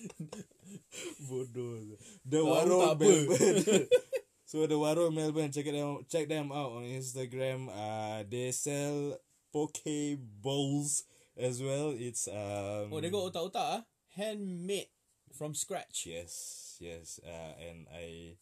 Bodoh. 1.30 1.94
The 2.26 2.40
Warung 2.42 2.82
apa. 2.90 3.04
Melbourne. 3.06 3.86
so 4.50 4.66
the 4.66 4.74
Warung 4.74 5.14
Melbourne 5.14 5.52
check 5.54 5.70
out 5.70 6.02
check 6.10 6.26
them 6.26 6.50
out 6.50 6.82
on 6.82 6.84
Instagram. 6.90 7.70
Uh 7.70 8.26
they 8.26 8.50
sell 8.50 9.22
poke 9.54 9.86
bowls 10.18 11.06
as 11.38 11.62
well. 11.62 11.94
It's 11.94 12.26
um 12.26 12.90
Oh, 12.90 12.98
they 12.98 13.10
got 13.10 13.30
otak-otak 13.30 13.54
ah. 13.62 13.80
Handmade 14.16 14.88
from 15.32 15.54
scratch. 15.54 16.06
Yes, 16.06 16.76
yes. 16.80 17.20
Uh, 17.24 17.54
and 17.68 17.86
I, 17.94 18.36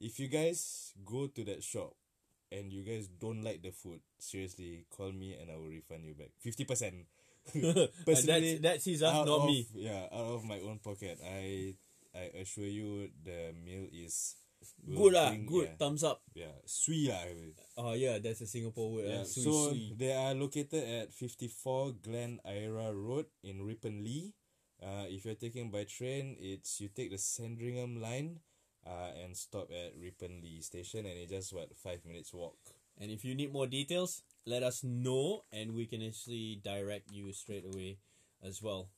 if 0.00 0.18
you 0.20 0.28
guys 0.28 0.92
go 1.04 1.26
to 1.28 1.44
that 1.44 1.62
shop 1.62 1.94
and 2.50 2.72
you 2.72 2.82
guys 2.82 3.08
don't 3.08 3.42
like 3.42 3.62
the 3.62 3.70
food, 3.70 4.00
seriously, 4.18 4.84
call 4.90 5.12
me 5.12 5.36
and 5.40 5.50
I 5.50 5.56
will 5.56 5.68
refund 5.68 6.04
you 6.04 6.14
back 6.14 6.30
fifty 6.38 6.64
percent. 6.64 7.06
that's 8.06 8.26
that's 8.60 8.84
his 8.84 9.02
not 9.02 9.26
of, 9.28 9.46
me. 9.46 9.66
Yeah, 9.74 10.06
out 10.12 10.38
of 10.38 10.44
my 10.44 10.60
own 10.60 10.78
pocket. 10.78 11.18
I 11.24 11.74
I 12.14 12.30
assure 12.38 12.66
you 12.66 13.08
the 13.24 13.54
meal 13.64 13.88
is 13.90 14.36
Good 14.82 15.14
ah, 15.14 15.34
good. 15.46 15.74
Yeah, 15.74 15.78
Thumbs 15.78 16.04
up. 16.04 16.22
yeah. 16.34 16.54
sweet 16.66 17.10
lah. 17.10 17.26
Oh 17.78 17.94
yeah, 17.94 18.18
that's 18.18 18.42
a 18.42 18.46
Singapore 18.46 18.98
word. 18.98 19.06
Yeah, 19.08 19.22
ah. 19.22 19.26
Sui, 19.26 19.42
so 19.42 19.52
sui. 19.70 19.94
they 19.96 20.12
are 20.12 20.34
located 20.34 20.82
at 20.82 21.14
54 21.14 22.02
Glen 22.02 22.38
Eira 22.46 22.90
Road 22.94 23.26
in 23.42 23.62
Ripponlea. 23.62 24.34
Uh, 24.82 25.06
if 25.06 25.24
you're 25.24 25.38
taking 25.38 25.70
by 25.70 25.84
train, 25.84 26.36
it's 26.40 26.80
you 26.80 26.88
take 26.88 27.10
the 27.10 27.18
Sandringham 27.18 28.00
line 28.02 28.40
uh, 28.86 29.14
and 29.22 29.36
stop 29.36 29.70
at 29.70 29.94
Ripponlea 29.94 30.62
station 30.62 31.06
and 31.06 31.14
it's 31.18 31.30
just 31.30 31.52
what 31.52 31.70
five 31.76 32.04
minutes 32.04 32.34
walk. 32.34 32.56
And 33.00 33.10
if 33.10 33.24
you 33.24 33.34
need 33.34 33.52
more 33.52 33.66
details, 33.66 34.22
let 34.44 34.62
us 34.62 34.82
know 34.82 35.44
and 35.52 35.74
we 35.74 35.86
can 35.86 36.02
actually 36.02 36.60
direct 36.64 37.12
you 37.12 37.32
straight 37.32 37.64
away 37.64 37.98
as 38.42 38.60
well. 38.62 38.88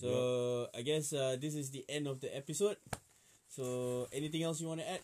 So 0.00 0.68
I 0.74 0.82
guess 0.82 1.12
uh, 1.12 1.36
this 1.40 1.54
is 1.54 1.70
the 1.70 1.84
end 1.88 2.06
of 2.06 2.20
the 2.20 2.34
episode. 2.34 2.76
So 3.48 4.08
anything 4.12 4.42
else 4.42 4.60
you 4.60 4.68
want 4.68 4.80
to 4.80 4.90
add? 4.90 5.00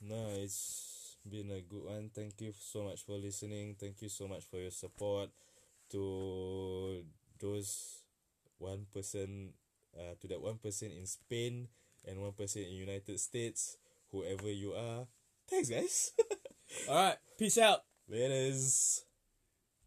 No, 0.00 0.30
it's 0.34 1.16
been 1.28 1.50
a 1.50 1.60
good 1.60 1.84
one. 1.84 2.10
Thank 2.14 2.40
you 2.40 2.52
so 2.58 2.84
much 2.84 3.04
for 3.04 3.12
listening. 3.18 3.76
Thank 3.78 4.02
you 4.02 4.08
so 4.08 4.26
much 4.26 4.44
for 4.44 4.58
your 4.58 4.70
support 4.70 5.30
to 5.90 7.04
those 7.38 8.02
one 8.58 8.86
person, 8.92 9.52
uh, 9.96 10.14
to 10.20 10.28
that 10.28 10.42
one 10.42 10.58
person 10.58 10.90
in 10.90 11.06
Spain 11.06 11.68
and 12.06 12.20
one 12.20 12.32
person 12.32 12.62
in 12.62 12.72
United 12.72 13.18
States, 13.20 13.76
whoever 14.10 14.50
you 14.50 14.72
are. 14.72 15.06
Thanks, 15.48 15.68
guys. 15.68 16.12
All 16.88 16.94
right, 16.94 17.16
peace 17.38 17.58
out. 17.58 17.80
Laters. 18.10 19.02